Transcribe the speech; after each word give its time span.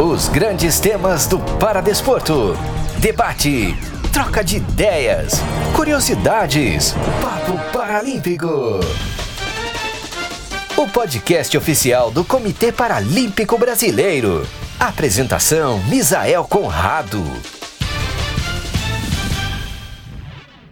Os 0.00 0.28
grandes 0.28 0.78
temas 0.78 1.26
do 1.26 1.40
Paradesporto. 1.58 2.56
Debate, 3.00 3.76
troca 4.12 4.44
de 4.44 4.58
ideias, 4.58 5.40
curiosidades. 5.74 6.94
Papo 7.20 7.58
Paralímpico. 7.72 8.78
O 10.76 10.86
podcast 10.86 11.58
oficial 11.58 12.12
do 12.12 12.24
Comitê 12.24 12.70
Paralímpico 12.70 13.58
Brasileiro. 13.58 14.46
Apresentação: 14.78 15.82
Misael 15.88 16.44
Conrado. 16.44 17.20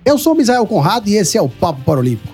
Eu 0.04 0.18
sou 0.18 0.36
Misael 0.36 0.64
Conrado 0.66 1.08
e 1.08 1.16
esse 1.16 1.36
é 1.36 1.42
o 1.42 1.48
Papo 1.48 1.80
Paralímpico. 1.80 2.32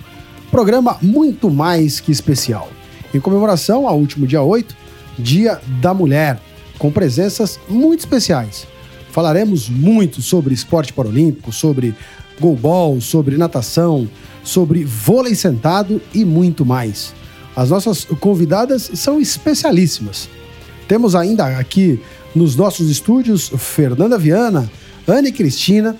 Programa 0.50 0.98
muito 1.00 1.48
mais 1.48 2.00
que 2.00 2.12
especial. 2.12 2.68
Em 3.14 3.18
comemoração 3.18 3.88
ao 3.88 3.96
último 3.96 4.27
dia 4.27 4.43
8, 4.43 4.77
Dia 5.18 5.59
da 5.80 5.95
Mulher, 5.95 6.38
com 6.82 6.90
presenças 6.90 7.60
muito 7.68 8.00
especiais. 8.00 8.66
Falaremos 9.12 9.68
muito 9.68 10.20
sobre 10.20 10.52
esporte 10.52 10.92
paralímpico, 10.92 11.52
sobre 11.52 11.95
goalball, 12.40 13.00
sobre 13.00 13.36
natação, 13.36 14.10
sobre 14.42 14.84
vôlei 14.84 15.37
sentado 15.37 16.02
e 16.12 16.24
muito 16.24 16.66
mais. 16.66 17.14
As 17.54 17.70
nossas 17.70 18.04
convidadas 18.04 18.90
são 18.95 19.20
especialíssimas. 19.20 20.28
Temos 20.88 21.14
ainda 21.14 21.56
aqui 21.56 22.02
nos 22.34 22.56
nossos 22.56 22.90
estúdios 22.90 23.52
Fernanda 23.56 24.18
Viana, 24.18 24.68
Anne 25.06 25.30
Cristina 25.30 25.96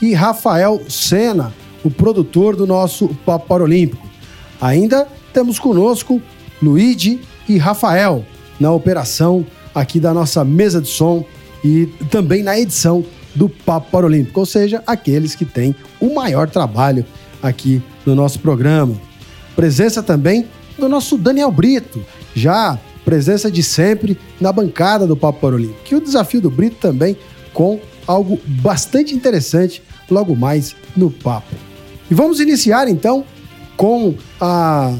e 0.00 0.14
Rafael 0.14 0.80
Sena, 0.88 1.52
o 1.84 1.90
produtor 1.90 2.56
do 2.56 2.66
nosso 2.66 3.08
Papo 3.26 3.48
Paralímpico. 3.48 4.08
Ainda 4.58 5.06
temos 5.34 5.58
conosco 5.58 6.22
Luigi 6.62 7.20
e 7.46 7.58
Rafael 7.58 8.24
na 8.58 8.72
operação 8.72 9.44
aqui 9.74 9.98
da 10.00 10.12
nossa 10.12 10.44
mesa 10.44 10.80
de 10.80 10.88
som 10.88 11.24
e 11.64 11.86
também 12.10 12.42
na 12.42 12.58
edição 12.58 13.04
do 13.34 13.48
Papo 13.48 13.90
Paralímpico, 13.90 14.40
ou 14.40 14.46
seja, 14.46 14.82
aqueles 14.86 15.34
que 15.34 15.44
têm 15.44 15.74
o 16.00 16.14
maior 16.14 16.48
trabalho 16.48 17.04
aqui 17.42 17.82
no 18.04 18.14
nosso 18.14 18.38
programa. 18.40 18.94
Presença 19.56 20.02
também 20.02 20.46
do 20.78 20.88
nosso 20.88 21.16
Daniel 21.16 21.50
Brito, 21.50 22.04
já 22.34 22.78
presença 23.04 23.50
de 23.50 23.62
sempre 23.62 24.18
na 24.40 24.52
bancada 24.52 25.06
do 25.06 25.16
Papo 25.16 25.40
Paralímpico. 25.40 25.80
E 25.90 25.94
o 25.94 26.00
desafio 26.00 26.40
do 26.40 26.50
Brito 26.50 26.76
também 26.76 27.16
com 27.52 27.80
algo 28.06 28.38
bastante 28.46 29.14
interessante 29.14 29.82
logo 30.10 30.34
mais 30.34 30.74
no 30.96 31.10
papo. 31.10 31.54
E 32.10 32.14
vamos 32.14 32.40
iniciar 32.40 32.88
então 32.88 33.24
com 33.76 34.14
a, 34.40 34.94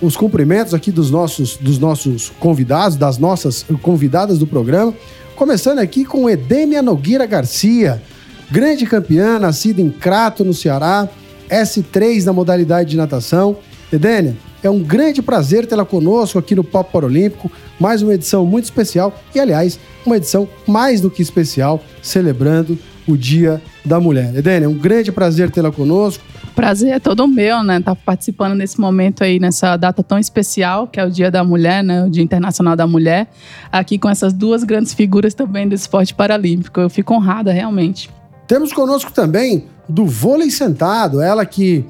os 0.00 0.16
cumprimentos 0.16 0.74
aqui 0.74 0.90
dos 0.90 1.10
nossos, 1.10 1.56
dos 1.56 1.78
nossos 1.78 2.30
convidados, 2.38 2.96
das 2.96 3.18
nossas 3.18 3.64
convidadas 3.82 4.38
do 4.38 4.46
programa. 4.46 4.92
Começando 5.34 5.78
aqui 5.78 6.04
com 6.04 6.28
Edênia 6.28 6.82
Nogueira 6.82 7.26
Garcia, 7.26 8.02
grande 8.50 8.86
campeã, 8.86 9.38
nascida 9.38 9.80
em 9.80 9.90
Crato, 9.90 10.44
no 10.44 10.54
Ceará, 10.54 11.08
S3 11.48 12.24
na 12.24 12.32
modalidade 12.32 12.90
de 12.90 12.96
natação. 12.96 13.56
Edênia, 13.92 14.36
é 14.62 14.70
um 14.70 14.82
grande 14.82 15.22
prazer 15.22 15.66
tê-la 15.66 15.84
conosco 15.84 16.38
aqui 16.38 16.54
no 16.54 16.64
Papo 16.64 16.92
Paralímpico. 16.92 17.50
Mais 17.78 18.02
uma 18.02 18.14
edição 18.14 18.44
muito 18.44 18.64
especial 18.64 19.14
e, 19.34 19.40
aliás, 19.40 19.78
uma 20.04 20.16
edição 20.16 20.48
mais 20.66 21.00
do 21.00 21.10
que 21.10 21.22
especial, 21.22 21.82
celebrando 22.02 22.78
o 23.06 23.16
Dia 23.16 23.62
da 23.84 24.00
Mulher. 24.00 24.32
É 24.44 24.68
um 24.68 24.74
grande 24.74 25.12
prazer 25.12 25.50
tê-la 25.50 25.70
conosco. 25.70 26.24
Prazer 26.54 26.94
é 26.94 26.98
todo 26.98 27.28
meu, 27.28 27.62
né? 27.62 27.78
Estar 27.78 27.94
tá 27.94 28.00
participando 28.04 28.54
nesse 28.54 28.80
momento 28.80 29.22
aí, 29.22 29.38
nessa 29.38 29.76
data 29.76 30.02
tão 30.02 30.18
especial, 30.18 30.86
que 30.86 30.98
é 30.98 31.04
o 31.04 31.10
Dia 31.10 31.30
da 31.30 31.44
Mulher, 31.44 31.84
né? 31.84 32.04
O 32.04 32.10
Dia 32.10 32.22
Internacional 32.22 32.74
da 32.74 32.86
Mulher, 32.86 33.28
aqui 33.70 33.98
com 33.98 34.08
essas 34.08 34.32
duas 34.32 34.64
grandes 34.64 34.94
figuras 34.94 35.34
também 35.34 35.68
do 35.68 35.74
esporte 35.74 36.14
paralímpico. 36.14 36.80
Eu 36.80 36.88
fico 36.88 37.14
honrada, 37.14 37.52
realmente. 37.52 38.10
Temos 38.46 38.72
conosco 38.72 39.12
também 39.12 39.66
do 39.88 40.06
vôlei 40.06 40.50
sentado, 40.50 41.20
ela 41.20 41.44
que 41.44 41.84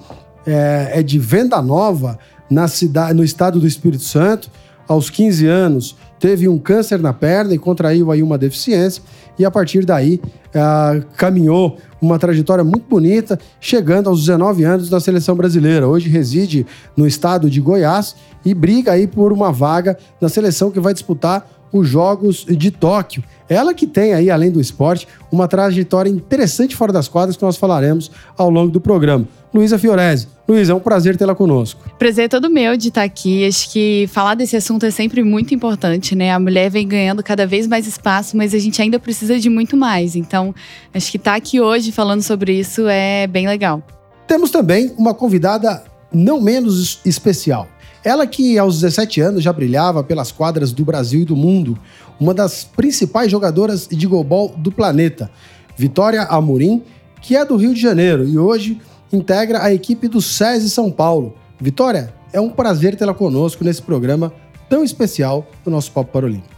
é, 0.46 0.92
é 0.94 1.02
de 1.02 1.18
Venda 1.18 1.60
Nova, 1.62 2.18
na 2.50 2.68
cidade, 2.68 3.14
no 3.14 3.24
estado 3.24 3.58
do 3.60 3.66
Espírito 3.66 4.02
Santo, 4.02 4.50
aos 4.88 5.10
15 5.10 5.46
anos, 5.46 5.96
teve 6.18 6.48
um 6.48 6.58
câncer 6.58 6.98
na 6.98 7.12
perna 7.12 7.54
e 7.54 7.58
contraiu 7.58 8.10
aí 8.10 8.22
uma 8.22 8.38
deficiência 8.38 9.02
e 9.38 9.44
a 9.44 9.50
partir 9.50 9.84
daí 9.84 10.20
uh, 10.24 11.04
caminhou 11.16 11.76
uma 12.00 12.18
trajetória 12.18 12.64
muito 12.64 12.86
bonita, 12.88 13.38
chegando 13.60 14.08
aos 14.08 14.20
19 14.20 14.64
anos 14.64 14.90
na 14.90 15.00
seleção 15.00 15.34
brasileira. 15.34 15.88
Hoje 15.88 16.08
reside 16.08 16.66
no 16.96 17.06
estado 17.06 17.50
de 17.50 17.60
Goiás 17.60 18.16
e 18.44 18.54
briga 18.54 18.92
aí 18.92 19.06
por 19.06 19.32
uma 19.32 19.52
vaga 19.52 19.98
na 20.20 20.28
seleção 20.28 20.70
que 20.70 20.80
vai 20.80 20.92
disputar 20.92 21.48
os 21.72 21.88
Jogos 21.88 22.46
de 22.48 22.70
Tóquio. 22.70 23.22
Ela 23.48 23.74
que 23.74 23.86
tem 23.86 24.14
aí, 24.14 24.30
além 24.30 24.50
do 24.50 24.60
esporte, 24.60 25.06
uma 25.30 25.46
trajetória 25.48 26.10
interessante 26.10 26.74
fora 26.74 26.92
das 26.92 27.08
quadras 27.08 27.36
que 27.36 27.42
nós 27.42 27.56
falaremos 27.56 28.10
ao 28.36 28.50
longo 28.50 28.70
do 28.70 28.80
programa. 28.80 29.26
Luísa 29.56 29.78
Fiorese. 29.78 30.28
Luísa, 30.46 30.72
é 30.72 30.74
um 30.74 30.80
prazer 30.80 31.16
tê-la 31.16 31.34
conosco. 31.34 31.80
Prazer 31.98 32.26
é 32.26 32.28
todo 32.28 32.50
meu 32.50 32.76
de 32.76 32.88
estar 32.88 33.02
aqui. 33.02 33.46
Acho 33.46 33.70
que 33.72 34.06
falar 34.12 34.34
desse 34.34 34.54
assunto 34.54 34.84
é 34.84 34.90
sempre 34.90 35.22
muito 35.22 35.54
importante, 35.54 36.14
né? 36.14 36.30
A 36.30 36.38
mulher 36.38 36.70
vem 36.70 36.86
ganhando 36.86 37.22
cada 37.22 37.46
vez 37.46 37.66
mais 37.66 37.86
espaço, 37.86 38.36
mas 38.36 38.52
a 38.52 38.58
gente 38.58 38.80
ainda 38.82 38.98
precisa 38.98 39.40
de 39.40 39.48
muito 39.48 39.74
mais. 39.74 40.14
Então, 40.14 40.54
acho 40.92 41.10
que 41.10 41.16
estar 41.16 41.34
aqui 41.34 41.58
hoje 41.58 41.90
falando 41.90 42.20
sobre 42.20 42.52
isso 42.52 42.86
é 42.86 43.26
bem 43.26 43.48
legal. 43.48 43.82
Temos 44.28 44.50
também 44.50 44.92
uma 44.98 45.14
convidada 45.14 45.82
não 46.12 46.38
menos 46.38 47.00
especial. 47.04 47.66
Ela 48.04 48.26
que 48.26 48.58
aos 48.58 48.80
17 48.80 49.20
anos 49.22 49.42
já 49.42 49.52
brilhava 49.52 50.04
pelas 50.04 50.30
quadras 50.30 50.70
do 50.70 50.84
Brasil 50.84 51.22
e 51.22 51.24
do 51.24 51.34
mundo, 51.34 51.78
uma 52.20 52.34
das 52.34 52.62
principais 52.62 53.30
jogadoras 53.30 53.88
de 53.88 54.06
golbol 54.06 54.54
do 54.56 54.70
planeta, 54.70 55.30
Vitória 55.76 56.22
Amorim, 56.24 56.82
que 57.22 57.34
é 57.34 57.44
do 57.44 57.56
Rio 57.56 57.74
de 57.74 57.80
Janeiro 57.80 58.28
e 58.28 58.38
hoje 58.38 58.78
integra 59.16 59.62
a 59.62 59.72
equipe 59.72 60.08
do 60.08 60.20
SESI 60.20 60.70
São 60.70 60.90
Paulo. 60.90 61.34
Vitória, 61.58 62.14
é 62.32 62.40
um 62.40 62.50
prazer 62.50 62.94
tê-la 62.96 63.14
conosco 63.14 63.64
nesse 63.64 63.80
programa 63.80 64.32
tão 64.68 64.84
especial 64.84 65.46
do 65.64 65.70
nosso 65.70 65.90
Papo 65.90 66.12
Paralímpico. 66.12 66.54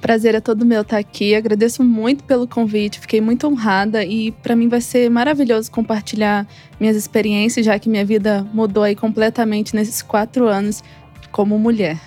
Prazer 0.00 0.34
é 0.34 0.40
todo 0.40 0.64
meu 0.64 0.80
estar 0.80 0.96
aqui. 0.96 1.34
Agradeço 1.34 1.84
muito 1.84 2.24
pelo 2.24 2.48
convite, 2.48 2.98
fiquei 2.98 3.20
muito 3.20 3.46
honrada 3.46 4.02
e 4.02 4.32
para 4.32 4.56
mim 4.56 4.66
vai 4.66 4.80
ser 4.80 5.10
maravilhoso 5.10 5.70
compartilhar 5.70 6.48
minhas 6.80 6.96
experiências, 6.96 7.66
já 7.66 7.78
que 7.78 7.88
minha 7.88 8.04
vida 8.04 8.46
mudou 8.54 8.82
aí 8.82 8.96
completamente 8.96 9.76
nesses 9.76 10.00
quatro 10.00 10.48
anos 10.48 10.82
como 11.30 11.58
mulher. 11.58 12.00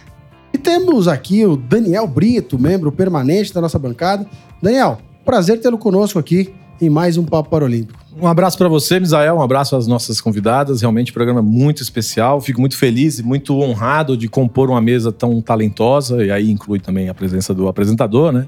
E 0.51 0.57
temos 0.57 1.07
aqui 1.07 1.45
o 1.45 1.55
Daniel 1.55 2.07
Brito, 2.07 2.57
membro 2.57 2.91
permanente 2.91 3.53
da 3.53 3.61
nossa 3.61 3.77
bancada. 3.77 4.25
Daniel, 4.61 4.97
prazer 5.23 5.59
tê-lo 5.59 5.77
conosco 5.77 6.17
aqui 6.17 6.51
em 6.81 6.89
mais 6.89 7.15
um 7.15 7.23
Papo 7.23 7.49
Paralímpico. 7.49 8.02
Um 8.19 8.27
abraço 8.27 8.57
para 8.57 8.67
você, 8.67 8.99
Misael, 8.99 9.35
um 9.35 9.41
abraço 9.41 9.75
às 9.75 9.87
nossas 9.87 10.21
convidadas. 10.21 10.81
Realmente 10.81 11.11
um 11.11 11.13
programa 11.13 11.41
muito 11.41 11.81
especial. 11.81 12.39
Fico 12.39 12.59
muito 12.59 12.77
feliz 12.77 13.19
e 13.19 13.23
muito 13.23 13.59
honrado 13.59 14.15
de 14.15 14.27
compor 14.27 14.69
uma 14.69 14.79
mesa 14.79 15.11
tão 15.11 15.41
talentosa, 15.41 16.23
e 16.23 16.31
aí 16.31 16.51
inclui 16.51 16.79
também 16.79 17.09
a 17.09 17.13
presença 17.13 17.53
do 17.53 17.67
apresentador, 17.67 18.31
né? 18.31 18.47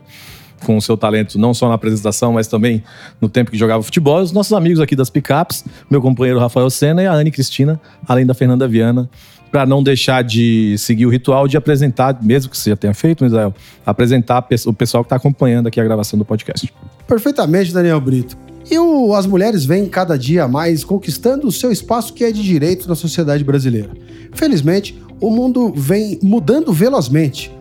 Com 0.64 0.78
o 0.78 0.82
seu 0.82 0.96
talento 0.96 1.38
não 1.38 1.54
só 1.54 1.68
na 1.68 1.74
apresentação, 1.74 2.34
mas 2.34 2.48
também 2.48 2.84
no 3.20 3.28
tempo 3.28 3.52
que 3.52 3.58
jogava 3.58 3.82
futebol. 3.84 4.22
Os 4.22 4.32
nossos 4.32 4.54
amigos 4.54 4.80
aqui 4.80 4.96
das 4.96 5.10
picapes, 5.10 5.66
meu 5.90 6.02
companheiro 6.02 6.40
Rafael 6.40 6.70
Sena 6.70 7.04
e 7.04 7.08
a 7.08 7.14
Anne 7.14 7.32
Cristina, 7.32 7.80
além 8.08 8.26
da 8.26 8.34
Fernanda 8.34 8.68
Viana, 8.68 9.10
para 9.52 9.66
não 9.66 9.82
deixar 9.82 10.24
de 10.24 10.76
seguir 10.78 11.06
o 11.06 11.10
ritual 11.10 11.48
de 11.48 11.58
apresentar, 11.58 12.18
mesmo 12.22 12.52
que 12.52 12.58
você 12.58 12.70
já 12.70 12.76
tenha 12.76 12.94
feito, 12.94 13.24
Misael, 13.24 13.54
apresentar 13.86 14.46
o 14.66 14.74
pessoal 14.74 15.04
que 15.04 15.08
está 15.08 15.16
acompanhando 15.16 15.68
aqui 15.68 15.80
a 15.80 15.84
gravação 15.84 16.20
do 16.20 16.26
podcast. 16.26 16.72
Perfeitamente, 17.08 17.74
Daniel 17.74 18.00
Brito. 18.00 18.45
E 18.70 18.80
o, 18.80 19.14
as 19.14 19.28
mulheres 19.28 19.64
vêm 19.64 19.86
cada 19.88 20.18
dia 20.18 20.48
mais 20.48 20.84
conquistando 20.84 21.48
o 21.48 21.52
seu 21.52 21.72
espaço 21.72 22.14
que 22.14 22.24
é 22.24 22.32
de 22.32 22.42
direito 22.42 22.90
na 22.90 22.96
sociedade 22.96 23.44
brasileira. 23.44 23.92
Felizmente, 24.34 25.02
o 25.22 25.30
mundo 25.30 25.72
vem 25.76 26.20
mudando 26.22 26.74
velozmente. 26.74 27.52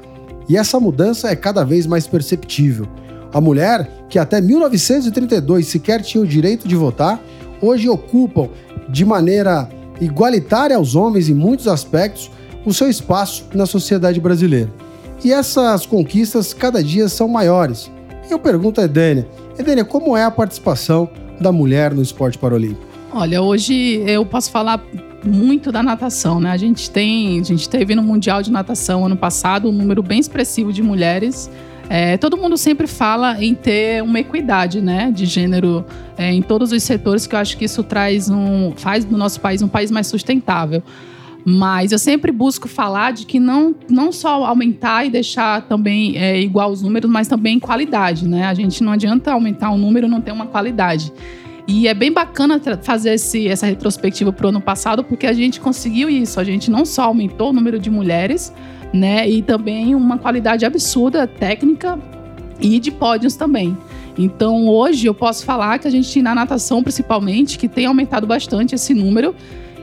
E 0.48 0.56
essa 0.56 0.80
mudança 0.80 1.28
é 1.28 1.36
cada 1.36 1.64
vez 1.64 1.86
mais 1.86 2.06
perceptível. 2.06 2.86
A 3.32 3.40
mulher, 3.40 4.06
que 4.08 4.18
até 4.18 4.40
1932 4.40 5.66
sequer 5.66 6.00
tinha 6.02 6.22
o 6.22 6.26
direito 6.26 6.66
de 6.66 6.76
votar, 6.76 7.20
hoje 7.60 7.88
ocupam 7.88 8.48
de 8.88 9.04
maneira 9.04 9.68
igualitária 10.00 10.76
aos 10.76 10.94
homens 10.94 11.28
em 11.28 11.34
muitos 11.34 11.68
aspectos 11.68 12.30
o 12.64 12.72
seu 12.72 12.88
espaço 12.88 13.44
na 13.54 13.66
sociedade 13.66 14.20
brasileira. 14.20 14.72
E 15.22 15.32
essas 15.32 15.86
conquistas 15.86 16.52
cada 16.52 16.82
dia 16.82 17.08
são 17.08 17.28
maiores. 17.28 17.90
Eu 18.30 18.38
pergunto 18.38 18.80
a 18.80 18.84
Edênia, 18.84 19.28
Edênia, 19.58 19.84
como 19.84 20.16
é 20.16 20.24
a 20.24 20.30
participação 20.30 21.08
da 21.40 21.52
mulher 21.52 21.94
no 21.94 22.02
esporte 22.02 22.38
paralímpico? 22.38 22.84
Olha, 23.12 23.40
hoje 23.40 24.02
eu 24.06 24.26
posso 24.26 24.50
falar 24.50 24.82
muito 25.24 25.70
da 25.70 25.82
natação, 25.82 26.40
né? 26.40 26.50
A 26.50 26.56
gente 26.56 26.90
tem, 26.90 27.38
a 27.38 27.42
gente 27.42 27.68
teve 27.68 27.94
no 27.94 28.02
Mundial 28.02 28.42
de 28.42 28.50
Natação 28.50 29.06
ano 29.06 29.16
passado 29.16 29.68
um 29.68 29.72
número 29.72 30.02
bem 30.02 30.18
expressivo 30.18 30.72
de 30.72 30.82
mulheres. 30.82 31.50
É, 31.88 32.16
todo 32.16 32.36
mundo 32.36 32.56
sempre 32.56 32.86
fala 32.86 33.42
em 33.42 33.54
ter 33.54 34.02
uma 34.02 34.18
equidade, 34.18 34.80
né, 34.80 35.10
de 35.14 35.26
gênero 35.26 35.84
é, 36.16 36.32
em 36.32 36.40
todos 36.40 36.72
os 36.72 36.82
setores, 36.82 37.26
que 37.26 37.34
eu 37.34 37.38
acho 37.38 37.58
que 37.58 37.66
isso 37.66 37.82
traz 37.82 38.30
um, 38.30 38.72
faz 38.74 39.04
do 39.04 39.18
nosso 39.18 39.38
país 39.40 39.60
um 39.60 39.68
país 39.68 39.90
mais 39.90 40.06
sustentável. 40.06 40.82
Mas 41.44 41.92
eu 41.92 41.98
sempre 41.98 42.32
busco 42.32 42.66
falar 42.66 43.12
de 43.12 43.26
que 43.26 43.38
não, 43.38 43.74
não 43.88 44.10
só 44.10 44.44
aumentar 44.44 45.04
e 45.04 45.10
deixar 45.10 45.62
também 45.62 46.16
é, 46.16 46.40
igual 46.40 46.70
os 46.70 46.80
números, 46.80 47.10
mas 47.10 47.28
também 47.28 47.60
qualidade, 47.60 48.26
né? 48.26 48.46
A 48.46 48.54
gente 48.54 48.82
não 48.82 48.92
adianta 48.92 49.32
aumentar 49.32 49.70
o 49.70 49.76
número 49.76 50.06
e 50.06 50.10
não 50.10 50.22
ter 50.22 50.32
uma 50.32 50.46
qualidade. 50.46 51.12
E 51.66 51.86
é 51.86 51.92
bem 51.92 52.10
bacana 52.10 52.60
fazer 52.82 53.14
esse, 53.14 53.46
essa 53.46 53.66
retrospectiva 53.66 54.32
para 54.32 54.46
o 54.46 54.48
ano 54.48 54.60
passado, 54.60 55.04
porque 55.04 55.26
a 55.26 55.32
gente 55.32 55.60
conseguiu 55.60 56.08
isso. 56.08 56.40
A 56.40 56.44
gente 56.44 56.70
não 56.70 56.86
só 56.86 57.04
aumentou 57.04 57.50
o 57.50 57.52
número 57.52 57.78
de 57.78 57.90
mulheres, 57.90 58.52
né? 58.92 59.28
E 59.28 59.42
também 59.42 59.94
uma 59.94 60.16
qualidade 60.16 60.64
absurda 60.64 61.26
técnica 61.26 61.98
e 62.58 62.78
de 62.78 62.90
pódios 62.90 63.34
também. 63.34 63.76
Então 64.16 64.68
hoje 64.68 65.06
eu 65.06 65.14
posso 65.14 65.44
falar 65.44 65.78
que 65.78 65.88
a 65.88 65.90
gente 65.90 66.22
na 66.22 66.34
natação 66.34 66.82
principalmente 66.82 67.58
que 67.58 67.68
tem 67.68 67.86
aumentado 67.86 68.26
bastante 68.26 68.74
esse 68.74 68.94
número 68.94 69.34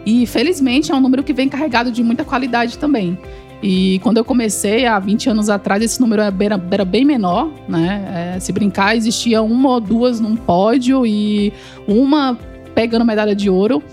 e 0.05 0.25
felizmente 0.25 0.91
é 0.91 0.95
um 0.95 0.99
número 0.99 1.23
que 1.23 1.33
vem 1.33 1.47
carregado 1.47 1.91
de 1.91 2.03
muita 2.03 2.23
qualidade 2.23 2.77
também. 2.77 3.17
E 3.63 3.99
quando 3.99 4.17
eu 4.17 4.25
comecei 4.25 4.87
há 4.87 4.97
20 4.97 5.29
anos 5.29 5.49
atrás, 5.49 5.83
esse 5.83 6.01
número 6.01 6.21
era, 6.21 6.61
era 6.71 6.85
bem 6.85 7.05
menor, 7.05 7.51
né? 7.69 8.33
É, 8.35 8.39
se 8.39 8.51
brincar, 8.51 8.95
existia 8.97 9.41
uma 9.43 9.69
ou 9.69 9.79
duas 9.79 10.19
num 10.19 10.35
pódio 10.35 11.05
e 11.05 11.53
uma 11.87 12.37
pegando 12.73 13.05
medalha 13.05 13.35
de 13.35 13.49
ouro. 13.49 13.83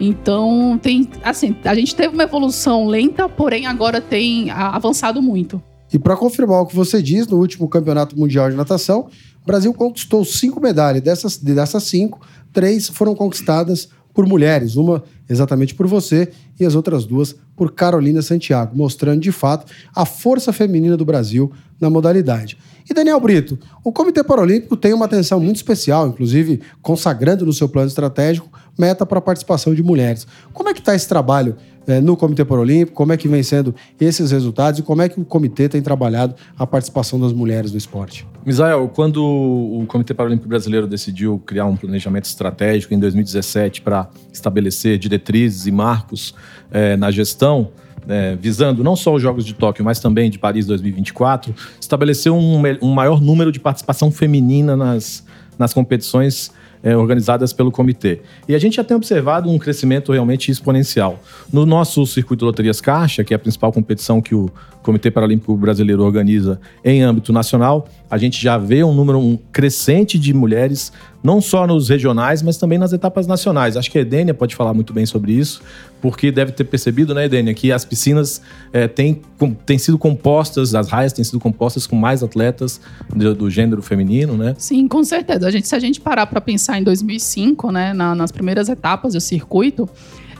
Então, 0.00 0.78
tem, 0.80 1.08
assim, 1.22 1.54
a 1.64 1.74
gente 1.74 1.94
teve 1.94 2.14
uma 2.14 2.22
evolução 2.22 2.86
lenta, 2.86 3.28
porém 3.28 3.66
agora 3.66 4.00
tem 4.00 4.50
avançado 4.50 5.20
muito. 5.20 5.60
E 5.92 5.98
para 5.98 6.16
confirmar 6.16 6.62
o 6.62 6.66
que 6.66 6.76
você 6.76 7.02
diz, 7.02 7.26
no 7.26 7.38
último 7.38 7.68
Campeonato 7.68 8.18
Mundial 8.18 8.48
de 8.48 8.56
Natação, 8.56 9.08
o 9.42 9.46
Brasil 9.46 9.72
conquistou 9.74 10.24
cinco 10.24 10.60
medalhas. 10.60 11.02
Dessas, 11.02 11.36
dessas 11.36 11.82
cinco, 11.82 12.20
três 12.52 12.88
foram 12.88 13.14
conquistadas 13.14 13.88
por 14.18 14.26
mulheres, 14.26 14.74
uma 14.74 15.04
exatamente 15.30 15.76
por 15.76 15.86
você 15.86 16.28
e 16.58 16.66
as 16.66 16.74
outras 16.74 17.04
duas 17.04 17.36
por 17.54 17.72
Carolina 17.72 18.20
Santiago, 18.20 18.76
mostrando 18.76 19.20
de 19.20 19.30
fato 19.30 19.72
a 19.94 20.04
força 20.04 20.52
feminina 20.52 20.96
do 20.96 21.04
Brasil 21.04 21.52
na 21.80 21.88
modalidade. 21.88 22.58
E 22.90 22.92
Daniel 22.92 23.20
Brito, 23.20 23.56
o 23.84 23.92
Comitê 23.92 24.24
Paralímpico 24.24 24.76
tem 24.76 24.92
uma 24.92 25.04
atenção 25.04 25.38
muito 25.38 25.54
especial, 25.54 26.08
inclusive 26.08 26.60
consagrando 26.82 27.46
no 27.46 27.52
seu 27.52 27.68
plano 27.68 27.86
estratégico 27.86 28.50
meta 28.76 29.06
para 29.06 29.18
a 29.18 29.22
participação 29.22 29.72
de 29.72 29.84
mulheres. 29.84 30.26
Como 30.52 30.68
é 30.68 30.74
que 30.74 30.80
está 30.80 30.96
esse 30.96 31.06
trabalho 31.06 31.54
é, 31.88 32.00
no 32.00 32.16
Comitê 32.16 32.44
Paralímpico? 32.44 32.92
Como 32.92 33.12
é 33.12 33.16
que 33.16 33.26
vem 33.26 33.42
sendo 33.42 33.74
esses 33.98 34.30
resultados 34.30 34.78
e 34.78 34.82
como 34.82 35.02
é 35.02 35.08
que 35.08 35.18
o 35.18 35.24
comitê 35.24 35.68
tem 35.68 35.80
trabalhado 35.80 36.34
a 36.56 36.66
participação 36.66 37.18
das 37.18 37.32
mulheres 37.32 37.72
no 37.72 37.78
esporte? 37.78 38.26
Misael, 38.44 38.88
quando 38.94 39.24
o 39.24 39.84
Comitê 39.88 40.12
Paralímpico 40.12 40.48
Brasileiro 40.48 40.86
decidiu 40.86 41.42
criar 41.44 41.64
um 41.64 41.76
planejamento 41.76 42.26
estratégico 42.26 42.92
em 42.92 42.98
2017 42.98 43.80
para 43.80 44.08
estabelecer 44.32 44.98
diretrizes 44.98 45.66
e 45.66 45.72
marcos 45.72 46.34
é, 46.70 46.96
na 46.96 47.10
gestão, 47.10 47.70
é, 48.06 48.36
visando 48.36 48.84
não 48.84 48.94
só 48.94 49.14
os 49.14 49.22
Jogos 49.22 49.44
de 49.44 49.54
Tóquio, 49.54 49.84
mas 49.84 49.98
também 49.98 50.30
de 50.30 50.38
Paris 50.38 50.66
2024, 50.66 51.54
estabeleceu 51.80 52.34
um, 52.34 52.62
um 52.82 52.92
maior 52.92 53.20
número 53.20 53.50
de 53.50 53.58
participação 53.58 54.10
feminina 54.10 54.76
nas, 54.76 55.24
nas 55.58 55.72
competições 55.72 56.50
é, 56.88 56.96
organizadas 56.96 57.52
pelo 57.52 57.70
comitê. 57.70 58.20
E 58.48 58.54
a 58.54 58.58
gente 58.58 58.76
já 58.76 58.84
tem 58.84 58.96
observado 58.96 59.50
um 59.50 59.58
crescimento 59.58 60.10
realmente 60.10 60.50
exponencial. 60.50 61.20
No 61.52 61.66
nosso 61.66 62.06
circuito 62.06 62.40
de 62.40 62.44
loterias 62.46 62.80
Caixa, 62.80 63.22
que 63.22 63.34
é 63.34 63.36
a 63.36 63.38
principal 63.38 63.70
competição 63.70 64.22
que 64.22 64.34
o 64.34 64.50
Comitê 64.82 65.10
Paralímpico 65.10 65.54
Brasileiro 65.54 66.02
organiza 66.02 66.58
em 66.82 67.02
âmbito 67.02 67.30
nacional, 67.30 67.86
a 68.10 68.16
gente 68.16 68.40
já 68.40 68.56
vê 68.56 68.82
um 68.82 68.94
número 68.94 69.18
um 69.18 69.38
crescente 69.52 70.18
de 70.18 70.32
mulheres, 70.32 70.92
não 71.22 71.40
só 71.40 71.66
nos 71.66 71.88
regionais, 71.88 72.42
mas 72.42 72.56
também 72.56 72.78
nas 72.78 72.92
etapas 72.92 73.26
nacionais. 73.26 73.76
Acho 73.76 73.90
que 73.90 73.98
a 73.98 74.00
Edênia 74.00 74.32
pode 74.32 74.54
falar 74.54 74.72
muito 74.72 74.92
bem 74.92 75.04
sobre 75.04 75.32
isso, 75.32 75.60
porque 76.00 76.32
deve 76.32 76.52
ter 76.52 76.64
percebido, 76.64 77.14
né, 77.14 77.26
Edênia, 77.26 77.52
que 77.52 77.70
as 77.70 77.84
piscinas 77.84 78.40
é, 78.72 78.88
têm, 78.88 79.20
têm 79.66 79.78
sido 79.78 79.98
compostas, 79.98 80.74
as 80.74 80.88
raias 80.88 81.12
têm 81.12 81.24
sido 81.24 81.38
compostas 81.38 81.86
com 81.86 81.96
mais 81.96 82.22
atletas 82.22 82.80
do, 83.14 83.34
do 83.34 83.50
gênero 83.50 83.82
feminino, 83.82 84.36
né? 84.36 84.54
Sim, 84.56 84.88
com 84.88 85.04
certeza. 85.04 85.46
A 85.46 85.50
gente, 85.50 85.68
se 85.68 85.74
a 85.74 85.80
gente 85.80 86.00
parar 86.00 86.26
para 86.26 86.40
pensar 86.40 86.78
em 86.78 86.82
2005, 86.82 87.70
né, 87.70 87.92
na, 87.92 88.14
nas 88.14 88.32
primeiras 88.32 88.68
etapas 88.68 89.12
do 89.12 89.20
circuito, 89.20 89.88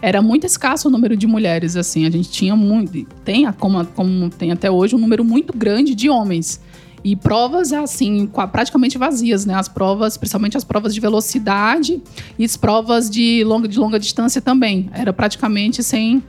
era 0.01 0.23
muito 0.23 0.47
escasso 0.47 0.89
o 0.89 0.91
número 0.91 1.17
de 1.17 1.27
mulheres, 1.27 1.77
assim. 1.77 2.07
A 2.07 2.11
gente 2.11 2.31
tinha 2.31 2.55
muito. 2.55 3.05
Tem, 3.25 3.51
como, 3.53 3.85
como 3.87 4.31
tem 4.31 4.53
até 4.53 4.71
hoje, 4.71 4.95
um 4.95 4.99
número 4.99 5.25
muito 5.25 5.57
grande 5.57 5.95
de 5.95 6.09
homens. 6.09 6.61
E 7.11 7.17
provas, 7.17 7.73
assim, 7.73 8.27
praticamente 8.53 8.99
vazias, 8.99 9.47
né? 9.47 9.55
As 9.55 9.67
provas, 9.67 10.19
principalmente 10.19 10.59
as 10.59 10.65
provas 10.65 10.93
de 10.93 11.01
velocidade 11.01 12.03
e 12.39 12.45
as 12.45 12.55
provas 12.55 13.09
de 13.09 13.43
longa, 13.45 13.67
de 13.67 13.79
longa 13.79 13.99
distância 13.99 14.43
também. 14.43 14.91
Era 14.93 15.11
praticamente 15.11 15.83
sem, 15.83 16.23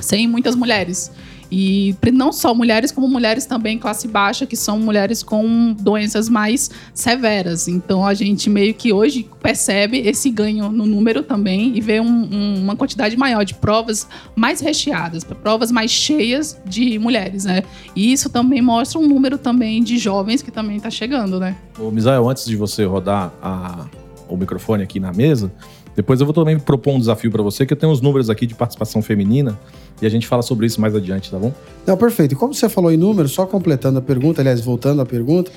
sem 0.00 0.26
muitas 0.26 0.56
mulheres. 0.56 1.12
E 1.50 1.94
não 2.12 2.32
só 2.32 2.54
mulheres, 2.54 2.90
como 2.90 3.08
mulheres 3.08 3.46
também 3.46 3.78
classe 3.78 4.08
baixa, 4.08 4.46
que 4.46 4.56
são 4.56 4.78
mulheres 4.78 5.22
com 5.22 5.72
doenças 5.72 6.28
mais 6.28 6.70
severas. 6.92 7.68
Então 7.68 8.04
a 8.04 8.14
gente 8.14 8.50
meio 8.50 8.74
que 8.74 8.92
hoje 8.92 9.28
percebe 9.40 9.98
esse 9.98 10.30
ganho 10.30 10.70
no 10.70 10.86
número 10.86 11.22
também 11.22 11.76
e 11.76 11.80
vê 11.80 12.00
um, 12.00 12.06
um, 12.06 12.62
uma 12.62 12.76
quantidade 12.76 13.16
maior 13.16 13.44
de 13.44 13.54
provas 13.54 14.08
mais 14.34 14.60
recheadas, 14.60 15.24
provas 15.24 15.70
mais 15.70 15.90
cheias 15.90 16.60
de 16.64 16.98
mulheres, 16.98 17.44
né? 17.44 17.62
E 17.94 18.12
isso 18.12 18.28
também 18.28 18.60
mostra 18.60 18.98
um 18.98 19.06
número 19.06 19.38
também 19.38 19.82
de 19.82 19.98
jovens 19.98 20.42
que 20.42 20.50
também 20.50 20.76
está 20.76 20.90
chegando, 20.90 21.38
né? 21.38 21.56
Ô, 21.78 21.90
Misael, 21.90 22.28
antes 22.28 22.44
de 22.46 22.56
você 22.56 22.84
rodar 22.84 23.32
a, 23.42 23.86
o 24.28 24.36
microfone 24.36 24.82
aqui 24.82 24.98
na 24.98 25.12
mesa, 25.12 25.52
depois 25.96 26.20
eu 26.20 26.26
vou 26.26 26.34
também 26.34 26.58
propor 26.58 26.92
um 26.92 26.98
desafio 26.98 27.30
para 27.30 27.42
você, 27.42 27.64
que 27.64 27.72
eu 27.72 27.76
tenho 27.76 27.90
os 27.90 28.02
números 28.02 28.28
aqui 28.28 28.46
de 28.46 28.54
participação 28.54 29.00
feminina 29.00 29.58
e 30.00 30.06
a 30.06 30.08
gente 30.10 30.26
fala 30.26 30.42
sobre 30.42 30.66
isso 30.66 30.78
mais 30.78 30.94
adiante, 30.94 31.30
tá 31.30 31.38
bom? 31.38 31.52
Não, 31.86 31.96
perfeito. 31.96 32.32
E 32.32 32.36
como 32.36 32.52
você 32.52 32.68
falou 32.68 32.92
em 32.92 32.98
números, 32.98 33.32
só 33.32 33.46
completando 33.46 33.98
a 33.98 34.02
pergunta, 34.02 34.42
aliás, 34.42 34.60
voltando 34.60 35.00
à 35.00 35.06
pergunta, 35.06 35.50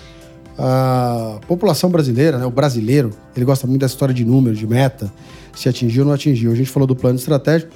a 0.57 1.39
população 1.45 1.89
brasileira, 1.89 2.38
né, 2.38 2.45
o 2.45 2.51
brasileiro, 2.51 3.12
ele 3.36 3.45
gosta 3.45 3.68
muito 3.68 3.81
dessa 3.81 3.94
história 3.94 4.13
de 4.13 4.24
números, 4.24 4.57
de 4.57 4.65
meta, 4.65 5.12
se 5.53 5.68
atingiu 5.68 6.03
ou 6.03 6.07
não 6.07 6.13
atingiu. 6.13 6.51
A 6.53 6.56
gente 6.56 6.69
falou 6.69 6.88
do 6.88 6.95
plano 6.95 7.19
estratégico. 7.19 7.71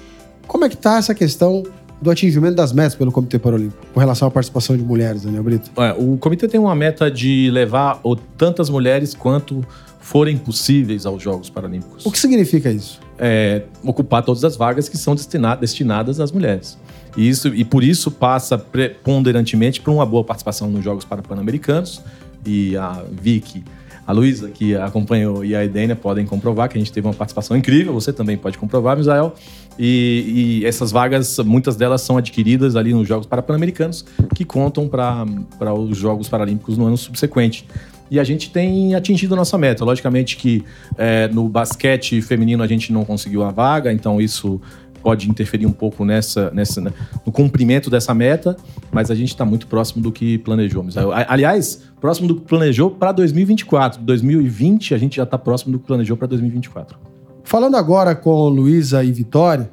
Como 0.47 0.63
é 0.63 0.69
que 0.69 0.75
está 0.75 0.97
essa 0.97 1.13
questão 1.13 1.63
do 2.01 2.11
atingimento 2.11 2.55
das 2.55 2.73
metas 2.73 2.95
pelo 2.95 3.11
Comitê 3.11 3.39
Paralímpico 3.39 3.81
com 3.93 3.99
relação 3.99 4.27
à 4.27 4.31
participação 4.31 4.75
de 4.75 4.83
mulheres, 4.83 5.23
Daniel 5.23 5.43
Brito? 5.43 5.71
É, 5.77 5.93
o 5.93 6.17
comitê 6.17 6.47
tem 6.47 6.59
uma 6.59 6.75
meta 6.75 7.09
de 7.09 7.49
levar 7.51 8.01
tantas 8.37 8.69
mulheres 8.69 9.13
quanto 9.13 9.65
forem 10.03 10.37
possíveis 10.37 11.05
aos 11.05 11.23
Jogos 11.23 11.49
Paralímpicos. 11.49 12.05
O 12.05 12.11
que 12.11 12.19
significa 12.19 12.69
isso? 12.69 12.99
É, 13.17 13.63
ocupar 13.81 14.21
todas 14.21 14.43
as 14.43 14.57
vagas 14.57 14.89
que 14.89 14.97
são 14.97 15.15
destina 15.15 15.55
destinadas 15.55 16.19
às 16.19 16.29
mulheres. 16.29 16.77
E, 17.15 17.27
isso, 17.27 17.47
e 17.55 17.63
por 17.63 17.83
isso 17.85 18.11
passa 18.11 18.57
preponderantemente 18.57 19.79
por 19.79 19.91
uma 19.91 20.05
boa 20.05 20.23
participação 20.23 20.69
nos 20.69 20.83
Jogos 20.83 21.05
Pan-Americanos. 21.05 22.01
E 22.45 22.75
a 22.75 23.01
Vicky, 23.09 23.63
a 24.05 24.11
Luísa, 24.11 24.49
que 24.49 24.75
acompanhou, 24.75 25.45
e 25.45 25.55
a 25.55 25.63
Edênia 25.63 25.95
podem 25.95 26.25
comprovar 26.25 26.67
que 26.67 26.77
a 26.77 26.81
gente 26.81 26.91
teve 26.91 27.07
uma 27.07 27.13
participação 27.13 27.55
incrível. 27.55 27.93
Você 27.93 28.11
também 28.11 28.37
pode 28.37 28.57
comprovar, 28.57 28.97
Misael. 28.97 29.33
E, 29.79 30.59
e 30.61 30.65
essas 30.65 30.91
vagas, 30.91 31.39
muitas 31.39 31.77
delas 31.77 32.01
são 32.01 32.17
adquiridas 32.17 32.75
ali 32.75 32.93
nos 32.93 33.07
Jogos 33.07 33.25
Pan-Americanos, 33.25 34.03
que 34.35 34.43
contam 34.43 34.89
para 34.89 35.73
os 35.73 35.97
Jogos 35.97 36.27
Paralímpicos 36.27 36.77
no 36.77 36.87
ano 36.87 36.97
subsequente 36.97 37.65
e 38.13 38.19
a 38.19 38.23
gente 38.23 38.51
tem 38.51 38.93
atingido 38.93 39.33
a 39.33 39.37
nossa 39.37 39.57
meta. 39.57 39.83
Logicamente 39.83 40.37
que 40.37 40.63
é, 40.99 41.27
no 41.29 41.49
basquete 41.49 42.21
feminino 42.21 42.61
a 42.61 42.67
gente 42.67 42.93
não 42.93 43.03
conseguiu 43.03 43.41
a 43.41 43.49
vaga, 43.49 43.91
então 43.91 44.21
isso 44.21 44.61
pode 45.01 45.27
interferir 45.27 45.65
um 45.65 45.71
pouco 45.71 46.05
nessa, 46.05 46.51
nessa 46.51 46.79
né, 46.79 46.93
no 47.25 47.31
cumprimento 47.31 47.89
dessa 47.89 48.13
meta, 48.13 48.55
mas 48.91 49.09
a 49.09 49.15
gente 49.15 49.29
está 49.29 49.43
muito 49.43 49.65
próximo 49.65 50.03
do 50.03 50.11
que 50.11 50.37
planejou. 50.37 50.85
Aliás, 51.27 51.81
próximo 51.99 52.27
do 52.27 52.35
que 52.35 52.41
planejou 52.41 52.91
para 52.91 53.11
2024. 53.13 53.99
2020 54.03 54.93
a 54.93 54.97
gente 54.99 55.15
já 55.15 55.23
está 55.23 55.39
próximo 55.39 55.71
do 55.71 55.79
que 55.79 55.87
planejou 55.87 56.15
para 56.15 56.27
2024. 56.27 56.95
Falando 57.43 57.75
agora 57.75 58.13
com 58.13 58.47
Luísa 58.47 59.03
e 59.03 59.11
Vitória, 59.11 59.71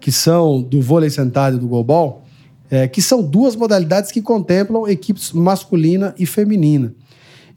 que 0.00 0.10
são 0.10 0.62
do 0.62 0.80
vôlei 0.80 1.10
sentado 1.10 1.58
e 1.58 1.60
do 1.60 1.68
goalball, 1.68 2.24
é, 2.70 2.88
que 2.88 3.02
são 3.02 3.22
duas 3.22 3.54
modalidades 3.54 4.10
que 4.10 4.22
contemplam 4.22 4.88
equipes 4.88 5.30
masculina 5.30 6.14
e 6.18 6.24
feminina. 6.24 6.94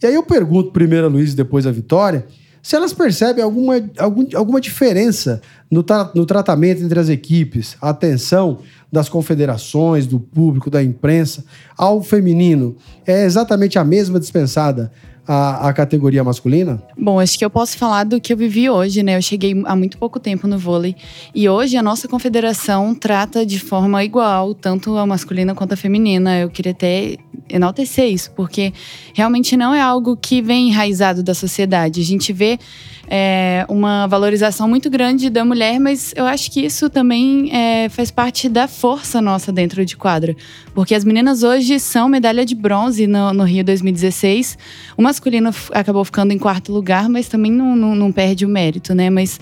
E 0.01 0.05
aí 0.05 0.15
eu 0.15 0.23
pergunto 0.23 0.71
primeiro 0.71 1.07
a 1.07 1.09
Luiz 1.09 1.33
e 1.33 1.35
depois 1.35 1.65
a 1.65 1.71
Vitória 1.71 2.25
se 2.65 2.75
elas 2.75 2.93
percebem 2.93 3.43
alguma, 3.43 3.75
algum, 3.99 4.25
alguma 4.33 4.59
diferença 4.59 5.39
no, 5.69 5.83
tra 5.83 6.11
no 6.15 6.25
tratamento 6.25 6.81
entre 6.81 6.99
as 6.99 7.09
equipes, 7.09 7.77
a 7.79 7.89
atenção 7.89 8.57
das 8.91 9.07
confederações, 9.07 10.07
do 10.07 10.19
público, 10.19 10.67
da 10.67 10.81
imprensa 10.81 11.45
ao 11.77 12.01
feminino. 12.01 12.75
É 13.05 13.23
exatamente 13.23 13.77
a 13.77 13.83
mesma 13.83 14.19
dispensada 14.19 14.91
a, 15.27 15.69
a 15.69 15.73
categoria 15.73 16.23
masculina? 16.23 16.81
Bom, 16.97 17.19
acho 17.19 17.37
que 17.37 17.43
eu 17.43 17.49
posso 17.49 17.77
falar 17.77 18.03
do 18.03 18.19
que 18.21 18.31
eu 18.31 18.37
vivi 18.37 18.69
hoje, 18.69 19.01
né? 19.01 19.17
Eu 19.17 19.21
cheguei 19.21 19.59
há 19.65 19.75
muito 19.75 19.97
pouco 19.97 20.19
tempo 20.19 20.47
no 20.47 20.57
vôlei. 20.57 20.95
E 21.33 21.49
hoje 21.49 21.77
a 21.77 21.83
nossa 21.83 22.07
confederação 22.07 22.93
trata 22.93 23.45
de 23.45 23.59
forma 23.59 24.03
igual, 24.03 24.53
tanto 24.53 24.97
a 24.97 25.05
masculina 25.05 25.55
quanto 25.55 25.73
a 25.73 25.77
feminina. 25.77 26.39
Eu 26.39 26.49
queria 26.49 26.71
até 26.71 27.17
enaltecer 27.49 28.11
isso, 28.11 28.31
porque 28.31 28.73
realmente 29.13 29.55
não 29.55 29.73
é 29.73 29.81
algo 29.81 30.15
que 30.15 30.41
vem 30.41 30.69
enraizado 30.69 31.23
da 31.23 31.33
sociedade. 31.33 32.01
A 32.01 32.03
gente 32.03 32.31
vê 32.33 32.59
é, 33.07 33.65
uma 33.69 34.07
valorização 34.07 34.67
muito 34.67 34.89
grande 34.89 35.29
da 35.29 35.45
mulher, 35.45 35.79
mas 35.79 36.13
eu 36.15 36.25
acho 36.25 36.51
que 36.51 36.65
isso 36.65 36.89
também 36.89 37.49
é, 37.55 37.89
faz 37.89 38.09
parte 38.09 38.49
da 38.49 38.67
força 38.67 39.21
nossa 39.21 39.51
dentro 39.51 39.85
de 39.85 39.95
quadra. 39.95 40.35
Porque 40.73 40.95
as 40.95 41.03
meninas 41.03 41.43
hoje 41.43 41.79
são 41.79 42.09
medalha 42.09 42.45
de 42.45 42.55
bronze 42.55 43.07
no, 43.07 43.33
no 43.33 43.43
Rio 43.43 43.63
2016. 43.63 44.57
O 44.97 45.01
masculino 45.01 45.51
acabou 45.71 46.03
ficando 46.03 46.31
em 46.31 46.37
quarto 46.37 46.71
lugar, 46.71 47.07
mas 47.09 47.27
também 47.27 47.51
não, 47.51 47.75
não, 47.75 47.95
não 47.95 48.11
perde 48.11 48.45
o 48.45 48.49
mérito, 48.49 48.93
né? 48.95 49.09
Mas 49.09 49.39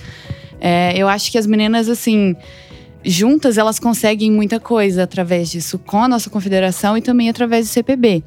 é, 0.60 0.94
eu 0.96 1.08
acho 1.08 1.32
que 1.32 1.38
as 1.38 1.46
meninas, 1.46 1.90
assim 1.90 2.36
juntas 3.03 3.57
elas 3.57 3.79
conseguem 3.79 4.31
muita 4.31 4.60
coisa 4.60 5.03
através 5.03 5.50
disso, 5.50 5.79
com 5.79 6.03
a 6.03 6.07
nossa 6.07 6.29
confederação 6.29 6.98
e 6.98 7.01
também 7.01 7.29
através 7.29 7.67
do 7.67 7.72
CPB. 7.72 8.24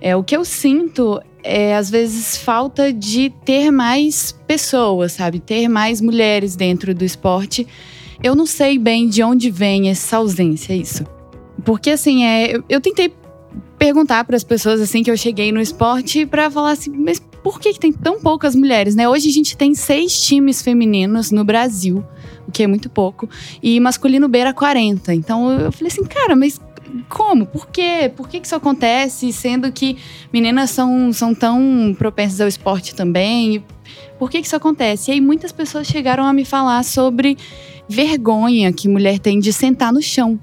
É, 0.00 0.16
o 0.16 0.24
que 0.24 0.36
eu 0.36 0.44
sinto 0.44 1.20
é, 1.42 1.76
às 1.76 1.90
vezes, 1.90 2.36
falta 2.36 2.92
de 2.92 3.30
ter 3.44 3.70
mais 3.70 4.32
pessoas, 4.46 5.12
sabe? 5.12 5.40
Ter 5.40 5.68
mais 5.68 6.00
mulheres 6.00 6.56
dentro 6.56 6.94
do 6.94 7.04
esporte. 7.04 7.66
Eu 8.22 8.34
não 8.34 8.46
sei 8.46 8.78
bem 8.78 9.08
de 9.08 9.22
onde 9.22 9.50
vem 9.50 9.88
essa 9.88 10.18
ausência, 10.18 10.74
isso. 10.74 11.04
Porque, 11.64 11.90
assim, 11.90 12.24
é, 12.24 12.56
eu, 12.56 12.64
eu 12.68 12.80
tentei 12.80 13.12
perguntar 13.78 14.24
para 14.24 14.36
as 14.36 14.44
pessoas, 14.44 14.80
assim, 14.80 15.02
que 15.02 15.10
eu 15.10 15.16
cheguei 15.16 15.50
no 15.52 15.60
esporte 15.60 16.26
para 16.26 16.50
falar 16.50 16.72
assim, 16.72 16.90
mas 16.90 17.20
por 17.42 17.58
que, 17.58 17.72
que 17.72 17.80
tem 17.80 17.92
tão 17.92 18.20
poucas 18.20 18.54
mulheres, 18.54 18.94
né? 18.94 19.08
Hoje 19.08 19.28
a 19.28 19.32
gente 19.32 19.56
tem 19.56 19.74
seis 19.74 20.20
times 20.20 20.60
femininos 20.60 21.30
no 21.30 21.44
Brasil, 21.44 22.04
o 22.50 22.52
que 22.52 22.64
é 22.64 22.66
muito 22.66 22.90
pouco, 22.90 23.28
e 23.62 23.80
masculino 23.80 24.28
beira 24.28 24.52
40. 24.52 25.14
Então 25.14 25.50
eu 25.50 25.72
falei 25.72 25.88
assim, 25.88 26.04
cara, 26.04 26.36
mas 26.36 26.60
como? 27.08 27.46
Por 27.46 27.68
quê? 27.68 28.12
Por 28.14 28.28
que, 28.28 28.40
que 28.40 28.46
isso 28.46 28.56
acontece, 28.56 29.32
sendo 29.32 29.70
que 29.72 29.96
meninas 30.32 30.70
são, 30.70 31.12
são 31.12 31.34
tão 31.34 31.94
propensas 31.96 32.40
ao 32.40 32.48
esporte 32.48 32.94
também? 32.94 33.64
Por 34.18 34.28
que, 34.28 34.40
que 34.40 34.46
isso 34.46 34.56
acontece? 34.56 35.10
E 35.10 35.14
aí 35.14 35.20
muitas 35.20 35.52
pessoas 35.52 35.86
chegaram 35.86 36.24
a 36.24 36.32
me 36.32 36.44
falar 36.44 36.84
sobre 36.84 37.38
vergonha 37.88 38.72
que 38.72 38.88
mulher 38.88 39.18
tem 39.18 39.38
de 39.38 39.52
sentar 39.52 39.92
no 39.92 40.02
chão. 40.02 40.38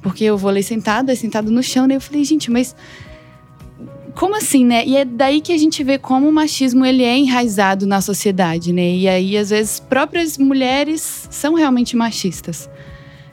Porque 0.00 0.24
eu 0.24 0.38
vou 0.38 0.50
ler 0.50 0.62
sentada, 0.62 1.14
sentado 1.14 1.50
no 1.50 1.62
chão, 1.62 1.86
e 1.90 1.94
eu 1.94 2.00
falei, 2.00 2.24
gente, 2.24 2.50
mas 2.50 2.74
como 4.14 4.36
assim, 4.36 4.64
né? 4.64 4.84
E 4.86 4.96
é 4.96 5.04
daí 5.04 5.40
que 5.40 5.52
a 5.52 5.58
gente 5.58 5.82
vê 5.82 5.98
como 5.98 6.28
o 6.28 6.32
machismo 6.32 6.84
ele 6.84 7.02
é 7.02 7.16
enraizado 7.16 7.86
na 7.86 8.00
sociedade, 8.00 8.72
né? 8.72 8.94
E 8.94 9.08
aí, 9.08 9.36
às 9.36 9.50
vezes, 9.50 9.80
próprias 9.80 10.38
mulheres 10.38 11.28
são 11.30 11.54
realmente 11.54 11.96
machistas 11.96 12.68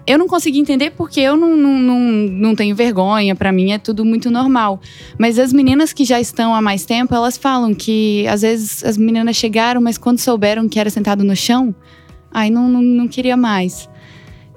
eu 0.08 0.18
não 0.18 0.26
consegui 0.26 0.58
entender 0.58 0.92
porque 0.92 1.20
eu 1.20 1.36
não, 1.36 1.58
não, 1.58 1.78
não, 1.78 2.00
não 2.00 2.56
tenho 2.56 2.74
vergonha, 2.74 3.36
para 3.36 3.52
mim 3.52 3.74
é 3.74 3.78
tudo 3.78 4.06
muito 4.06 4.32
normal. 4.32 4.80
Mas 5.20 5.38
as 5.38 5.52
meninas 5.52 5.92
que 5.92 6.06
já 6.06 6.20
estão 6.20 6.56
há 6.56 6.62
mais 6.62 6.86
tempo, 6.86 7.14
elas 7.14 7.38
falam 7.38 7.76
que 7.76 8.26
às 8.28 8.42
vezes 8.42 8.86
as 8.86 8.98
meninas 8.98 9.36
chegaram, 9.36 9.82
mas 9.82 9.98
quando 9.98 10.20
souberam 10.20 10.70
que 10.70 10.80
era 10.80 10.90
sentado 10.90 11.26
no 11.26 11.36
chão, 11.36 11.76
aí 12.32 12.50
não, 12.50 12.70
não, 12.70 12.82
não 12.82 13.08
queria 13.08 13.36
mais. 13.36 13.90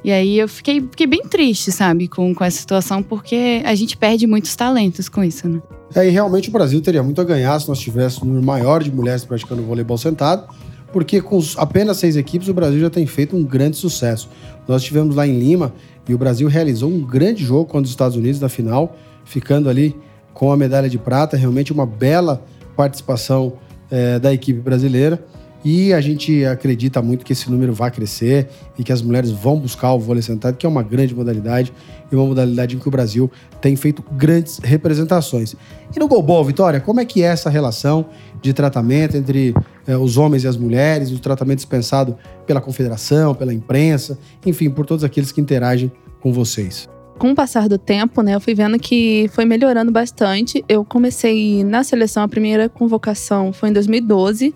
E 0.02 0.10
aí 0.10 0.38
eu 0.38 0.48
fiquei, 0.48 0.80
fiquei 0.80 1.06
bem 1.06 1.22
triste, 1.22 1.70
sabe, 1.70 2.08
com, 2.08 2.34
com 2.34 2.44
essa 2.44 2.58
situação, 2.58 3.02
porque 3.02 3.62
a 3.64 3.74
gente 3.74 3.96
perde 3.96 4.26
muitos 4.26 4.54
talentos 4.56 5.08
com 5.08 5.22
isso, 5.22 5.48
né? 5.48 5.60
É, 5.94 6.06
e 6.06 6.10
realmente 6.10 6.48
o 6.48 6.52
Brasil 6.52 6.80
teria 6.80 7.02
muito 7.02 7.20
a 7.20 7.24
ganhar 7.24 7.58
se 7.60 7.68
nós 7.68 7.80
tivéssemos 7.80 8.22
um 8.22 8.26
número 8.26 8.46
maior 8.46 8.82
de 8.82 8.90
mulheres 8.92 9.24
praticando 9.24 9.62
voleibol 9.62 9.98
sentado 9.98 10.46
porque 10.92 11.20
com 11.20 11.40
apenas 11.56 11.98
seis 11.98 12.16
equipes 12.16 12.48
o 12.48 12.54
Brasil 12.54 12.80
já 12.80 12.90
tem 12.90 13.06
feito 13.06 13.36
um 13.36 13.44
grande 13.44 13.76
sucesso. 13.76 14.28
Nós 14.66 14.82
estivemos 14.82 15.14
lá 15.14 15.26
em 15.26 15.38
Lima 15.38 15.72
e 16.08 16.14
o 16.14 16.18
Brasil 16.18 16.48
realizou 16.48 16.90
um 16.90 17.00
grande 17.00 17.44
jogo 17.44 17.66
contra 17.66 17.84
os 17.84 17.90
Estados 17.90 18.16
Unidos 18.16 18.40
na 18.40 18.48
final, 18.48 18.96
ficando 19.24 19.68
ali 19.68 19.96
com 20.34 20.52
a 20.52 20.56
medalha 20.56 20.88
de 20.88 20.98
prata, 20.98 21.36
realmente 21.36 21.72
uma 21.72 21.86
bela 21.86 22.42
participação 22.76 23.54
é, 23.90 24.18
da 24.18 24.32
equipe 24.32 24.60
brasileira. 24.60 25.24
E 25.64 25.92
a 25.92 26.00
gente 26.00 26.44
acredita 26.44 27.02
muito 27.02 27.24
que 27.24 27.32
esse 27.32 27.50
número 27.50 27.72
vai 27.72 27.90
crescer 27.90 28.48
e 28.78 28.84
que 28.84 28.92
as 28.92 29.02
mulheres 29.02 29.30
vão 29.30 29.58
buscar 29.58 29.92
o 29.92 29.98
vôlei 29.98 30.22
sentado, 30.22 30.56
que 30.56 30.64
é 30.64 30.68
uma 30.68 30.82
grande 30.82 31.14
modalidade 31.14 31.72
e 32.10 32.16
uma 32.16 32.24
modalidade 32.24 32.76
em 32.76 32.78
que 32.78 32.88
o 32.88 32.90
Brasil 32.90 33.30
tem 33.60 33.76
feito 33.76 34.02
grandes 34.12 34.58
representações. 34.62 35.54
E 35.94 35.98
no 35.98 36.08
Golbol, 36.08 36.44
Vitória, 36.44 36.80
como 36.80 37.00
é 37.00 37.04
que 37.04 37.22
é 37.22 37.26
essa 37.26 37.50
relação 37.50 38.06
de 38.40 38.52
tratamento 38.52 39.16
entre 39.16 39.54
eh, 39.86 39.96
os 39.96 40.16
homens 40.16 40.44
e 40.44 40.48
as 40.48 40.56
mulheres, 40.56 41.10
o 41.10 41.18
tratamento 41.18 41.58
dispensado 41.58 42.16
pela 42.46 42.60
confederação, 42.60 43.34
pela 43.34 43.52
imprensa, 43.52 44.18
enfim, 44.46 44.70
por 44.70 44.86
todos 44.86 45.04
aqueles 45.04 45.30
que 45.30 45.40
interagem 45.40 45.92
com 46.20 46.32
vocês? 46.32 46.88
Com 47.20 47.32
o 47.32 47.34
passar 47.34 47.68
do 47.68 47.76
tempo, 47.76 48.22
né, 48.22 48.34
eu 48.34 48.40
fui 48.40 48.54
vendo 48.54 48.78
que 48.78 49.28
foi 49.34 49.44
melhorando 49.44 49.92
bastante. 49.92 50.64
Eu 50.66 50.82
comecei 50.82 51.62
na 51.62 51.84
seleção, 51.84 52.22
a 52.22 52.28
primeira 52.28 52.66
convocação 52.66 53.52
foi 53.52 53.68
em 53.68 53.74
2012. 53.74 54.54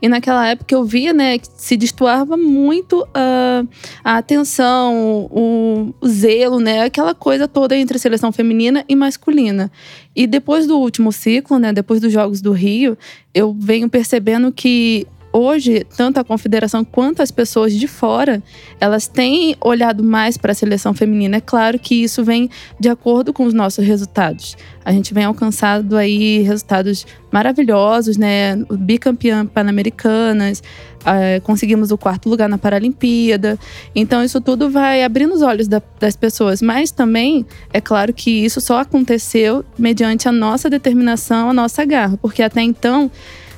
E 0.00 0.08
naquela 0.08 0.48
época 0.48 0.74
eu 0.74 0.82
via, 0.82 1.12
né, 1.12 1.36
que 1.36 1.46
se 1.58 1.76
destoava 1.76 2.34
muito 2.34 3.02
uh, 3.02 3.68
a 4.02 4.16
atenção, 4.16 5.28
o, 5.30 5.94
o, 6.00 6.08
zelo, 6.08 6.58
né, 6.58 6.84
aquela 6.84 7.14
coisa 7.14 7.46
toda 7.46 7.76
entre 7.76 7.98
seleção 7.98 8.32
feminina 8.32 8.82
e 8.88 8.96
masculina. 8.96 9.70
E 10.14 10.26
depois 10.26 10.66
do 10.66 10.78
último 10.78 11.12
ciclo, 11.12 11.58
né, 11.58 11.70
depois 11.70 12.00
dos 12.00 12.10
Jogos 12.10 12.40
do 12.40 12.52
Rio, 12.52 12.96
eu 13.34 13.54
venho 13.58 13.90
percebendo 13.90 14.50
que 14.50 15.06
hoje, 15.36 15.84
tanto 15.96 16.18
a 16.18 16.24
confederação 16.24 16.84
quanto 16.84 17.20
as 17.20 17.30
pessoas 17.30 17.74
de 17.74 17.86
fora, 17.86 18.42
elas 18.80 19.06
têm 19.06 19.54
olhado 19.60 20.02
mais 20.02 20.36
para 20.36 20.52
a 20.52 20.54
seleção 20.54 20.94
feminina. 20.94 21.36
É 21.36 21.40
claro 21.40 21.78
que 21.78 22.02
isso 22.02 22.24
vem 22.24 22.48
de 22.80 22.88
acordo 22.88 23.32
com 23.32 23.44
os 23.44 23.52
nossos 23.52 23.84
resultados. 23.84 24.56
A 24.84 24.92
gente 24.92 25.12
vem 25.12 25.24
alcançando 25.24 25.96
aí 25.96 26.42
resultados 26.42 27.06
maravilhosos, 27.30 28.16
né? 28.16 28.56
Bicampeã 28.70 29.44
pan-americanas, 29.44 30.62
uh, 31.02 31.40
conseguimos 31.42 31.90
o 31.90 31.98
quarto 31.98 32.28
lugar 32.28 32.48
na 32.48 32.56
Paralimpíada. 32.56 33.58
Então, 33.94 34.24
isso 34.24 34.40
tudo 34.40 34.70
vai 34.70 35.02
abrindo 35.02 35.34
os 35.34 35.42
olhos 35.42 35.68
da, 35.68 35.82
das 36.00 36.16
pessoas. 36.16 36.62
Mas 36.62 36.90
também, 36.90 37.44
é 37.72 37.80
claro 37.80 38.12
que 38.14 38.30
isso 38.30 38.60
só 38.60 38.78
aconteceu 38.78 39.64
mediante 39.76 40.28
a 40.28 40.32
nossa 40.32 40.70
determinação, 40.70 41.50
a 41.50 41.52
nossa 41.52 41.84
garra, 41.84 42.16
porque 42.16 42.42
até 42.42 42.62
então 42.62 43.10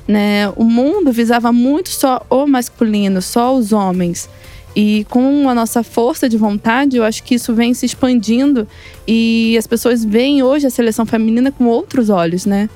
né? 0.09 0.51
O 0.55 0.63
mundo 0.63 1.11
visava 1.11 1.51
muito 1.51 1.89
só 1.89 2.25
o 2.31 2.47
masculino, 2.47 3.21
só 3.21 3.55
os 3.55 3.71
homens. 3.71 4.27
E 4.75 5.05
com 5.07 5.47
a 5.47 5.53
nossa 5.53 5.83
força 5.83 6.27
de 6.27 6.35
vontade, 6.35 6.97
eu 6.97 7.03
acho 7.03 7.23
que 7.23 7.35
isso 7.35 7.53
vem 7.53 7.75
se 7.75 7.85
expandindo 7.85 8.67
e 9.07 9.55
as 9.55 9.67
pessoas 9.67 10.03
veem 10.03 10.41
hoje 10.41 10.65
a 10.65 10.71
seleção 10.71 11.05
feminina 11.05 11.51
com 11.51 11.65
outros 11.65 12.09
olhos, 12.09 12.47
né? 12.47 12.67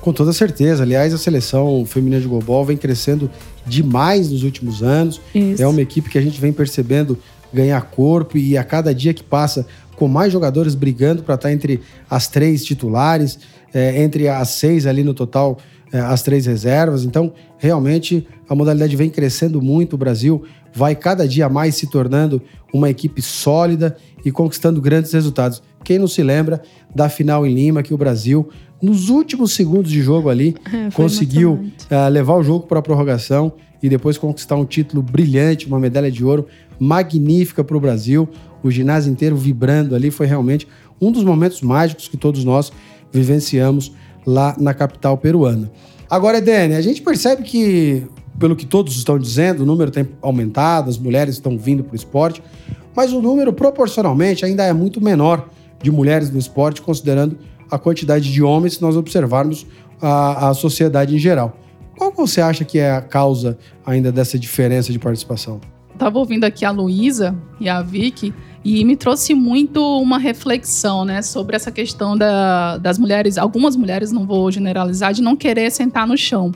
Com 0.00 0.14
toda 0.14 0.32
certeza. 0.32 0.82
Aliás, 0.82 1.12
a 1.12 1.18
seleção 1.18 1.84
feminina 1.84 2.22
de 2.22 2.26
Global 2.26 2.64
vem 2.64 2.76
crescendo 2.78 3.30
demais 3.66 4.30
nos 4.30 4.42
últimos 4.42 4.82
anos. 4.82 5.20
Isso. 5.34 5.62
É 5.62 5.66
uma 5.66 5.82
equipe 5.82 6.08
que 6.08 6.16
a 6.16 6.22
gente 6.22 6.40
vem 6.40 6.54
percebendo 6.54 7.18
ganhar 7.52 7.82
corpo 7.82 8.38
e 8.38 8.56
a 8.56 8.64
cada 8.64 8.94
dia 8.94 9.12
que 9.12 9.22
passa, 9.22 9.66
com 9.94 10.08
mais 10.08 10.32
jogadores 10.32 10.74
brigando 10.74 11.22
para 11.22 11.34
estar 11.34 11.52
entre 11.52 11.82
as 12.08 12.28
três 12.28 12.64
titulares, 12.64 13.38
é, 13.74 14.02
entre 14.02 14.26
as 14.28 14.48
seis 14.50 14.86
ali 14.86 15.02
no 15.02 15.12
total 15.12 15.58
as 16.00 16.22
três 16.22 16.46
reservas. 16.46 17.04
Então, 17.04 17.32
realmente, 17.58 18.26
a 18.48 18.54
modalidade 18.54 18.96
vem 18.96 19.10
crescendo 19.10 19.60
muito. 19.62 19.94
O 19.94 19.98
Brasil 19.98 20.42
vai 20.74 20.94
cada 20.94 21.26
dia 21.26 21.48
mais 21.48 21.74
se 21.74 21.88
tornando 21.88 22.42
uma 22.72 22.90
equipe 22.90 23.22
sólida 23.22 23.96
e 24.24 24.30
conquistando 24.30 24.80
grandes 24.80 25.12
resultados. 25.12 25.62
Quem 25.84 25.98
não 25.98 26.08
se 26.08 26.22
lembra 26.22 26.60
da 26.94 27.08
final 27.08 27.46
em 27.46 27.54
Lima, 27.54 27.82
que 27.82 27.94
o 27.94 27.96
Brasil, 27.96 28.48
nos 28.82 29.08
últimos 29.08 29.52
segundos 29.52 29.90
de 29.90 30.02
jogo 30.02 30.28
ali, 30.28 30.56
é, 30.72 30.90
conseguiu 30.90 31.52
uh, 31.90 32.08
levar 32.10 32.34
o 32.34 32.42
jogo 32.42 32.66
para 32.66 32.80
a 32.80 32.82
prorrogação 32.82 33.52
e 33.82 33.88
depois 33.88 34.18
conquistar 34.18 34.56
um 34.56 34.64
título 34.64 35.02
brilhante, 35.02 35.66
uma 35.66 35.78
medalha 35.78 36.10
de 36.10 36.24
ouro 36.24 36.46
magnífica 36.78 37.62
para 37.62 37.76
o 37.76 37.80
Brasil. 37.80 38.28
O 38.62 38.70
ginásio 38.70 39.12
inteiro 39.12 39.36
vibrando 39.36 39.94
ali 39.94 40.10
foi 40.10 40.26
realmente 40.26 40.66
um 41.00 41.12
dos 41.12 41.22
momentos 41.22 41.62
mágicos 41.62 42.08
que 42.08 42.16
todos 42.16 42.42
nós 42.42 42.72
vivenciamos 43.12 43.92
lá 44.26 44.56
na 44.58 44.74
capital 44.74 45.16
peruana. 45.16 45.70
Agora, 46.10 46.38
Edene, 46.38 46.74
a 46.74 46.80
gente 46.80 47.00
percebe 47.00 47.42
que, 47.42 48.06
pelo 48.38 48.56
que 48.56 48.66
todos 48.66 48.96
estão 48.96 49.18
dizendo, 49.18 49.62
o 49.62 49.66
número 49.66 49.90
tem 49.90 50.08
aumentado, 50.20 50.90
as 50.90 50.98
mulheres 50.98 51.34
estão 51.34 51.56
vindo 51.56 51.84
para 51.84 51.92
o 51.92 51.96
esporte, 51.96 52.42
mas 52.94 53.12
o 53.12 53.20
número 53.20 53.52
proporcionalmente 53.52 54.44
ainda 54.44 54.64
é 54.64 54.72
muito 54.72 55.00
menor 55.02 55.48
de 55.82 55.90
mulheres 55.90 56.30
no 56.30 56.38
esporte, 56.38 56.82
considerando 56.82 57.38
a 57.70 57.78
quantidade 57.78 58.32
de 58.32 58.42
homens 58.42 58.74
se 58.74 58.82
nós 58.82 58.96
observarmos 58.96 59.66
a, 60.00 60.48
a 60.48 60.54
sociedade 60.54 61.14
em 61.14 61.18
geral. 61.18 61.58
Qual 61.96 62.12
você 62.12 62.40
acha 62.40 62.64
que 62.64 62.78
é 62.78 62.92
a 62.92 63.00
causa 63.00 63.58
ainda 63.84 64.12
dessa 64.12 64.38
diferença 64.38 64.92
de 64.92 64.98
participação? 64.98 65.60
Estava 65.92 66.18
ouvindo 66.18 66.44
aqui 66.44 66.64
a 66.64 66.70
Luísa 66.70 67.34
e 67.58 67.68
a 67.68 67.80
Vicky 67.80 68.34
e 68.68 68.84
me 68.84 68.96
trouxe 68.96 69.32
muito 69.32 69.80
uma 70.00 70.18
reflexão, 70.18 71.04
né, 71.04 71.22
sobre 71.22 71.54
essa 71.54 71.70
questão 71.70 72.16
da, 72.16 72.78
das 72.78 72.98
mulheres, 72.98 73.38
algumas 73.38 73.76
mulheres, 73.76 74.10
não 74.10 74.26
vou 74.26 74.50
generalizar, 74.50 75.14
de 75.14 75.22
não 75.22 75.36
querer 75.36 75.70
sentar 75.70 76.04
no 76.04 76.18
chão. 76.18 76.50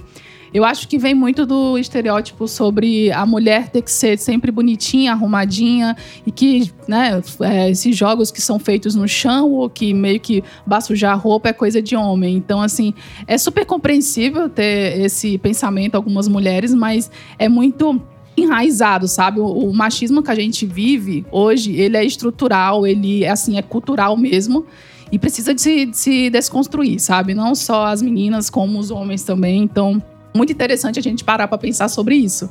Eu 0.52 0.64
acho 0.64 0.88
que 0.88 0.98
vem 0.98 1.14
muito 1.14 1.46
do 1.46 1.78
estereótipo 1.78 2.48
sobre 2.48 3.12
a 3.12 3.24
mulher 3.24 3.68
ter 3.68 3.82
que 3.82 3.92
ser 3.92 4.18
sempre 4.18 4.50
bonitinha, 4.50 5.12
arrumadinha, 5.12 5.96
e 6.26 6.32
que 6.32 6.72
né, 6.88 7.22
é, 7.42 7.70
esses 7.70 7.96
jogos 7.96 8.32
que 8.32 8.42
são 8.42 8.58
feitos 8.58 8.96
no 8.96 9.06
chão 9.06 9.48
ou 9.52 9.70
que 9.70 9.94
meio 9.94 10.18
que 10.18 10.42
sujar 10.82 11.12
a 11.12 11.14
roupa 11.14 11.50
é 11.50 11.52
coisa 11.52 11.80
de 11.80 11.94
homem. 11.94 12.36
Então, 12.36 12.60
assim, 12.60 12.92
é 13.24 13.38
super 13.38 13.64
compreensível 13.64 14.48
ter 14.48 15.00
esse 15.00 15.38
pensamento 15.38 15.94
algumas 15.94 16.26
mulheres, 16.26 16.74
mas 16.74 17.08
é 17.38 17.48
muito 17.48 18.02
enraizado, 18.42 19.06
sabe? 19.08 19.40
O, 19.40 19.46
o, 19.46 19.74
machismo 19.74 20.22
que 20.22 20.30
a 20.30 20.34
gente 20.34 20.66
vive 20.66 21.24
hoje, 21.30 21.74
ele 21.76 21.96
é 21.96 22.04
estrutural, 22.04 22.86
ele 22.86 23.24
é 23.24 23.30
assim, 23.30 23.58
é 23.58 23.62
cultural 23.62 24.16
mesmo. 24.16 24.66
E 25.12 25.18
precisa 25.18 25.52
de 25.52 25.60
se, 25.60 25.86
de 25.86 25.96
se 25.96 26.30
desconstruir, 26.30 27.00
sabe? 27.00 27.34
Não 27.34 27.54
só 27.54 27.86
as 27.86 28.00
meninas, 28.00 28.48
como 28.48 28.78
os 28.78 28.90
homens 28.90 29.24
também. 29.24 29.62
Então, 29.62 30.00
muito 30.34 30.52
interessante 30.52 30.98
a 30.98 31.02
gente 31.02 31.24
parar 31.24 31.48
para 31.48 31.58
pensar 31.58 31.88
sobre 31.88 32.14
isso. 32.14 32.48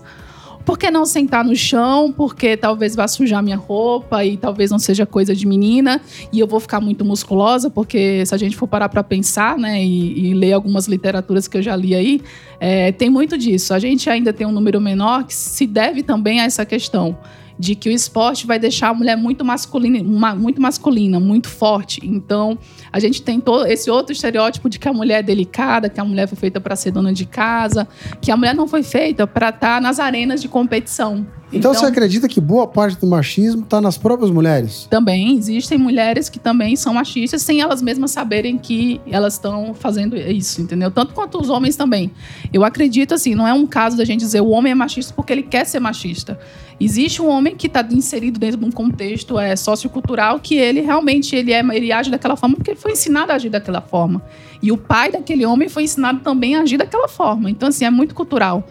Por 0.66 0.78
que 0.78 0.92
não 0.92 1.06
sentar 1.06 1.44
no 1.44 1.56
chão? 1.56 2.14
Porque 2.16 2.56
talvez 2.56 2.96
vá 2.96 3.08
sujar 3.08 3.42
minha 3.42 3.58
roupa 3.58 4.24
e 4.24 4.38
talvez 4.38 4.70
não 4.70 4.78
seja 4.78 5.06
coisa 5.06 5.34
de 5.34 5.48
menina 5.48 6.00
e 6.32 6.40
eu 6.40 6.46
vou 6.48 6.60
ficar 6.60 6.80
muito 6.80 7.04
musculosa, 7.04 7.70
porque 7.70 8.26
se 8.26 8.36
a 8.36 8.38
gente 8.38 8.56
for 8.56 8.68
parar 8.68 8.90
para 8.90 9.04
pensar, 9.04 9.58
né, 9.58 9.84
e, 9.84 10.30
e, 10.30 10.34
ler 10.34 10.54
algumas 10.54 10.88
literaturas 10.88 11.48
que 11.48 11.58
eu 11.58 11.62
já 11.62 11.76
li 11.76 11.96
aí, 11.96 12.22
é, 12.60 12.92
tem 12.92 13.10
muito 13.10 13.38
disso. 13.38 13.74
A 13.74 13.80
gente 13.80 14.10
ainda 14.10 14.32
tem 14.32 14.46
um 14.46 14.52
número 14.52 14.80
menor 14.80 15.24
que 15.24 15.34
se 15.34 15.66
deve 15.66 16.04
também 16.04 16.40
a 16.40 16.44
essa 16.44 16.66
questão 16.66 17.18
de 17.60 17.76
que 17.76 17.90
o 17.90 17.92
esporte 17.92 18.48
vai 18.48 18.58
deixar 18.58 18.88
a 18.88 18.94
mulher 18.94 19.18
muito 19.18 19.44
masculina, 19.44 20.02
uma, 20.02 20.34
muito 20.34 20.62
masculina, 20.62 21.20
muito 21.20 21.50
forte. 21.50 22.00
Então, 22.02 22.58
a 22.92 23.00
gente 23.00 23.22
tem 23.22 23.38
todo 23.40 23.66
esse 23.68 23.92
outro 23.92 24.14
estereótipo 24.14 24.70
de 24.70 24.80
que 24.80 24.88
a 24.88 24.94
mulher 24.94 25.20
é 25.20 25.24
delicada, 25.24 25.90
que 25.90 26.00
a 26.00 26.06
mulher 26.06 26.26
foi 26.28 26.38
feita 26.38 26.62
para 26.62 26.76
ser 26.78 26.92
dona 26.92 27.12
de 27.12 27.26
casa, 27.26 27.86
que 28.22 28.32
a 28.32 28.38
mulher 28.38 28.56
não 28.56 28.66
foi 28.66 28.82
feita 28.82 29.28
para 29.28 29.50
estar 29.50 29.76
tá 29.76 29.82
nas 29.82 30.00
arenas 30.00 30.42
de 30.42 30.48
competição. 30.48 31.28
Então, 31.52 31.72
então, 31.72 31.74
você 31.74 31.86
acredita 31.88 32.28
que 32.28 32.40
boa 32.40 32.68
parte 32.68 33.00
do 33.00 33.08
machismo 33.08 33.64
está 33.64 33.82
nas 33.82 33.98
próprias 33.98 34.30
mulheres? 34.30 34.88
Também 34.90 35.36
existem 35.36 35.80
mulheres 35.80 36.30
que 36.30 36.38
também 36.38 36.76
são 36.76 36.94
machistas 36.94 37.42
sem 37.42 37.60
elas 37.60 37.82
mesmas 37.82 38.12
saberem 38.12 38.56
que 38.58 39.02
elas 39.10 39.34
estão 39.34 39.74
fazendo 39.74 40.16
isso, 40.16 40.62
entendeu? 40.62 40.92
Tanto 40.92 41.14
quanto 41.14 41.42
os 41.42 41.50
homens 41.50 41.76
também. 41.76 42.12
Eu 42.54 42.64
acredito 42.64 43.16
assim, 43.16 43.34
não 43.34 43.48
é 43.48 43.54
um 43.54 43.66
caso 43.66 43.98
da 43.98 44.06
gente 44.06 44.20
dizer 44.20 44.42
o 44.42 44.50
homem 44.50 44.72
é 44.72 44.76
machista 44.76 45.12
porque 45.16 45.34
ele 45.34 45.44
quer 45.44 45.66
ser 45.66 45.80
machista. 45.80 46.40
Existe 46.80 47.22
um 47.22 47.28
homem 47.28 47.56
que 47.56 47.68
está 47.68 47.86
inserido 47.92 48.40
dentro 48.40 48.58
de 48.58 48.66
um 48.66 48.72
contexto 48.72 49.38
é, 49.38 49.56
sociocultural 49.56 50.40
que 50.40 50.56
ele 50.56 50.80
realmente 50.80 51.36
ele, 51.36 51.52
é, 51.52 51.60
ele 51.60 51.92
age 51.92 52.10
daquela 52.10 52.38
forma 52.38 52.56
porque 52.56 52.72
ele 52.72 52.80
foi 52.80 52.94
ensinado 52.94 53.32
a 53.32 53.36
agir 53.36 53.50
daquela 53.50 53.82
forma. 53.82 54.22
E 54.62 54.72
o 54.72 54.78
pai 54.78 55.12
daquele 55.12 55.46
homem 55.46 55.68
foi 55.68 55.84
ensinado 55.84 56.20
também 56.20 56.56
a 56.56 56.62
agir 56.62 56.78
daquela 56.78 57.08
forma. 57.08 57.50
Então, 57.50 57.70
assim, 57.70 57.86
é 57.86 57.90
muito 57.90 58.16
cultural 58.16 58.66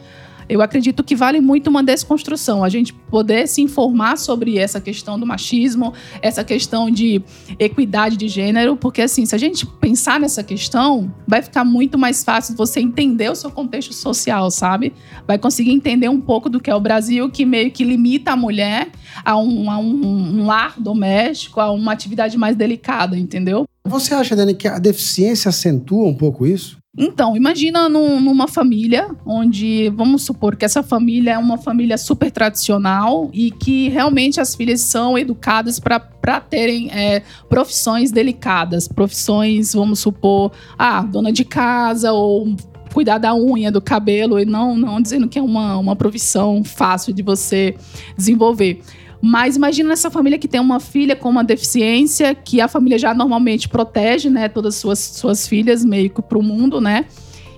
eu 0.48 0.62
acredito 0.62 1.04
que 1.04 1.14
vale 1.14 1.40
muito 1.40 1.68
uma 1.68 1.82
desconstrução, 1.82 2.64
a 2.64 2.68
gente 2.68 2.92
poder 2.92 3.46
se 3.46 3.60
informar 3.60 4.16
sobre 4.16 4.58
essa 4.58 4.80
questão 4.80 5.18
do 5.18 5.26
machismo, 5.26 5.92
essa 6.22 6.42
questão 6.42 6.90
de 6.90 7.22
equidade 7.58 8.16
de 8.16 8.28
gênero, 8.28 8.76
porque 8.76 9.02
assim, 9.02 9.26
se 9.26 9.34
a 9.34 9.38
gente 9.38 9.66
pensar 9.66 10.18
nessa 10.18 10.42
questão, 10.42 11.12
vai 11.26 11.42
ficar 11.42 11.64
muito 11.64 11.98
mais 11.98 12.24
fácil 12.24 12.56
você 12.56 12.80
entender 12.80 13.30
o 13.30 13.34
seu 13.34 13.50
contexto 13.50 13.92
social, 13.92 14.50
sabe? 14.50 14.92
Vai 15.26 15.38
conseguir 15.38 15.72
entender 15.72 16.08
um 16.08 16.20
pouco 16.20 16.48
do 16.48 16.60
que 16.60 16.70
é 16.70 16.74
o 16.74 16.80
Brasil, 16.80 17.30
que 17.30 17.44
meio 17.44 17.70
que 17.70 17.84
limita 17.84 18.32
a 18.32 18.36
mulher 18.36 18.88
a 19.24 19.36
um, 19.36 19.70
a 19.70 19.78
um, 19.78 20.40
um 20.40 20.46
lar 20.46 20.74
doméstico, 20.78 21.60
a 21.60 21.70
uma 21.70 21.92
atividade 21.92 22.36
mais 22.38 22.56
delicada, 22.56 23.18
entendeu? 23.18 23.66
Você 23.88 24.14
acha, 24.14 24.36
Dani, 24.36 24.54
que 24.54 24.68
a 24.68 24.78
deficiência 24.78 25.48
acentua 25.48 26.06
um 26.06 26.14
pouco 26.14 26.46
isso? 26.46 26.78
Então, 27.00 27.36
imagina 27.36 27.88
num, 27.88 28.20
numa 28.20 28.48
família 28.48 29.08
onde, 29.24 29.88
vamos 29.90 30.24
supor 30.24 30.56
que 30.56 30.64
essa 30.64 30.82
família 30.82 31.34
é 31.34 31.38
uma 31.38 31.56
família 31.56 31.96
super 31.96 32.28
tradicional 32.28 33.30
e 33.32 33.52
que 33.52 33.88
realmente 33.88 34.40
as 34.40 34.56
filhas 34.56 34.80
são 34.80 35.16
educadas 35.16 35.78
para 35.78 36.40
terem 36.40 36.90
é, 36.90 37.22
profissões 37.48 38.10
delicadas, 38.10 38.88
profissões, 38.88 39.74
vamos 39.74 40.00
supor, 40.00 40.50
ah, 40.76 41.02
dona 41.02 41.30
de 41.30 41.44
casa 41.44 42.12
ou 42.12 42.56
cuidar 42.92 43.18
da 43.18 43.32
unha, 43.32 43.70
do 43.70 43.80
cabelo, 43.80 44.40
e 44.40 44.44
não, 44.44 44.74
não 44.76 45.00
dizendo 45.00 45.28
que 45.28 45.38
é 45.38 45.42
uma, 45.42 45.76
uma 45.76 45.94
profissão 45.94 46.64
fácil 46.64 47.12
de 47.12 47.22
você 47.22 47.76
desenvolver. 48.16 48.80
Mas 49.20 49.56
imagina 49.56 49.92
essa 49.92 50.10
família 50.10 50.38
que 50.38 50.46
tem 50.46 50.60
uma 50.60 50.78
filha 50.78 51.16
com 51.16 51.28
uma 51.28 51.42
deficiência, 51.42 52.34
que 52.34 52.60
a 52.60 52.68
família 52.68 52.98
já 52.98 53.12
normalmente 53.12 53.68
protege, 53.68 54.30
né, 54.30 54.48
todas 54.48 54.74
as 54.74 54.80
suas, 54.80 54.98
suas 54.98 55.48
filhas 55.48 55.84
meio 55.84 56.08
que 56.08 56.22
para 56.22 56.38
o 56.38 56.42
mundo, 56.42 56.80
né? 56.80 57.06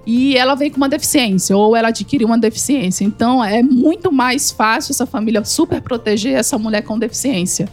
E 0.06 0.36
ela 0.36 0.54
vem 0.54 0.70
com 0.70 0.78
uma 0.78 0.88
deficiência, 0.88 1.54
ou 1.56 1.76
ela 1.76 1.88
adquiriu 1.88 2.26
uma 2.26 2.38
deficiência. 2.38 3.04
Então 3.04 3.44
é 3.44 3.62
muito 3.62 4.10
mais 4.10 4.50
fácil 4.50 4.92
essa 4.92 5.06
família 5.06 5.44
super 5.44 5.82
proteger 5.82 6.32
essa 6.32 6.58
mulher 6.58 6.82
com 6.82 6.98
deficiência. 6.98 7.68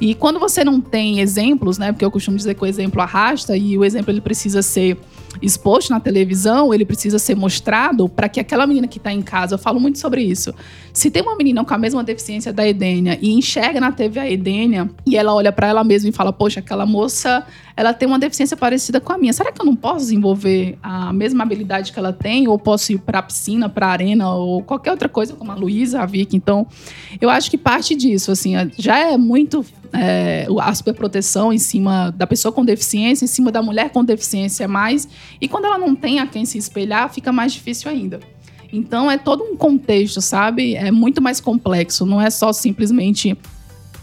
E 0.00 0.14
quando 0.14 0.38
você 0.38 0.64
não 0.64 0.80
tem 0.80 1.20
exemplos, 1.20 1.78
né? 1.78 1.92
Porque 1.92 2.04
eu 2.04 2.10
costumo 2.10 2.36
dizer 2.36 2.54
que 2.54 2.62
o 2.62 2.66
exemplo 2.66 3.00
arrasta 3.00 3.56
e 3.56 3.76
o 3.76 3.84
exemplo 3.84 4.12
ele 4.12 4.20
precisa 4.20 4.62
ser 4.62 4.96
exposto 5.42 5.90
na 5.90 6.00
televisão, 6.00 6.72
ele 6.72 6.84
precisa 6.84 7.18
ser 7.18 7.34
mostrado 7.34 8.08
para 8.08 8.28
que 8.28 8.40
aquela 8.40 8.66
menina 8.66 8.86
que 8.86 8.98
está 8.98 9.12
em 9.12 9.22
casa, 9.22 9.54
eu 9.54 9.58
falo 9.58 9.80
muito 9.80 9.98
sobre 9.98 10.22
isso. 10.22 10.54
Se 10.92 11.10
tem 11.10 11.22
uma 11.22 11.36
menina 11.36 11.64
com 11.64 11.74
a 11.74 11.78
mesma 11.78 12.04
deficiência 12.04 12.52
da 12.52 12.66
Edênia 12.66 13.18
e 13.20 13.32
enxerga 13.32 13.80
na 13.80 13.90
TV 13.90 14.20
a 14.20 14.30
Edênia 14.30 14.88
e 15.06 15.16
ela 15.16 15.34
olha 15.34 15.50
para 15.50 15.66
ela 15.66 15.82
mesma 15.82 16.08
e 16.08 16.12
fala: 16.12 16.32
"Poxa, 16.32 16.60
aquela 16.60 16.86
moça, 16.86 17.44
ela 17.76 17.92
tem 17.92 18.06
uma 18.06 18.18
deficiência 18.18 18.56
parecida 18.56 19.00
com 19.00 19.12
a 19.12 19.18
minha. 19.18 19.32
Será 19.32 19.50
que 19.50 19.60
eu 19.60 19.66
não 19.66 19.74
posso 19.74 20.00
desenvolver 20.00 20.78
a 20.82 21.12
mesma 21.12 21.42
habilidade 21.42 21.92
que 21.92 21.98
ela 21.98 22.12
tem 22.12 22.46
ou 22.46 22.58
posso 22.58 22.92
ir 22.92 22.98
para 22.98 23.18
a 23.18 23.22
piscina, 23.22 23.68
para 23.68 23.88
a 23.88 23.90
arena 23.90 24.32
ou 24.34 24.62
qualquer 24.62 24.92
outra 24.92 25.08
coisa 25.08 25.34
como 25.34 25.50
a 25.50 25.54
Luísa, 25.54 26.00
a 26.00 26.06
Vicky?" 26.06 26.36
Então, 26.36 26.66
eu 27.20 27.28
acho 27.28 27.50
que 27.50 27.58
parte 27.58 27.94
disso, 27.94 28.30
assim, 28.30 28.54
já 28.78 28.98
é 28.98 29.16
muito 29.16 29.64
é, 29.94 30.46
a 30.60 30.74
superproteção 30.74 31.52
em 31.52 31.58
cima 31.58 32.10
da 32.10 32.26
pessoa 32.26 32.52
com 32.52 32.64
deficiência, 32.64 33.24
em 33.24 33.28
cima 33.28 33.52
da 33.52 33.62
mulher 33.62 33.90
com 33.90 34.04
deficiência 34.04 34.66
mais. 34.66 35.08
E 35.40 35.48
quando 35.48 35.66
ela 35.66 35.78
não 35.78 35.94
tem 35.94 36.20
a 36.20 36.26
quem 36.26 36.44
se 36.44 36.58
espelhar, 36.58 37.12
fica 37.12 37.32
mais 37.32 37.52
difícil 37.52 37.90
ainda. 37.90 38.20
Então 38.72 39.10
é 39.10 39.16
todo 39.16 39.44
um 39.44 39.56
contexto, 39.56 40.20
sabe? 40.20 40.74
É 40.74 40.90
muito 40.90 41.22
mais 41.22 41.40
complexo. 41.40 42.04
Não 42.04 42.20
é 42.20 42.30
só 42.30 42.52
simplesmente 42.52 43.36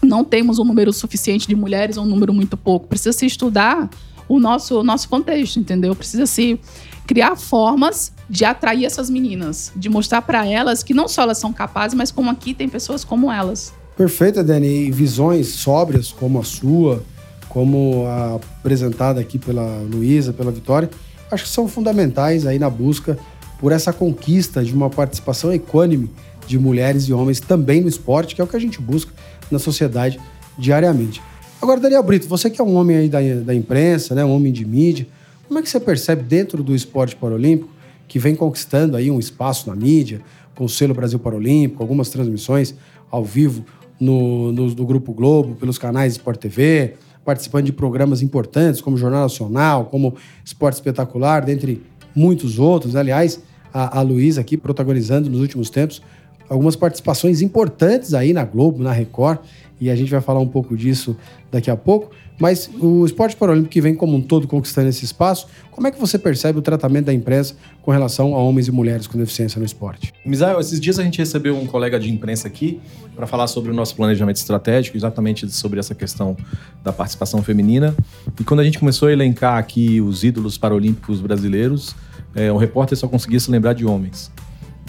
não 0.02 0.24
temos 0.24 0.58
um 0.58 0.64
número 0.64 0.92
suficiente 0.92 1.46
de 1.46 1.54
mulheres 1.54 1.96
ou 1.96 2.04
um 2.04 2.06
número 2.06 2.32
muito 2.32 2.56
pouco. 2.56 2.88
Precisa 2.88 3.12
se 3.12 3.26
estudar 3.26 3.88
o 4.28 4.40
nosso, 4.40 4.80
o 4.80 4.82
nosso 4.82 5.08
contexto, 5.08 5.58
entendeu? 5.58 5.94
Precisa 5.94 6.26
se 6.26 6.58
criar 7.06 7.36
formas 7.36 8.12
de 8.28 8.44
atrair 8.44 8.84
essas 8.84 9.10
meninas, 9.10 9.72
de 9.76 9.88
mostrar 9.88 10.22
para 10.22 10.46
elas 10.46 10.82
que 10.82 10.94
não 10.94 11.06
só 11.06 11.22
elas 11.22 11.38
são 11.38 11.52
capazes, 11.52 11.94
mas 11.94 12.10
como 12.10 12.30
aqui 12.30 12.54
tem 12.54 12.68
pessoas 12.68 13.04
como 13.04 13.30
elas. 13.30 13.74
Perfeita, 13.96 14.42
Dani. 14.42 14.86
E 14.86 14.90
visões 14.90 15.48
sóbrias 15.48 16.10
como 16.10 16.40
a 16.40 16.44
sua, 16.44 17.04
como 17.48 18.06
a 18.06 18.36
apresentada 18.36 19.20
aqui 19.20 19.38
pela 19.38 19.82
Luísa, 19.82 20.32
pela 20.32 20.50
Vitória, 20.50 20.88
acho 21.34 21.44
que 21.44 21.50
são 21.50 21.66
fundamentais 21.66 22.46
aí 22.46 22.58
na 22.58 22.68
busca 22.68 23.18
por 23.58 23.72
essa 23.72 23.92
conquista 23.92 24.62
de 24.62 24.72
uma 24.72 24.90
participação 24.90 25.52
equânime 25.52 26.10
de 26.46 26.58
mulheres 26.58 27.04
e 27.04 27.12
homens 27.12 27.40
também 27.40 27.80
no 27.80 27.88
esporte, 27.88 28.34
que 28.34 28.40
é 28.40 28.44
o 28.44 28.46
que 28.46 28.56
a 28.56 28.60
gente 28.60 28.80
busca 28.80 29.12
na 29.50 29.58
sociedade 29.58 30.20
diariamente. 30.58 31.22
Agora, 31.60 31.78
Daniel 31.78 32.02
Brito, 32.02 32.26
você 32.26 32.50
que 32.50 32.60
é 32.60 32.64
um 32.64 32.74
homem 32.74 32.96
aí 32.96 33.08
da, 33.08 33.20
da 33.44 33.54
imprensa, 33.54 34.14
né, 34.14 34.24
um 34.24 34.34
homem 34.34 34.52
de 34.52 34.64
mídia, 34.64 35.06
como 35.46 35.58
é 35.58 35.62
que 35.62 35.68
você 35.68 35.78
percebe 35.78 36.22
dentro 36.22 36.62
do 36.62 36.74
esporte 36.74 37.14
paralímpico, 37.14 37.70
que 38.08 38.18
vem 38.18 38.34
conquistando 38.34 38.96
aí 38.96 39.10
um 39.10 39.18
espaço 39.18 39.68
na 39.70 39.76
mídia, 39.76 40.20
com 40.54 40.64
o 40.64 40.68
selo 40.68 40.92
Brasil 40.92 41.18
Paralímpico, 41.18 41.82
algumas 41.82 42.10
transmissões 42.10 42.74
ao 43.10 43.24
vivo 43.24 43.64
no, 43.98 44.52
no, 44.52 44.74
do 44.74 44.84
Grupo 44.84 45.12
Globo, 45.12 45.54
pelos 45.54 45.78
canais 45.78 46.14
Sport 46.14 46.40
TV, 46.40 46.94
participando 47.24 47.66
de 47.66 47.72
programas 47.72 48.22
importantes 48.22 48.80
como 48.80 48.96
Jornal 48.96 49.22
Nacional, 49.22 49.86
como 49.86 50.14
Esporte 50.44 50.76
Espetacular, 50.76 51.44
dentre 51.44 51.82
muitos 52.14 52.58
outros. 52.58 52.96
Aliás, 52.96 53.40
a, 53.72 53.98
a 53.98 54.02
Luísa 54.02 54.40
aqui 54.40 54.56
protagonizando 54.56 55.30
nos 55.30 55.40
últimos 55.40 55.70
tempos 55.70 56.02
algumas 56.48 56.76
participações 56.76 57.40
importantes 57.40 58.12
aí 58.12 58.32
na 58.32 58.44
Globo, 58.44 58.82
na 58.82 58.92
Record, 58.92 59.38
e 59.82 59.90
a 59.90 59.96
gente 59.96 60.12
vai 60.12 60.20
falar 60.20 60.38
um 60.38 60.46
pouco 60.46 60.76
disso 60.76 61.16
daqui 61.50 61.68
a 61.68 61.76
pouco. 61.76 62.12
Mas 62.38 62.70
o 62.80 63.04
esporte 63.04 63.34
paralímpico 63.34 63.72
que 63.72 63.80
vem 63.80 63.96
como 63.96 64.16
um 64.16 64.20
todo 64.20 64.46
conquistando 64.46 64.88
esse 64.88 65.04
espaço, 65.04 65.48
como 65.72 65.88
é 65.88 65.90
que 65.90 65.98
você 65.98 66.16
percebe 66.16 66.56
o 66.56 66.62
tratamento 66.62 67.06
da 67.06 67.12
imprensa 67.12 67.56
com 67.82 67.90
relação 67.90 68.32
a 68.36 68.38
homens 68.38 68.68
e 68.68 68.72
mulheres 68.72 69.08
com 69.08 69.18
deficiência 69.18 69.58
no 69.58 69.66
esporte? 69.66 70.12
Misael, 70.24 70.60
esses 70.60 70.78
dias 70.78 71.00
a 71.00 71.02
gente 71.02 71.18
recebeu 71.18 71.56
um 71.58 71.66
colega 71.66 71.98
de 71.98 72.08
imprensa 72.08 72.46
aqui 72.46 72.80
para 73.16 73.26
falar 73.26 73.48
sobre 73.48 73.72
o 73.72 73.74
nosso 73.74 73.96
planejamento 73.96 74.36
estratégico, 74.36 74.96
exatamente 74.96 75.50
sobre 75.50 75.80
essa 75.80 75.96
questão 75.96 76.36
da 76.84 76.92
participação 76.92 77.42
feminina. 77.42 77.92
E 78.38 78.44
quando 78.44 78.60
a 78.60 78.64
gente 78.64 78.78
começou 78.78 79.08
a 79.08 79.12
elencar 79.12 79.58
aqui 79.58 80.00
os 80.00 80.22
ídolos 80.22 80.56
paralímpicos 80.56 81.20
brasileiros, 81.20 81.92
é, 82.36 82.52
o 82.52 82.56
repórter 82.56 82.96
só 82.96 83.08
conseguia 83.08 83.40
se 83.40 83.50
lembrar 83.50 83.72
de 83.72 83.84
homens. 83.84 84.30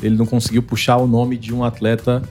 Ele 0.04 0.16
não 0.16 0.28
conseguiu 0.28 0.62
puxar 0.62 0.98
o 0.98 1.08
nome 1.08 1.36
de 1.36 1.52
um 1.52 1.64
atleta 1.64 2.22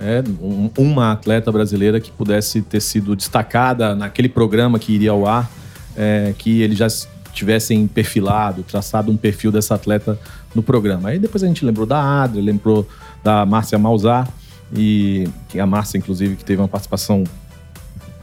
é, 0.00 0.22
um- 0.42 0.70
uma 0.78 1.12
atleta 1.12 1.52
brasileira 1.52 2.00
que 2.00 2.10
pudesse 2.10 2.62
ter 2.62 2.80
sido 2.80 3.14
destacada 3.14 3.94
naquele 3.94 4.28
programa 4.28 4.78
que 4.78 4.92
iria 4.92 5.10
ao 5.10 5.26
ar, 5.26 5.50
é, 5.96 6.32
que 6.38 6.62
eles 6.62 6.78
já 6.78 6.86
tivessem 7.32 7.86
perfilado, 7.86 8.62
traçado 8.62 9.12
um 9.12 9.16
perfil 9.16 9.52
dessa 9.52 9.74
atleta 9.74 10.18
no 10.54 10.62
programa. 10.62 11.10
Aí 11.10 11.18
depois 11.18 11.44
a 11.44 11.46
gente 11.46 11.64
lembrou 11.64 11.86
da 11.86 12.22
Adria, 12.22 12.42
lembrou 12.42 12.88
da 13.22 13.44
Márcia 13.46 13.78
Mausar, 13.78 14.26
e 14.74 15.28
que 15.48 15.60
a 15.60 15.66
Márcia, 15.66 15.98
inclusive, 15.98 16.36
que 16.36 16.44
teve 16.44 16.60
uma 16.62 16.68
participação 16.68 17.24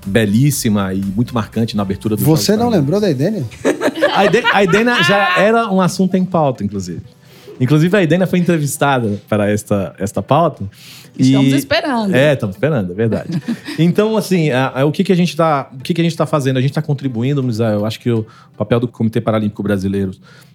belíssima 0.06 0.94
e 0.94 1.00
muito 1.00 1.34
marcante 1.34 1.76
na 1.76 1.84
abertura 1.84 2.16
do 2.16 2.24
Você 2.24 2.56
não 2.56 2.70
lembrou 2.70 3.00
da 3.00 3.10
Idênia? 3.10 3.46
A 4.16 4.26
Ide- 4.26 4.44
A 4.54 4.63
Idena 4.63 5.04
já 5.04 5.38
era 5.40 5.70
um 5.72 5.80
assunto 5.82 6.16
em 6.16 6.24
pauta, 6.26 6.63
inclusive. 6.63 7.02
Inclusive, 7.60 7.96
a 7.98 8.04
Idena 8.04 8.28
foi 8.28 8.39
entrevistada 8.39 9.20
para 9.28 9.50
esta, 9.52 9.96
esta 9.98 10.22
pauta. 10.22 10.63
e- 11.17 11.24
Estamos 11.28 11.54
esperando. 11.54 12.15
É, 12.15 12.34
estamos 12.34 12.56
esperando, 12.56 12.91
é 12.91 12.96
verdade. 12.96 13.30
então, 13.80 14.15
assim, 14.15 14.52
a- 14.52 14.82
a- 14.82 14.86
o 14.86 14.91
que, 14.91 15.04
que 15.04 15.12
a 15.12 15.15
gente 15.15 15.30
está 15.30 15.70
tá 16.17 16.26
fazendo? 16.26 16.58
A 16.58 16.62
gente 16.62 16.72
está 16.72 16.82
contribuindo, 16.82 17.41
Misael. 17.43 17.80
Eu 17.80 17.86
acho 17.86 18.00
que 18.00 18.12
o 18.12 18.26
papel 18.58 18.80
do 18.80 18.88
Comitê 18.88 19.20
Paralímpico 19.20 19.63
Brasileiro 19.63 20.12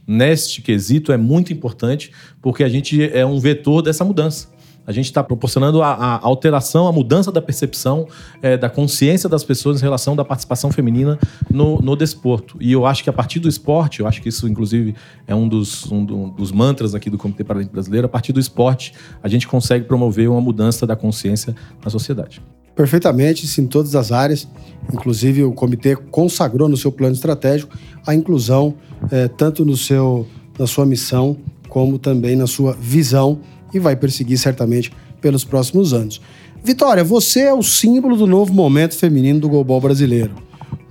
neste 0.06 0.60
quesito 0.62 1.12
é 1.12 1.16
muito 1.16 1.52
importante, 1.52 2.12
porque 2.40 2.62
a 2.64 2.68
gente 2.68 3.02
é 3.12 3.24
um 3.26 3.38
vetor 3.40 3.82
dessa 3.82 4.04
mudança. 4.04 4.48
A 4.86 4.92
gente 4.92 5.06
está 5.06 5.22
proporcionando 5.22 5.80
a, 5.82 5.92
a 5.92 6.20
alteração, 6.26 6.88
a 6.88 6.92
mudança 6.92 7.30
da 7.30 7.40
percepção, 7.40 8.06
eh, 8.42 8.56
da 8.56 8.68
consciência 8.68 9.28
das 9.28 9.44
pessoas 9.44 9.80
em 9.80 9.82
relação 9.82 10.16
da 10.16 10.24
participação 10.24 10.72
feminina 10.72 11.18
no, 11.50 11.80
no 11.80 11.94
desporto. 11.94 12.56
E 12.60 12.72
eu 12.72 12.84
acho 12.84 13.04
que 13.04 13.08
a 13.10 13.12
partir 13.12 13.38
do 13.38 13.48
esporte, 13.48 14.00
eu 14.00 14.06
acho 14.08 14.20
que 14.20 14.28
isso, 14.28 14.48
inclusive, 14.48 14.94
é 15.26 15.34
um 15.34 15.46
dos, 15.48 15.90
um 15.90 16.04
do- 16.04 16.30
dos 16.30 16.50
mantras 16.50 16.94
aqui 16.94 17.08
do 17.08 17.16
Comitê 17.16 17.44
Paralímpico 17.44 17.74
Brasileiro, 17.74 18.06
a 18.06 18.08
partir 18.08 18.32
do 18.32 18.40
esporte, 18.40 18.92
a 19.22 19.28
gente 19.28 19.46
consegue 19.46 19.84
promover 19.84 20.28
uma 20.28 20.40
mudança 20.40 20.86
da 20.86 20.96
consciência 20.96 21.54
na 21.84 21.90
sociedade. 21.90 22.42
Perfeitamente, 22.74 23.44
isso 23.44 23.60
em 23.60 23.66
todas 23.66 23.94
as 23.94 24.10
áreas. 24.10 24.48
Inclusive, 24.92 25.44
o 25.44 25.52
comitê 25.52 25.94
consagrou 25.94 26.68
no 26.68 26.76
seu 26.76 26.90
plano 26.90 27.14
estratégico 27.14 27.76
a 28.06 28.14
inclusão, 28.14 28.74
eh, 29.10 29.28
tanto 29.28 29.64
no 29.64 29.76
seu, 29.76 30.26
na 30.58 30.66
sua 30.66 30.84
missão, 30.86 31.36
como 31.68 31.98
também 31.98 32.34
na 32.34 32.46
sua 32.46 32.72
visão, 32.72 33.40
e 33.72 33.78
vai 33.78 33.96
perseguir 33.96 34.38
certamente 34.38 34.92
pelos 35.20 35.44
próximos 35.44 35.92
anos. 35.92 36.20
Vitória, 36.64 37.02
você 37.02 37.40
é 37.40 37.54
o 37.54 37.62
símbolo 37.62 38.16
do 38.16 38.26
novo 38.26 38.52
momento 38.52 38.96
feminino 38.96 39.40
do 39.40 39.48
goalball 39.48 39.80
brasileiro. 39.80 40.32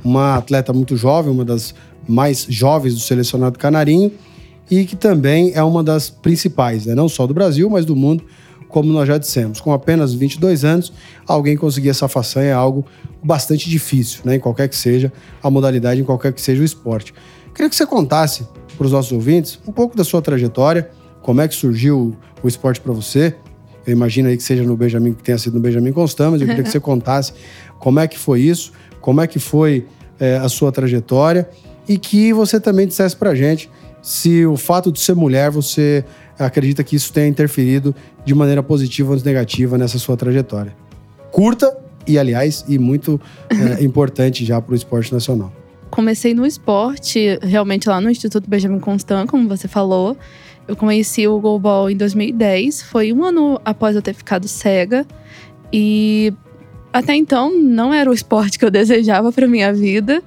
Uma 0.03 0.35
atleta 0.35 0.73
muito 0.73 0.97
jovem, 0.97 1.31
uma 1.31 1.45
das 1.45 1.73
mais 2.07 2.45
jovens 2.49 2.93
do 2.93 2.99
selecionado 2.99 3.57
canarinho, 3.57 4.11
e 4.69 4.85
que 4.85 4.95
também 4.95 5.51
é 5.53 5.63
uma 5.63 5.83
das 5.83 6.09
principais, 6.09 6.85
né? 6.85 6.95
não 6.95 7.07
só 7.07 7.27
do 7.27 7.33
Brasil, 7.33 7.69
mas 7.69 7.85
do 7.85 7.95
mundo, 7.95 8.23
como 8.67 8.91
nós 8.91 9.07
já 9.07 9.17
dissemos. 9.17 9.59
Com 9.59 9.73
apenas 9.73 10.13
22 10.13 10.63
anos, 10.63 10.93
alguém 11.27 11.57
conseguir 11.57 11.89
essa 11.89 12.07
façanha 12.07 12.47
é 12.47 12.53
algo 12.53 12.85
bastante 13.21 13.69
difícil, 13.69 14.21
né? 14.23 14.35
em 14.35 14.39
qualquer 14.39 14.67
que 14.69 14.75
seja 14.75 15.11
a 15.43 15.49
modalidade, 15.49 16.01
em 16.01 16.05
qualquer 16.05 16.33
que 16.33 16.41
seja 16.41 16.61
o 16.61 16.65
esporte. 16.65 17.13
Queria 17.53 17.69
que 17.69 17.75
você 17.75 17.85
contasse 17.85 18.47
para 18.77 18.85
os 18.85 18.91
nossos 18.91 19.11
ouvintes 19.11 19.59
um 19.67 19.71
pouco 19.71 19.95
da 19.95 20.03
sua 20.03 20.21
trajetória, 20.21 20.89
como 21.21 21.41
é 21.41 21.47
que 21.47 21.55
surgiu 21.55 22.15
o 22.41 22.47
esporte 22.47 22.79
para 22.81 22.93
você. 22.93 23.35
Eu 23.85 23.93
imagino 23.93 24.29
aí 24.29 24.37
que 24.37 24.43
seja 24.43 24.63
no 24.63 24.75
Benjamin, 24.75 25.13
que 25.13 25.23
tenha 25.23 25.37
sido 25.37 25.55
no 25.55 25.59
Benjamin 25.59 25.91
Constant, 25.91 26.31
mas 26.31 26.41
eu 26.41 26.47
queria 26.47 26.63
que 26.63 26.69
você 26.71 26.79
contasse 26.79 27.33
como 27.79 27.99
é 27.99 28.07
que 28.07 28.17
foi 28.17 28.41
isso, 28.41 28.71
como 28.99 29.21
é 29.21 29.27
que 29.27 29.39
foi 29.39 29.87
eh, 30.19 30.37
a 30.37 30.47
sua 30.49 30.71
trajetória 30.71 31.49
e 31.87 31.97
que 31.97 32.31
você 32.31 32.59
também 32.59 32.87
dissesse 32.87 33.15
pra 33.15 33.33
gente 33.33 33.69
se 34.01 34.45
o 34.45 34.57
fato 34.57 34.91
de 34.91 34.99
ser 34.99 35.15
mulher, 35.15 35.51
você 35.51 36.03
acredita 36.37 36.83
que 36.83 36.95
isso 36.95 37.13
tenha 37.13 37.27
interferido 37.27 37.95
de 38.25 38.33
maneira 38.33 38.63
positiva 38.63 39.13
ou 39.13 39.21
negativa 39.21 39.77
nessa 39.77 39.99
sua 39.99 40.17
trajetória. 40.17 40.75
Curta 41.31 41.77
e, 42.07 42.17
aliás, 42.17 42.65
e 42.67 42.79
muito 42.79 43.21
eh, 43.49 43.81
importante 43.85 44.43
já 44.43 44.59
para 44.59 44.73
o 44.73 44.75
esporte 44.75 45.13
nacional. 45.13 45.53
Comecei 45.89 46.33
no 46.33 46.45
esporte, 46.45 47.37
realmente 47.41 47.87
lá 47.89 47.99
no 47.99 48.09
Instituto 48.09 48.49
Benjamin 48.49 48.79
Constant, 48.79 49.27
como 49.27 49.47
você 49.47 49.67
falou. 49.67 50.17
Eu 50.67 50.75
conheci 50.75 51.27
o 51.27 51.39
goalball 51.39 51.89
em 51.89 51.97
2010, 51.97 52.83
foi 52.83 53.11
um 53.11 53.23
ano 53.25 53.59
após 53.65 53.95
eu 53.95 54.01
ter 54.01 54.13
ficado 54.13 54.47
cega. 54.47 55.05
E 55.73 56.33
até 56.93 57.15
então 57.15 57.51
não 57.57 57.93
era 57.93 58.09
o 58.09 58.13
esporte 58.13 58.57
que 58.59 58.65
eu 58.65 58.71
desejava 58.71 59.31
para 59.31 59.47
minha 59.47 59.73
vida, 59.73 60.21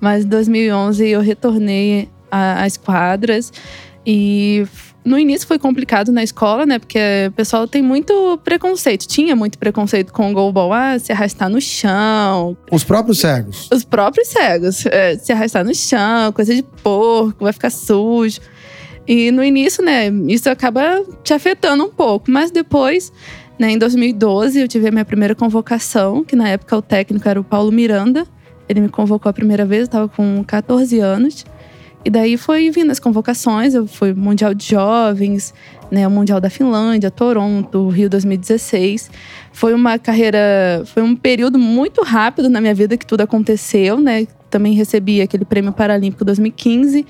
mas 0.00 0.24
em 0.24 0.28
2011 0.28 1.06
eu 1.08 1.20
retornei 1.20 2.08
às 2.30 2.76
quadras 2.76 3.52
e 4.06 4.66
no 5.04 5.18
início 5.18 5.46
foi 5.48 5.58
complicado 5.58 6.12
na 6.12 6.22
escola, 6.22 6.66
né? 6.66 6.78
Porque 6.78 6.98
o 7.28 7.32
pessoal 7.32 7.66
tem 7.66 7.80
muito 7.80 8.38
preconceito, 8.44 9.06
tinha 9.06 9.34
muito 9.34 9.58
preconceito 9.58 10.12
com 10.12 10.30
o 10.30 10.34
goalball, 10.34 10.72
ah, 10.72 10.98
se 10.98 11.10
arrastar 11.12 11.48
no 11.48 11.60
chão, 11.60 12.56
Os 12.70 12.84
próprios 12.84 13.18
cegos. 13.18 13.68
os 13.72 13.84
próprios 13.84 14.28
cegos. 14.28 14.84
é, 14.86 15.16
se 15.16 15.32
arrastar 15.32 15.64
no 15.64 15.74
chão, 15.74 16.30
coisa 16.32 16.54
de 16.54 16.62
porco, 16.62 17.44
vai 17.44 17.52
ficar 17.52 17.70
sujo. 17.70 18.40
E 19.08 19.30
no 19.30 19.42
início, 19.42 19.82
né, 19.82 20.08
isso 20.26 20.50
acaba 20.50 21.02
te 21.24 21.32
afetando 21.32 21.82
um 21.82 21.88
pouco. 21.90 22.30
Mas 22.30 22.50
depois, 22.50 23.10
né, 23.58 23.70
em 23.70 23.78
2012, 23.78 24.60
eu 24.60 24.68
tive 24.68 24.88
a 24.88 24.90
minha 24.90 25.04
primeira 25.04 25.34
convocação, 25.34 26.22
que 26.22 26.36
na 26.36 26.46
época 26.50 26.76
o 26.76 26.82
técnico 26.82 27.26
era 27.26 27.40
o 27.40 27.44
Paulo 27.44 27.72
Miranda. 27.72 28.26
Ele 28.68 28.82
me 28.82 28.88
convocou 28.90 29.30
a 29.30 29.32
primeira 29.32 29.64
vez, 29.64 29.80
eu 29.80 29.84
estava 29.86 30.08
com 30.10 30.44
14 30.44 31.00
anos. 31.00 31.46
E 32.04 32.10
daí 32.10 32.36
foi 32.36 32.70
vindo 32.70 32.90
as 32.90 33.00
convocações, 33.00 33.74
eu 33.74 33.86
fui 33.86 34.12
Mundial 34.12 34.52
de 34.52 34.66
Jovens, 34.66 35.54
né, 35.90 36.06
o 36.06 36.10
Mundial 36.10 36.38
da 36.38 36.50
Finlândia, 36.50 37.10
Toronto, 37.10 37.88
Rio 37.88 38.10
2016. 38.10 39.10
Foi 39.52 39.72
uma 39.72 39.98
carreira, 39.98 40.82
foi 40.84 41.02
um 41.02 41.16
período 41.16 41.58
muito 41.58 42.02
rápido 42.02 42.50
na 42.50 42.60
minha 42.60 42.74
vida 42.74 42.96
que 42.98 43.06
tudo 43.06 43.22
aconteceu, 43.22 43.98
né? 43.98 44.26
Também 44.50 44.74
recebi 44.74 45.22
aquele 45.22 45.46
prêmio 45.46 45.72
paralímpico 45.72 46.26
2015. 46.26 47.06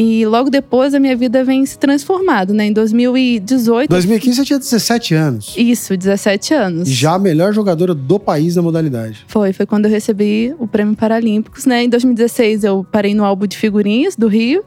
E 0.00 0.24
logo 0.24 0.48
depois 0.48 0.94
a 0.94 1.00
minha 1.00 1.16
vida 1.16 1.42
vem 1.42 1.66
se 1.66 1.76
transformando, 1.76 2.54
né? 2.54 2.66
Em 2.66 2.72
2018, 2.72 3.90
2015 3.90 4.36
você 4.36 4.44
tinha 4.44 4.58
17 4.60 5.14
anos. 5.16 5.54
isso, 5.56 5.96
17 5.96 6.54
anos. 6.54 6.88
Já 6.88 7.14
a 7.14 7.18
melhor 7.18 7.52
jogadora 7.52 7.96
do 7.96 8.16
país 8.20 8.54
na 8.54 8.62
modalidade. 8.62 9.24
Foi, 9.26 9.52
foi 9.52 9.66
quando 9.66 9.86
eu 9.86 9.90
recebi 9.90 10.54
o 10.60 10.68
Prêmio 10.68 10.94
Paralímpicos, 10.94 11.66
né? 11.66 11.82
Em 11.82 11.88
2016 11.88 12.62
eu 12.62 12.86
parei 12.92 13.12
no 13.12 13.24
álbum 13.24 13.48
de 13.48 13.56
figurinhas 13.56 14.14
do 14.14 14.28
Rio 14.28 14.62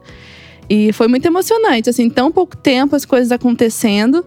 e 0.69 0.91
foi 0.91 1.07
muito 1.07 1.25
emocionante, 1.25 1.89
assim, 1.89 2.09
tão 2.09 2.29
pouco 2.29 2.57
tempo 2.57 2.93
as 2.93 3.05
coisas 3.05 3.31
acontecendo, 3.31 4.25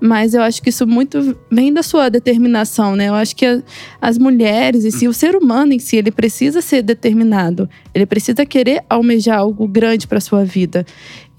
mas 0.00 0.34
eu 0.34 0.42
acho 0.42 0.62
que 0.62 0.68
isso 0.68 0.86
muito 0.86 1.36
vem 1.50 1.72
da 1.72 1.82
sua 1.82 2.08
determinação, 2.08 2.94
né? 2.96 3.08
Eu 3.08 3.14
acho 3.14 3.34
que 3.34 3.46
a- 3.46 3.62
as 4.00 4.18
mulheres 4.18 4.84
e 4.84 4.90
si, 4.90 5.08
o 5.08 5.12
ser 5.12 5.34
humano 5.36 5.72
em 5.72 5.78
si, 5.78 5.96
ele 5.96 6.10
precisa 6.10 6.60
ser 6.60 6.82
determinado, 6.82 7.68
ele 7.94 8.04
precisa 8.06 8.44
querer 8.44 8.82
almejar 8.88 9.38
algo 9.38 9.66
grande 9.66 10.06
para 10.06 10.20
sua 10.20 10.44
vida. 10.44 10.84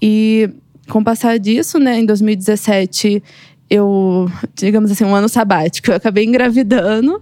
E 0.02 0.50
com 0.88 1.00
o 1.00 1.04
passar 1.04 1.38
disso, 1.38 1.78
né, 1.78 1.98
em 2.00 2.06
2017 2.06 3.22
eu, 3.68 4.30
digamos 4.54 4.90
assim, 4.92 5.04
um 5.04 5.14
ano 5.14 5.28
sabático, 5.28 5.90
eu 5.92 5.96
acabei 5.96 6.24
engravidando 6.24 7.20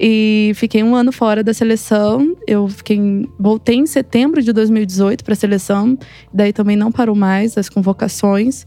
e 0.00 0.52
fiquei 0.54 0.82
um 0.82 0.94
ano 0.94 1.12
fora 1.12 1.42
da 1.44 1.52
seleção. 1.54 2.34
Eu 2.46 2.66
fiquei, 2.68 2.98
voltei 3.38 3.76
em 3.76 3.86
setembro 3.86 4.42
de 4.42 4.52
2018 4.52 5.22
para 5.22 5.34
a 5.34 5.36
seleção. 5.36 5.96
Daí 6.32 6.52
também 6.52 6.74
não 6.74 6.90
parou 6.90 7.14
mais 7.14 7.56
as 7.56 7.68
convocações. 7.68 8.64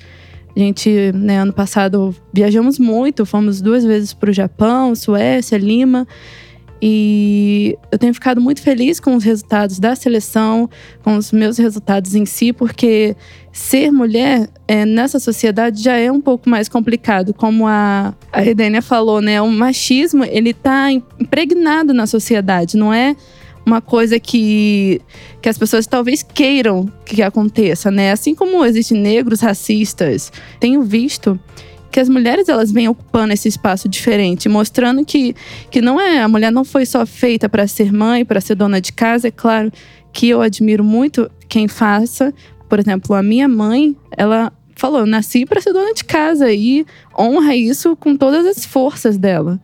A 0.58 0.60
gente, 0.60 1.12
né, 1.14 1.38
ano 1.38 1.54
passado 1.54 2.16
viajamos 2.34 2.80
muito, 2.80 3.28
fomos 3.28 3.62
duas 3.62 3.86
vezes 3.86 4.12
para 4.12 4.32
o 4.32 4.34
Japão, 4.34 4.96
Suécia, 4.96 5.56
Lima. 5.56 6.08
E 6.82 7.78
eu 7.92 8.00
tenho 8.00 8.12
ficado 8.12 8.42
muito 8.42 8.64
feliz 8.64 9.00
com 9.00 9.16
os 9.16 9.24
resultados 9.24 9.78
da 9.78 9.96
seleção, 9.96 10.68
com 11.04 11.16
os 11.16 11.32
meus 11.32 11.60
resultados 11.60 12.16
em 12.16 12.26
si, 12.26 12.52
porque 12.52 13.16
ser 13.52 13.92
mulher 13.92 14.50
é, 14.68 14.84
nessa 14.84 15.20
sociedade 15.20 15.80
já 15.80 15.96
é 15.96 16.12
um 16.12 16.20
pouco 16.20 16.50
mais 16.50 16.68
complicado. 16.68 17.36
Como 17.36 17.68
a, 17.68 18.16
a 18.34 18.42
Redênia 18.42 18.82
falou, 18.82 19.22
né? 19.22 19.40
O 19.40 19.52
machismo, 19.52 20.24
ele 20.24 20.56
tá 20.56 20.92
impregnado 20.92 21.94
na 21.94 22.08
sociedade, 22.08 22.78
não 22.78 22.92
é 22.92 23.16
uma 23.68 23.82
coisa 23.82 24.18
que, 24.18 25.02
que 25.42 25.50
as 25.50 25.58
pessoas 25.58 25.86
talvez 25.86 26.24
queiram 26.24 26.90
que 27.06 27.22
aconteça, 27.22 27.92
né? 27.92 28.14
Assim 28.14 28.34
como 28.34 28.64
existem 28.64 28.98
negros 28.98 29.42
racistas, 29.42 30.32
tenho 30.58 30.82
visto 30.84 31.38
que 31.92 32.00
as 32.00 32.08
mulheres 32.08 32.48
elas 32.48 32.72
vêm 32.72 32.88
ocupando 32.88 33.34
esse 33.34 33.50
espaço 33.50 33.90
diferente, 33.90 34.48
mostrando 34.48 35.04
que, 35.04 35.36
que 35.70 35.82
não 35.82 36.00
é 36.00 36.22
a 36.22 36.30
mulher 36.30 36.50
não 36.50 36.64
foi 36.64 36.86
só 36.86 37.06
feita 37.06 37.50
para 37.50 37.68
ser 37.68 37.92
mãe, 37.92 38.24
para 38.24 38.40
ser 38.40 38.56
dona 38.56 38.80
de 38.80 38.94
casa. 38.94 39.28
É 39.28 39.32
claro 39.32 39.70
que 40.14 40.30
eu 40.30 40.42
admiro 40.42 40.84
muito 40.84 41.30
quem 41.50 41.68
faça. 41.68 42.34
Por 42.70 42.80
exemplo, 42.80 43.16
a 43.16 43.22
minha 43.22 43.50
mãe, 43.50 43.98
ela 44.16 44.54
falou: 44.78 45.06
nasci 45.06 45.46
para 45.46 45.60
ser 45.60 45.74
dona 45.74 45.94
de 45.94 46.06
casa 46.06 46.54
e 46.54 46.86
honra 47.18 47.54
isso 47.54 47.98
com 47.98 48.16
todas 48.16 48.46
as 48.46 48.66
forças 48.66 49.18
dela. 49.18 49.60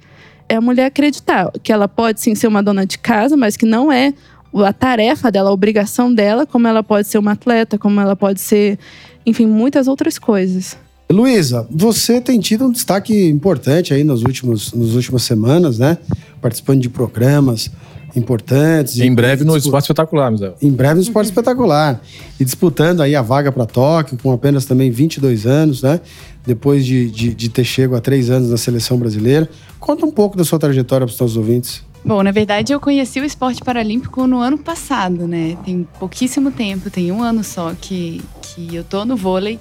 É 0.54 0.56
a 0.56 0.62
mulher 0.62 0.86
acreditar 0.86 1.52
que 1.64 1.74
ela 1.74 1.88
pode 1.88 2.22
sim 2.22 2.36
ser 2.36 2.46
uma 2.46 2.62
dona 2.62 2.86
de 2.86 3.00
casa, 3.00 3.36
mas 3.36 3.58
que 3.58 3.66
não 3.66 3.92
é 3.92 4.14
a 4.54 4.72
tarefa 4.72 5.32
dela, 5.32 5.50
a 5.50 5.52
obrigação 5.52 6.14
dela, 6.14 6.46
como 6.46 6.68
ela 6.68 6.84
pode 6.84 7.08
ser 7.08 7.18
uma 7.18 7.32
atleta, 7.32 7.76
como 7.76 8.00
ela 8.00 8.16
pode 8.16 8.40
ser, 8.40 8.78
enfim, 9.26 9.48
muitas 9.48 9.88
outras 9.88 10.20
coisas. 10.20 10.78
Luísa, 11.12 11.68
você 11.72 12.22
tem 12.22 12.40
tido 12.40 12.66
um 12.66 12.72
destaque 12.72 13.28
importante 13.30 13.96
aí 13.96 14.04
nos 14.04 14.22
últimos, 14.22 14.72
nas 14.74 14.90
últimas 14.90 15.24
semanas, 15.24 15.80
né? 15.80 15.98
Participando 16.40 16.82
de 16.82 16.90
programas 16.90 17.72
importantes. 18.16 19.00
Em 19.00 19.12
e- 19.12 19.16
breve 19.16 19.44
no 19.44 19.58
Esporte 19.58 19.86
Espetacular, 19.86 20.32
Misael. 20.32 20.56
Em 20.62 20.72
breve 20.72 20.96
no 20.96 21.02
Esporte 21.02 21.30
Espetacular. 21.30 22.00
E 22.40 22.46
disputando 22.46 23.02
aí 23.02 23.16
a 23.16 23.24
vaga 23.24 23.52
para 23.52 23.66
Tóquio, 23.66 24.18
com 24.22 24.32
apenas 24.32 24.66
também 24.66 24.92
22 24.92 25.48
anos, 25.48 25.82
né? 25.82 26.00
Depois 26.46 26.86
de, 26.86 27.10
de, 27.10 27.34
de 27.34 27.50
ter 27.50 27.64
chego 27.64 27.96
a 27.96 28.02
três 28.02 28.30
anos 28.30 28.50
na 28.50 28.58
seleção 28.58 28.98
brasileira. 28.98 29.50
Conta 29.84 30.06
um 30.06 30.12
pouco 30.12 30.38
da 30.38 30.46
sua 30.46 30.58
trajetória 30.58 31.06
para 31.06 31.14
os 31.14 31.20
nossos 31.20 31.36
ouvintes. 31.36 31.84
Bom, 32.06 32.24
na 32.24 32.32
verdade 32.32 32.72
eu 32.72 32.80
conheci 32.80 33.20
o 33.20 33.26
esporte 33.26 33.62
paralímpico 33.62 34.26
no 34.26 34.40
ano 34.40 34.58
passado, 34.58 35.28
né? 35.28 35.58
Tem 35.66 35.86
pouquíssimo 36.00 36.52
tempo, 36.52 36.90
tem 36.90 37.12
um 37.12 37.22
ano 37.22 37.44
só 37.44 37.74
que, 37.74 38.22
que 38.42 38.74
eu 38.74 38.86
tô 38.86 39.04
no 39.04 39.18
vôlei. 39.18 39.60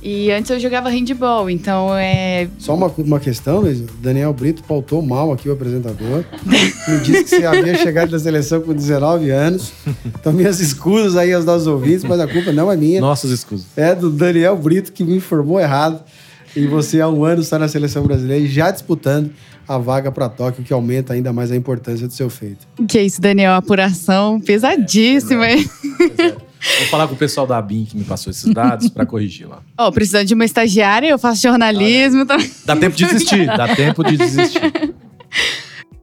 E 0.00 0.32
antes 0.32 0.50
eu 0.50 0.58
jogava 0.58 0.88
handball, 0.88 1.50
então 1.50 1.94
é. 1.94 2.48
Só 2.58 2.74
uma, 2.74 2.90
uma 2.96 3.20
questão, 3.20 3.60
Luiz. 3.60 3.82
Daniel 4.00 4.32
Brito 4.32 4.62
pautou 4.64 5.02
mal 5.02 5.30
aqui 5.30 5.50
o 5.50 5.52
apresentador. 5.52 6.24
Me 6.88 6.98
disse 7.00 7.24
que 7.24 7.30
você 7.36 7.44
havia 7.44 7.76
chegado 7.76 8.10
na 8.10 8.18
seleção 8.18 8.62
com 8.62 8.72
19 8.72 9.30
anos. 9.30 9.70
Então, 10.06 10.32
minhas 10.32 10.60
escusas 10.60 11.14
aí 11.14 11.32
aos 11.32 11.44
nossos 11.44 11.66
ouvintes, 11.66 12.04
mas 12.04 12.18
a 12.18 12.26
culpa 12.26 12.52
não 12.52 12.72
é 12.72 12.76
minha. 12.76 13.02
Nossas 13.02 13.30
escusas. 13.30 13.66
É 13.76 13.94
do 13.94 14.10
Daniel 14.10 14.56
Brito 14.56 14.92
que 14.92 15.04
me 15.04 15.14
informou 15.14 15.60
errado. 15.60 16.02
E 16.54 16.66
você 16.66 17.00
há 17.00 17.08
um 17.08 17.24
ano 17.24 17.40
está 17.40 17.58
na 17.58 17.68
seleção 17.68 18.02
brasileira 18.04 18.44
e 18.44 18.48
já 18.48 18.70
disputando 18.70 19.30
a 19.66 19.78
vaga 19.78 20.10
para 20.12 20.28
Tóquio, 20.28 20.64
que 20.64 20.72
aumenta 20.72 21.14
ainda 21.14 21.32
mais 21.32 21.50
a 21.50 21.56
importância 21.56 22.06
do 22.06 22.12
seu 22.12 22.28
feito. 22.28 22.66
Que 22.88 22.98
é 22.98 23.02
isso, 23.04 23.20
Daniel? 23.20 23.54
Apuração 23.54 24.40
pesadíssima. 24.40 25.48
hein? 25.48 25.68
Vou 26.78 26.86
falar 26.90 27.08
com 27.08 27.14
o 27.14 27.16
pessoal 27.16 27.46
da 27.46 27.58
ABIN 27.58 27.84
que 27.84 27.96
me 27.96 28.04
passou 28.04 28.30
esses 28.30 28.52
dados 28.52 28.88
para 28.88 29.04
corrigir 29.04 29.48
lá. 29.48 29.60
Ó, 29.78 29.90
precisando 29.90 30.26
de 30.26 30.34
uma 30.34 30.44
estagiária, 30.44 31.08
eu 31.08 31.18
faço 31.18 31.42
jornalismo. 31.42 32.22
Então... 32.22 32.36
Dá 32.64 32.76
tempo 32.76 32.96
de 32.96 33.04
desistir, 33.04 33.46
dá 33.46 33.74
tempo 33.74 34.04
de 34.04 34.16
desistir. 34.16 34.94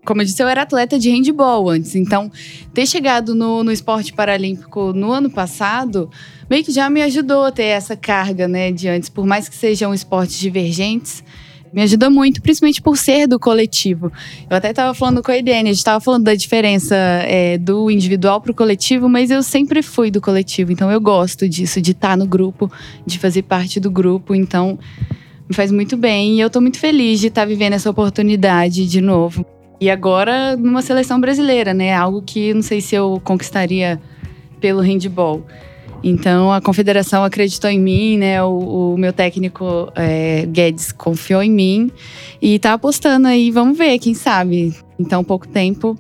Como 0.06 0.22
eu 0.22 0.26
disse, 0.26 0.42
eu 0.42 0.48
era 0.48 0.64
atleta 0.64 0.98
de 0.98 1.10
handball 1.12 1.70
antes. 1.70 1.96
Então, 1.96 2.32
ter 2.74 2.86
chegado 2.88 3.36
no, 3.36 3.64
no 3.64 3.72
esporte 3.72 4.12
paralímpico 4.12 4.92
no 4.92 5.12
ano 5.12 5.30
passado, 5.30 6.10
meio 6.50 6.64
que 6.64 6.72
já 6.72 6.90
me 6.90 7.02
ajudou 7.02 7.46
a 7.46 7.52
ter 7.52 7.64
essa 7.64 7.96
carga, 7.96 8.48
né, 8.48 8.72
de 8.72 8.88
antes. 8.88 9.10
Por 9.10 9.26
mais 9.26 9.48
que 9.48 9.56
sejam 9.56 9.94
esportes 9.94 10.38
divergentes, 10.40 11.24
me 11.72 11.84
ajuda 11.84 12.10
muito, 12.10 12.42
principalmente 12.42 12.82
por 12.82 12.98
ser 12.98 13.28
do 13.28 13.40
coletivo. 13.40 14.12
Eu 14.50 14.58
até 14.58 14.72
estava 14.72 14.94
falando 14.94 15.22
com 15.22 15.32
a 15.32 15.38
Edene, 15.38 15.70
a 15.70 15.74
gente 15.74 15.78
estava 15.78 16.00
falando 16.00 16.24
da 16.24 16.34
diferença 16.34 16.96
é, 16.96 17.58
do 17.58 17.92
individual 17.92 18.42
para 18.42 18.52
o 18.52 18.56
coletivo, 18.56 19.08
mas 19.08 19.30
eu 19.30 19.44
sempre 19.44 19.84
fui 19.84 20.10
do 20.10 20.20
coletivo. 20.20 20.72
Então, 20.72 20.92
eu 20.92 21.00
gosto 21.00 21.48
disso, 21.48 21.80
de 21.80 21.92
estar 21.92 22.18
no 22.18 22.26
grupo, 22.26 22.72
de 23.06 23.20
fazer 23.20 23.44
parte 23.44 23.80
do 23.80 23.92
grupo. 23.92 24.34
Então, 24.34 24.80
me 25.48 25.56
faz 25.56 25.72
muito 25.72 25.96
bem. 25.96 26.38
E 26.38 26.40
eu 26.40 26.50
tô 26.50 26.60
muito 26.60 26.80
feliz 26.80 27.20
de 27.20 27.28
estar 27.28 27.46
vivendo 27.46 27.74
essa 27.74 27.90
oportunidade 27.90 28.88
de 28.88 29.02
novo. 29.02 29.46
E 29.80 29.90
agora 29.90 30.58
numa 30.58 30.82
seleção 30.82 31.22
brasileira, 31.22 31.74
né? 31.74 31.94
Algo 31.94 32.22
que 32.22 32.54
não 32.54 32.62
sei 32.62 32.82
se 32.82 32.96
eu 32.96 33.22
conquistaria 33.24 34.00
pelo 34.60 34.82
handball. 34.82 35.46
Então 36.04 36.52
a 36.52 36.62
confederação 36.62 37.24
acreditou 37.24 37.70
em 37.70 37.80
mim, 37.80 38.18
né? 38.18 38.42
O, 38.44 38.94
o 38.94 38.98
meu 38.98 39.12
técnico 39.12 39.92
é, 39.96 40.46
Guedes 40.46 40.92
confiou 40.92 41.44
em 41.44 41.52
mim 41.52 41.92
e 42.42 42.58
tá 42.60 42.74
apostando 42.74 43.28
aí. 43.28 43.52
Vamos 43.52 43.78
ver, 43.78 44.00
quem 44.00 44.14
sabe? 44.14 44.74
Em 44.98 45.04
tão 45.04 45.24
pouco 45.24 45.48
tempo 45.48 45.98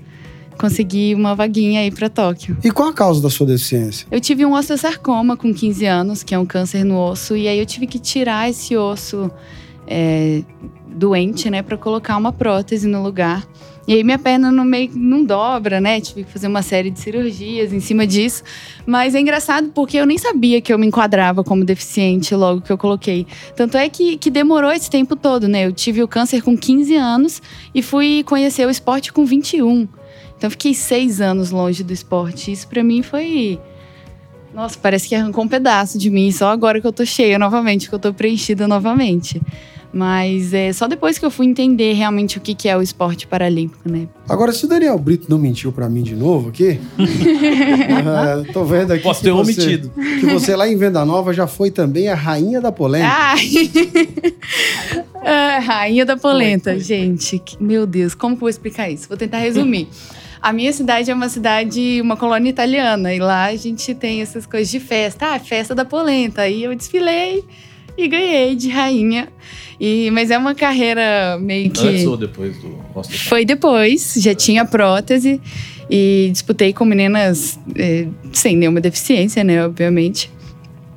conseguir 0.59 1.15
uma 1.15 1.33
vaguinha 1.33 1.79
aí 1.79 1.89
para 1.89 2.09
Tóquio. 2.09 2.57
E 2.63 2.69
qual 2.69 2.89
a 2.89 2.93
causa 2.93 3.21
da 3.21 3.29
sua 3.29 3.47
deficiência? 3.47 4.05
Eu 4.11 4.19
tive 4.19 4.45
um 4.45 4.53
osteosarcoma 4.53 5.37
com 5.37 5.53
15 5.53 5.85
anos, 5.85 6.21
que 6.21 6.35
é 6.35 6.39
um 6.39 6.45
câncer 6.45 6.83
no 6.83 6.99
osso, 6.99 7.35
e 7.35 7.47
aí 7.47 7.57
eu 7.57 7.65
tive 7.65 7.87
que 7.87 7.97
tirar 7.97 8.49
esse 8.49 8.75
osso 8.75 9.31
é, 9.87 10.43
doente, 10.85 11.49
né, 11.49 11.61
para 11.61 11.77
colocar 11.77 12.17
uma 12.17 12.33
prótese 12.33 12.87
no 12.87 13.01
lugar. 13.01 13.47
E 13.89 13.93
aí 13.95 14.03
minha 14.03 14.19
perna 14.19 14.51
no 14.51 14.63
meio 14.63 14.91
não 14.93 15.23
dobra, 15.23 15.81
né? 15.81 15.99
Tive 15.99 16.23
que 16.23 16.31
fazer 16.31 16.45
uma 16.45 16.61
série 16.61 16.91
de 16.91 16.99
cirurgias 16.99 17.73
em 17.73 17.79
cima 17.79 18.05
disso. 18.05 18.43
Mas 18.85 19.15
é 19.15 19.19
engraçado 19.19 19.71
porque 19.73 19.97
eu 19.97 20.05
nem 20.05 20.15
sabia 20.15 20.61
que 20.61 20.71
eu 20.71 20.77
me 20.77 20.85
enquadrava 20.85 21.43
como 21.43 21.65
deficiente 21.65 22.35
logo 22.35 22.61
que 22.61 22.71
eu 22.71 22.77
coloquei. 22.77 23.25
Tanto 23.55 23.77
é 23.77 23.89
que, 23.89 24.15
que 24.17 24.29
demorou 24.29 24.71
esse 24.71 24.91
tempo 24.91 25.15
todo, 25.15 25.47
né? 25.47 25.65
Eu 25.65 25.73
tive 25.73 26.03
o 26.03 26.07
câncer 26.07 26.43
com 26.43 26.55
15 26.55 26.95
anos 26.97 27.41
e 27.73 27.81
fui 27.81 28.23
conhecer 28.27 28.67
o 28.67 28.69
esporte 28.69 29.11
com 29.11 29.25
21. 29.25 29.87
Então 30.37 30.51
fiquei 30.51 30.75
seis 30.75 31.19
anos 31.19 31.49
longe 31.49 31.83
do 31.83 31.91
esporte. 31.91 32.51
Isso 32.51 32.67
pra 32.67 32.83
mim 32.83 33.01
foi. 33.01 33.59
Nossa, 34.53 34.77
parece 34.79 35.09
que 35.09 35.15
arrancou 35.15 35.43
um 35.43 35.47
pedaço 35.47 35.97
de 35.97 36.11
mim. 36.11 36.31
Só 36.31 36.51
agora 36.51 36.79
que 36.79 36.85
eu 36.85 36.93
tô 36.93 37.03
cheia 37.07 37.39
novamente, 37.39 37.89
que 37.89 37.95
eu 37.95 37.99
tô 37.99 38.13
preenchida 38.13 38.67
novamente. 38.67 39.41
Mas 39.91 40.53
é 40.53 40.71
só 40.71 40.87
depois 40.87 41.17
que 41.17 41.25
eu 41.25 41.31
fui 41.31 41.47
entender 41.47 41.93
realmente 41.93 42.37
o 42.37 42.41
que, 42.41 42.53
que 42.53 42.69
é 42.69 42.77
o 42.77 42.81
esporte 42.81 43.25
paralímpico, 43.25 43.89
né? 43.89 44.07
Agora, 44.29 44.51
se 44.51 44.65
o 44.65 44.67
Daniel 44.67 44.99
Brito 44.99 45.25
não 45.29 45.39
mentiu 45.39 45.71
para 45.71 45.89
mim 45.89 46.03
de 46.03 46.15
novo 46.15 46.49
aqui, 46.49 46.79
ah, 46.97 48.43
tô 48.53 48.63
vendo 48.65 48.91
aqui 48.93 49.01
Posso 49.03 49.21
que 49.21 49.25
ter 49.25 49.31
você, 49.31 49.51
omitido. 49.61 49.91
que 50.19 50.25
você 50.27 50.55
lá 50.55 50.67
em 50.69 50.77
Venda 50.77 51.03
Nova 51.03 51.33
já 51.33 51.47
foi 51.47 51.71
também 51.71 52.07
a 52.07 52.13
rainha 52.15 52.61
da 52.61 52.71
polêmica. 52.71 53.11
Ai! 53.11 53.39
Ah, 55.21 55.59
rainha 55.59 56.05
da 56.05 56.15
polenta, 56.15 56.79
gente. 56.79 57.39
que- 57.39 57.61
Meu 57.61 57.85
Deus, 57.85 58.15
como 58.15 58.35
que 58.35 58.37
eu 58.37 58.41
vou 58.41 58.49
explicar 58.49 58.89
isso? 58.89 59.07
Vou 59.07 59.17
tentar 59.17 59.39
resumir. 59.39 59.87
A 60.41 60.53
minha 60.53 60.71
cidade 60.71 61.11
é 61.11 61.13
uma 61.13 61.27
cidade, 61.27 61.99
uma 62.01 62.15
colônia 62.15 62.49
italiana, 62.49 63.13
e 63.13 63.19
lá 63.19 63.45
a 63.47 63.55
gente 63.55 63.93
tem 63.93 64.21
essas 64.21 64.45
coisas 64.45 64.69
de 64.71 64.79
festa. 64.79 65.33
Ah, 65.35 65.39
festa 65.39 65.75
da 65.75 65.83
polenta. 65.83 66.43
Aí 66.43 66.63
eu 66.63 66.73
desfilei 66.73 67.43
e 68.03 68.07
ganhei 68.07 68.55
de 68.55 68.69
rainha. 68.69 69.27
E, 69.79 70.11
mas 70.11 70.29
é 70.29 70.37
uma 70.37 70.53
carreira 70.53 71.37
meio 71.39 71.71
que. 71.71 71.87
Antes 71.87 72.05
ou 72.05 72.17
depois 72.17 72.57
do 72.57 72.67
rosto 72.93 73.17
Foi 73.17 73.45
depois, 73.45 74.15
já 74.17 74.35
tinha 74.35 74.65
prótese 74.65 75.39
e 75.89 76.29
disputei 76.31 76.73
com 76.73 76.83
meninas 76.83 77.57
eh, 77.75 78.07
sem 78.33 78.57
nenhuma 78.57 78.81
deficiência, 78.81 79.43
né? 79.43 79.65
Obviamente. 79.65 80.29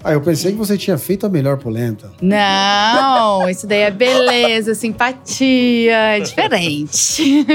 Ah, 0.04 0.12
eu 0.12 0.20
pensei 0.20 0.50
que 0.50 0.58
você 0.58 0.76
tinha 0.76 0.98
feito 0.98 1.24
a 1.24 1.28
melhor 1.28 1.58
polenta. 1.58 2.10
Não, 2.20 3.48
isso 3.48 3.68
daí 3.68 3.82
é 3.82 3.90
beleza, 3.90 4.74
simpatia, 4.74 6.16
é 6.16 6.20
diferente. 6.20 7.46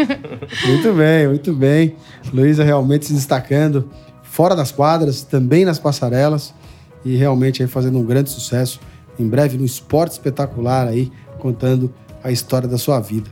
Muito 0.66 0.94
bem, 0.94 1.28
muito 1.28 1.54
bem. 1.54 1.96
Luísa 2.34 2.64
realmente 2.64 3.06
se 3.08 3.14
destacando 3.14 3.90
fora 4.24 4.56
das 4.56 4.72
quadras, 4.72 5.24
também 5.24 5.66
nas 5.66 5.78
passarelas 5.78 6.54
e 7.04 7.18
realmente 7.18 7.62
aí 7.62 7.68
fazendo 7.68 8.00
um 8.00 8.06
grande 8.06 8.30
sucesso. 8.30 8.80
Em 9.19 9.27
breve 9.27 9.58
no 9.58 9.65
Esporte 9.65 10.13
Espetacular 10.13 10.88
aí, 10.88 11.12
contando 11.39 11.93
a 12.23 12.32
história 12.32 12.67
da 12.67 12.77
sua 12.77 12.99
vida. 12.99 13.30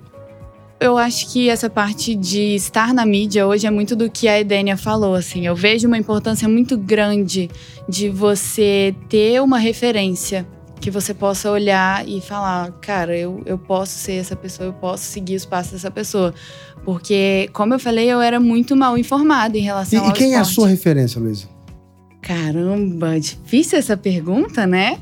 Eu 0.79 0.97
acho 0.97 1.31
que 1.31 1.49
essa 1.49 1.69
parte 1.69 2.13
de 2.15 2.53
estar 2.55 2.93
na 2.93 3.05
mídia 3.05 3.47
hoje 3.47 3.65
é 3.65 3.71
muito 3.71 3.95
do 3.95 4.09
que 4.09 4.27
a 4.27 4.39
Edênia 4.39 4.75
falou, 4.75 5.15
assim. 5.15 5.45
Eu 5.47 5.55
vejo 5.55 5.87
uma 5.87 5.97
importância 5.97 6.49
muito 6.49 6.77
grande 6.77 7.49
de 7.87 8.09
você 8.09 8.93
ter 9.07 9.41
uma 9.41 9.57
referência 9.57 10.45
que 10.81 10.91
você 10.91 11.13
possa 11.13 11.49
olhar 11.49 12.07
e 12.07 12.19
falar, 12.19 12.71
cara, 12.81 13.17
eu, 13.17 13.41
eu 13.45 13.57
posso 13.57 13.97
ser 13.97 14.13
essa 14.15 14.35
pessoa, 14.35 14.67
eu 14.67 14.73
posso 14.73 15.05
seguir 15.05 15.35
os 15.35 15.45
passos 15.45 15.71
dessa 15.71 15.89
pessoa. 15.89 16.33
Porque, 16.83 17.49
como 17.53 17.73
eu 17.73 17.79
falei, 17.79 18.11
eu 18.11 18.21
era 18.21 18.39
muito 18.39 18.75
mal 18.75 18.97
informada 18.97 19.57
em 19.57 19.61
E, 19.61 19.63
relação 19.63 20.03
e 20.05 20.07
ao 20.07 20.13
quem 20.13 20.33
é 20.33 20.37
a 20.37 20.41
esporte. 20.41 20.53
sua 20.55 20.67
referência, 20.67 21.19
Luísa? 21.19 21.47
Caramba, 22.21 23.19
difícil 23.19 23.79
essa 23.79 23.95
pergunta, 23.95 24.67
né? 24.67 24.99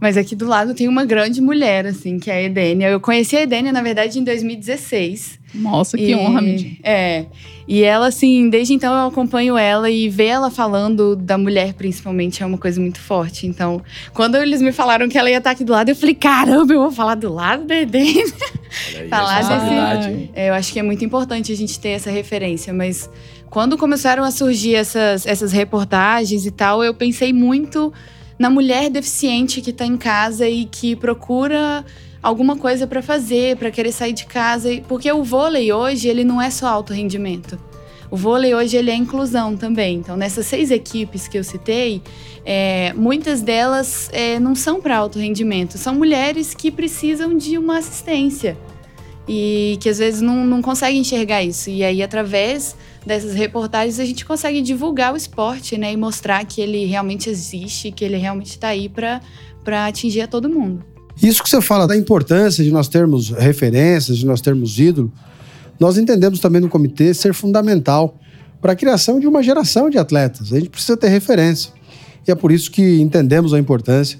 Mas 0.00 0.16
aqui 0.16 0.36
do 0.36 0.46
lado 0.46 0.74
tem 0.74 0.86
uma 0.86 1.04
grande 1.04 1.40
mulher, 1.40 1.84
assim, 1.86 2.18
que 2.20 2.30
é 2.30 2.34
a 2.34 2.42
Edênia. 2.42 2.88
Eu 2.88 3.00
conheci 3.00 3.36
a 3.36 3.42
Edênia, 3.42 3.72
na 3.72 3.82
verdade, 3.82 4.18
em 4.18 4.22
2016. 4.24 5.38
Nossa, 5.54 5.96
que 5.96 6.10
E- 6.10 6.14
honra, 6.14 6.40
Midinho. 6.40 6.76
É. 6.84 7.24
E 7.66 7.82
ela, 7.82 8.06
assim, 8.06 8.48
desde 8.48 8.74
então 8.74 8.94
eu 8.94 9.08
acompanho 9.08 9.58
ela 9.58 9.90
e 9.90 10.08
ver 10.08 10.26
ela 10.26 10.50
falando 10.50 11.16
da 11.16 11.36
mulher, 11.36 11.74
principalmente, 11.74 12.42
é 12.42 12.46
uma 12.46 12.56
coisa 12.58 12.80
muito 12.80 13.00
forte. 13.00 13.46
Então, 13.46 13.82
quando 14.14 14.36
eles 14.36 14.62
me 14.62 14.72
falaram 14.72 15.08
que 15.08 15.18
ela 15.18 15.30
ia 15.30 15.38
estar 15.38 15.50
aqui 15.50 15.64
do 15.64 15.72
lado, 15.72 15.88
eu 15.88 15.96
falei, 15.96 16.14
caramba, 16.14 16.72
eu 16.72 16.80
vou 16.80 16.92
falar 16.92 17.14
do 17.16 17.32
lado 17.32 17.64
da 17.64 17.76
Edênia. 17.76 18.24
Falar 19.10 19.40
desse-? 19.40 20.30
É, 20.34 20.50
eu 20.50 20.54
acho 20.54 20.72
que 20.72 20.78
é 20.78 20.82
muito 20.82 21.04
importante 21.04 21.50
a 21.52 21.56
gente 21.56 21.78
ter 21.80 21.90
essa 21.90 22.10
referência, 22.10 22.72
mas 22.72 23.10
quando 23.50 23.76
começaram 23.76 24.22
a 24.24 24.30
surgir 24.30 24.74
essas, 24.74 25.26
essas 25.26 25.52
reportagens 25.52 26.46
e 26.46 26.50
tal, 26.50 26.84
eu 26.84 26.94
pensei 26.94 27.32
muito 27.32 27.92
na 28.38 28.48
mulher 28.48 28.88
deficiente 28.88 29.60
que 29.60 29.70
está 29.70 29.84
em 29.84 29.96
casa 29.96 30.48
e 30.48 30.64
que 30.64 30.94
procura 30.94 31.84
alguma 32.22 32.56
coisa 32.56 32.86
para 32.86 33.02
fazer, 33.02 33.56
para 33.56 33.70
querer 33.70 33.92
sair 33.92 34.12
de 34.12 34.26
casa, 34.26 34.68
porque 34.86 35.10
o 35.10 35.22
vôlei 35.22 35.72
hoje 35.72 36.08
ele 36.08 36.24
não 36.24 36.40
é 36.40 36.50
só 36.50 36.66
alto 36.66 36.92
rendimento. 36.92 37.58
O 38.10 38.16
vôlei 38.16 38.54
hoje 38.54 38.76
ele 38.76 38.90
é 38.90 38.94
inclusão 38.94 39.56
também. 39.56 39.96
Então, 39.96 40.16
nessas 40.16 40.46
seis 40.46 40.70
equipes 40.70 41.28
que 41.28 41.38
eu 41.38 41.44
citei, 41.44 42.00
é, 42.44 42.92
muitas 42.94 43.42
delas 43.42 44.08
é, 44.12 44.38
não 44.38 44.54
são 44.54 44.80
para 44.80 44.96
alto 44.96 45.18
rendimento. 45.18 45.76
São 45.76 45.94
mulheres 45.94 46.54
que 46.54 46.70
precisam 46.70 47.36
de 47.36 47.58
uma 47.58 47.78
assistência 47.78 48.56
e 49.28 49.76
que 49.80 49.88
às 49.88 49.98
vezes 49.98 50.22
não, 50.22 50.46
não 50.46 50.62
conseguem 50.62 51.00
enxergar 51.00 51.44
isso. 51.44 51.68
E 51.68 51.84
aí, 51.84 52.02
através 52.02 52.74
dessas 53.04 53.34
reportagens, 53.34 54.00
a 54.00 54.04
gente 54.04 54.24
consegue 54.24 54.62
divulgar 54.62 55.12
o 55.12 55.16
esporte, 55.16 55.76
né? 55.76 55.92
E 55.92 55.96
mostrar 55.96 56.44
que 56.46 56.60
ele 56.60 56.86
realmente 56.86 57.28
existe, 57.28 57.92
que 57.92 58.04
ele 58.04 58.16
realmente 58.16 58.50
está 58.50 58.68
aí 58.68 58.88
para 58.88 59.86
atingir 59.86 60.22
a 60.22 60.26
todo 60.26 60.48
mundo. 60.48 60.82
Isso 61.22 61.42
que 61.42 61.50
você 61.50 61.60
fala 61.60 61.86
da 61.86 61.96
importância 61.96 62.64
de 62.64 62.70
nós 62.70 62.88
termos 62.88 63.30
referências, 63.30 64.18
de 64.18 64.24
nós 64.24 64.40
termos 64.40 64.78
ídolo, 64.78 65.12
nós 65.78 65.98
entendemos 65.98 66.40
também 66.40 66.60
no 66.60 66.68
comitê 66.68 67.12
ser 67.12 67.34
fundamental 67.34 68.18
para 68.60 68.72
a 68.72 68.76
criação 68.76 69.20
de 69.20 69.26
uma 69.26 69.42
geração 69.42 69.90
de 69.90 69.98
atletas. 69.98 70.52
A 70.52 70.58
gente 70.58 70.70
precisa 70.70 70.96
ter 70.96 71.08
referência. 71.08 71.72
E 72.26 72.30
é 72.30 72.34
por 72.34 72.50
isso 72.50 72.70
que 72.70 73.00
entendemos 73.00 73.52
a 73.52 73.58
importância 73.58 74.18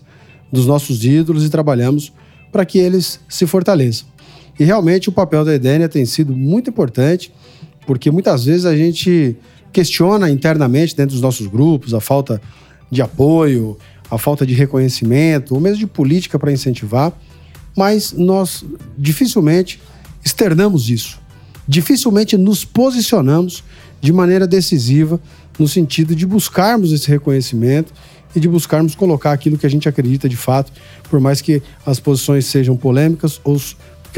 dos 0.52 0.66
nossos 0.66 1.04
ídolos 1.04 1.44
e 1.44 1.50
trabalhamos 1.50 2.12
para 2.50 2.64
que 2.64 2.78
eles 2.78 3.20
se 3.28 3.46
fortaleçam. 3.46 4.06
E 4.58 4.64
realmente 4.64 5.08
o 5.08 5.12
papel 5.12 5.44
da 5.44 5.54
Edênia 5.54 5.88
tem 5.88 6.04
sido 6.04 6.34
muito 6.34 6.70
importante, 6.70 7.32
porque 7.86 8.10
muitas 8.10 8.44
vezes 8.44 8.66
a 8.66 8.76
gente 8.76 9.36
questiona 9.72 10.30
internamente 10.30 10.96
dentro 10.96 11.12
dos 11.12 11.22
nossos 11.22 11.46
grupos 11.46 11.94
a 11.94 12.00
falta 12.00 12.40
de 12.90 13.00
apoio, 13.00 13.78
a 14.10 14.18
falta 14.18 14.46
de 14.46 14.54
reconhecimento, 14.54 15.54
ou 15.54 15.60
mesmo 15.60 15.78
de 15.78 15.86
política 15.86 16.38
para 16.38 16.50
incentivar, 16.50 17.12
mas 17.76 18.12
nós 18.12 18.64
dificilmente 18.96 19.80
externamos 20.24 20.90
isso. 20.90 21.20
Dificilmente 21.66 22.36
nos 22.36 22.64
posicionamos 22.64 23.62
de 24.00 24.12
maneira 24.12 24.46
decisiva 24.46 25.20
no 25.58 25.68
sentido 25.68 26.14
de 26.14 26.26
buscarmos 26.26 26.92
esse 26.92 27.08
reconhecimento 27.08 27.92
e 28.34 28.40
de 28.40 28.48
buscarmos 28.48 28.94
colocar 28.94 29.32
aquilo 29.32 29.58
que 29.58 29.66
a 29.66 29.70
gente 29.70 29.88
acredita 29.88 30.28
de 30.28 30.36
fato, 30.36 30.72
por 31.10 31.20
mais 31.20 31.40
que 31.40 31.62
as 31.84 31.98
posições 31.98 32.46
sejam 32.46 32.76
polêmicas 32.76 33.40
ou 33.44 33.60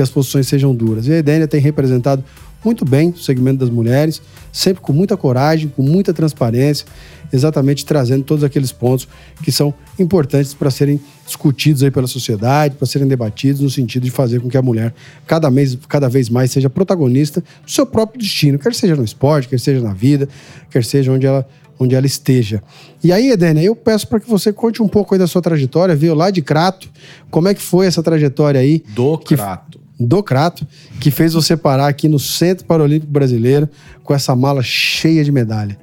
que 0.01 0.03
as 0.03 0.09
posições 0.09 0.49
sejam 0.49 0.75
duras. 0.75 1.07
E 1.07 1.13
a 1.13 1.19
Edênia 1.19 1.47
tem 1.47 1.61
representado 1.61 2.25
muito 2.65 2.87
bem 2.87 3.11
o 3.11 3.19
segmento 3.19 3.59
das 3.59 3.69
mulheres, 3.69 4.23
sempre 4.51 4.83
com 4.83 4.95
muita 4.95 5.15
coragem, 5.15 5.69
com 5.69 5.83
muita 5.83 6.15
transparência, 6.15 6.87
exatamente 7.31 7.85
trazendo 7.85 8.25
todos 8.25 8.43
aqueles 8.43 8.73
pontos 8.73 9.07
que 9.43 9.53
são 9.53 9.75
importantes 9.99 10.55
para 10.55 10.71
serem 10.71 10.99
discutidos 11.27 11.83
aí 11.83 11.91
pela 11.91 12.07
sociedade, 12.07 12.77
para 12.77 12.87
serem 12.87 13.07
debatidos 13.07 13.61
no 13.61 13.69
sentido 13.69 14.05
de 14.05 14.11
fazer 14.11 14.41
com 14.41 14.49
que 14.49 14.57
a 14.57 14.63
mulher 14.63 14.95
cada, 15.27 15.51
mês, 15.51 15.77
cada 15.87 16.09
vez 16.09 16.31
mais 16.31 16.51
seja 16.51 16.71
protagonista 16.71 17.43
do 17.65 17.71
seu 17.71 17.85
próprio 17.85 18.21
destino, 18.21 18.59
quer 18.59 18.75
seja 18.75 18.97
no 18.97 19.05
esporte, 19.05 19.49
quer 19.49 19.61
seja 19.61 19.83
na 19.83 19.93
vida, 19.93 20.29
quer 20.71 20.83
seja 20.83 21.13
onde 21.13 21.27
ela 21.27 21.47
onde 21.83 21.95
ela 21.95 22.05
esteja. 22.05 22.63
E 23.03 23.11
aí, 23.11 23.31
Edênia, 23.31 23.63
eu 23.63 23.75
peço 23.75 24.07
para 24.07 24.21
que 24.21 24.29
você 24.29 24.53
conte 24.53 24.83
um 24.83 24.89
pouco 24.89 25.15
aí 25.15 25.19
da 25.19 25.27
sua 25.27 25.41
trajetória, 25.41 25.97
veio 25.97 26.15
lá 26.15 26.31
de 26.31 26.43
Crato, 26.43 26.91
como 27.31 27.49
é 27.49 27.55
que 27.55 27.63
foi 27.63 27.87
essa 27.87 28.03
trajetória 28.03 28.61
aí? 28.61 28.85
Do 28.95 29.17
que, 29.17 29.35
Crato. 29.35 29.80
Do 30.01 30.23
Crato, 30.23 30.67
que 30.99 31.11
fez 31.11 31.35
você 31.35 31.57
parar 31.57 31.89
aqui 31.89 32.09
no 32.09 32.19
Centro 32.19 32.65
Paralímpico 32.65 33.13
Brasileiro 33.13 33.69
com 34.03 34.15
essa 34.15 34.35
mala 34.35 34.63
cheia 34.63 35.23
de 35.23 35.31
medalha. 35.31 35.79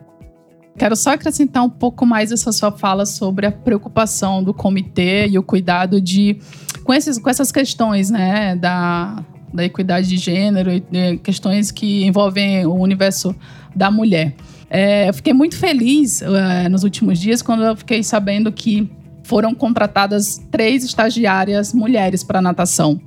Quero 0.78 0.96
só 0.96 1.12
acrescentar 1.12 1.64
um 1.64 1.70
pouco 1.70 2.06
mais 2.06 2.32
essa 2.32 2.52
sua 2.52 2.72
fala 2.72 3.06
sobre 3.06 3.48
a 3.48 3.52
preocupação 3.52 4.44
do 4.44 4.54
comitê 4.54 5.28
e 5.28 5.38
o 5.38 5.44
cuidado 5.44 6.00
de 6.00 6.38
com, 6.84 6.94
esses, 6.94 7.18
com 7.18 7.30
essas 7.30 7.52
questões, 7.52 8.12
né, 8.12 8.56
da, 8.56 9.24
da 9.54 9.66
equidade 9.66 10.08
de 10.08 10.18
gênero 10.18 10.72
e 10.72 11.18
questões 11.18 11.72
que 11.72 12.06
envolvem 12.06 12.66
o 12.66 12.76
universo 12.76 13.36
da 13.76 13.90
mulher. 13.90 14.36
É, 14.70 15.10
eu 15.10 15.14
fiquei 15.14 15.34
muito 15.34 15.58
feliz 15.58 16.22
é, 16.22 16.70
nos 16.70 16.84
últimos 16.84 17.20
dias 17.20 17.42
quando 17.42 17.64
eu 17.64 17.76
fiquei 17.76 18.04
sabendo 18.04 18.52
que 18.52 18.90
foram 19.24 19.54
contratadas 19.56 20.42
três 20.52 20.84
estagiárias 20.84 21.74
mulheres 21.74 22.24
para 22.24 22.42
natação 22.42 23.00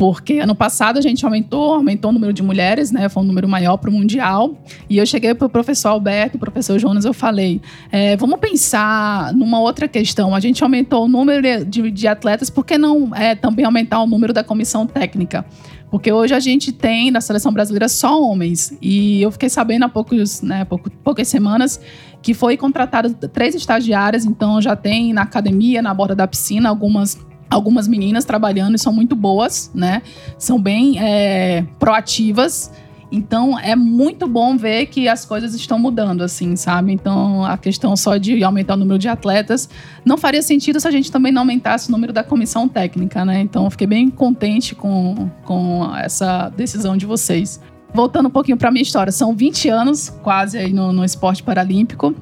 porque 0.00 0.38
ano 0.38 0.54
passado 0.54 0.98
a 0.98 1.02
gente 1.02 1.26
aumentou, 1.26 1.74
aumentou 1.74 2.08
o 2.08 2.14
número 2.14 2.32
de 2.32 2.42
mulheres, 2.42 2.90
né? 2.90 3.06
Foi 3.10 3.22
um 3.22 3.26
número 3.26 3.46
maior 3.46 3.76
para 3.76 3.90
o 3.90 3.92
Mundial. 3.92 4.56
E 4.88 4.96
eu 4.96 5.04
cheguei 5.04 5.34
para 5.34 5.46
o 5.46 5.50
professor 5.50 5.90
Alberto, 5.90 6.38
professor 6.38 6.78
Jonas, 6.78 7.04
eu 7.04 7.12
falei: 7.12 7.60
é, 7.92 8.16
vamos 8.16 8.40
pensar 8.40 9.30
numa 9.34 9.60
outra 9.60 9.86
questão. 9.86 10.34
A 10.34 10.40
gente 10.40 10.64
aumentou 10.64 11.04
o 11.04 11.06
número 11.06 11.66
de, 11.66 11.90
de 11.90 12.08
atletas, 12.08 12.48
por 12.48 12.64
que 12.64 12.78
não 12.78 13.14
é, 13.14 13.34
também 13.34 13.66
aumentar 13.66 14.00
o 14.00 14.06
número 14.06 14.32
da 14.32 14.42
comissão 14.42 14.86
técnica? 14.86 15.44
Porque 15.90 16.10
hoje 16.10 16.32
a 16.32 16.40
gente 16.40 16.72
tem 16.72 17.10
na 17.10 17.20
seleção 17.20 17.52
brasileira 17.52 17.86
só 17.86 18.22
homens. 18.22 18.74
E 18.80 19.20
eu 19.20 19.30
fiquei 19.30 19.50
sabendo 19.50 19.84
há 19.84 19.88
poucos, 19.90 20.40
né, 20.40 20.64
pouco, 20.64 20.90
poucas 21.04 21.28
semanas 21.28 21.78
que 22.22 22.32
foi 22.32 22.56
contratado 22.56 23.12
três 23.28 23.54
estagiárias, 23.54 24.24
então 24.24 24.62
já 24.62 24.74
tem 24.74 25.12
na 25.12 25.22
academia, 25.22 25.82
na 25.82 25.92
borda 25.92 26.14
da 26.14 26.26
piscina, 26.26 26.70
algumas 26.70 27.18
algumas 27.50 27.88
meninas 27.88 28.24
trabalhando 28.24 28.76
e 28.76 28.78
são 28.78 28.92
muito 28.92 29.16
boas, 29.16 29.70
né? 29.74 30.02
São 30.38 30.60
bem 30.60 30.98
é, 30.98 31.64
proativas. 31.78 32.70
Então 33.12 33.58
é 33.58 33.74
muito 33.74 34.28
bom 34.28 34.56
ver 34.56 34.86
que 34.86 35.08
as 35.08 35.24
coisas 35.24 35.52
estão 35.54 35.78
mudando, 35.78 36.22
assim, 36.22 36.54
sabe? 36.54 36.92
Então 36.92 37.44
a 37.44 37.58
questão 37.58 37.96
só 37.96 38.16
de 38.16 38.42
aumentar 38.44 38.74
o 38.74 38.76
número 38.76 38.98
de 38.98 39.08
atletas 39.08 39.68
não 40.04 40.16
faria 40.16 40.40
sentido 40.40 40.78
se 40.78 40.86
a 40.86 40.90
gente 40.92 41.10
também 41.10 41.32
não 41.32 41.42
aumentasse 41.42 41.88
o 41.88 41.92
número 41.92 42.12
da 42.12 42.22
comissão 42.22 42.68
técnica, 42.68 43.24
né? 43.24 43.40
Então 43.40 43.68
fiquei 43.68 43.86
bem 43.86 44.08
contente 44.08 44.76
com, 44.76 45.28
com 45.44 45.90
essa 45.96 46.50
decisão 46.50 46.96
de 46.96 47.04
vocês. 47.04 47.60
Voltando 47.92 48.26
um 48.26 48.30
pouquinho 48.30 48.56
para 48.56 48.70
minha 48.70 48.82
história, 48.82 49.10
são 49.10 49.34
20 49.34 49.68
anos 49.68 50.08
quase 50.22 50.56
aí 50.56 50.72
no, 50.72 50.92
no 50.92 51.04
esporte 51.04 51.42
paralímpico. 51.42 52.14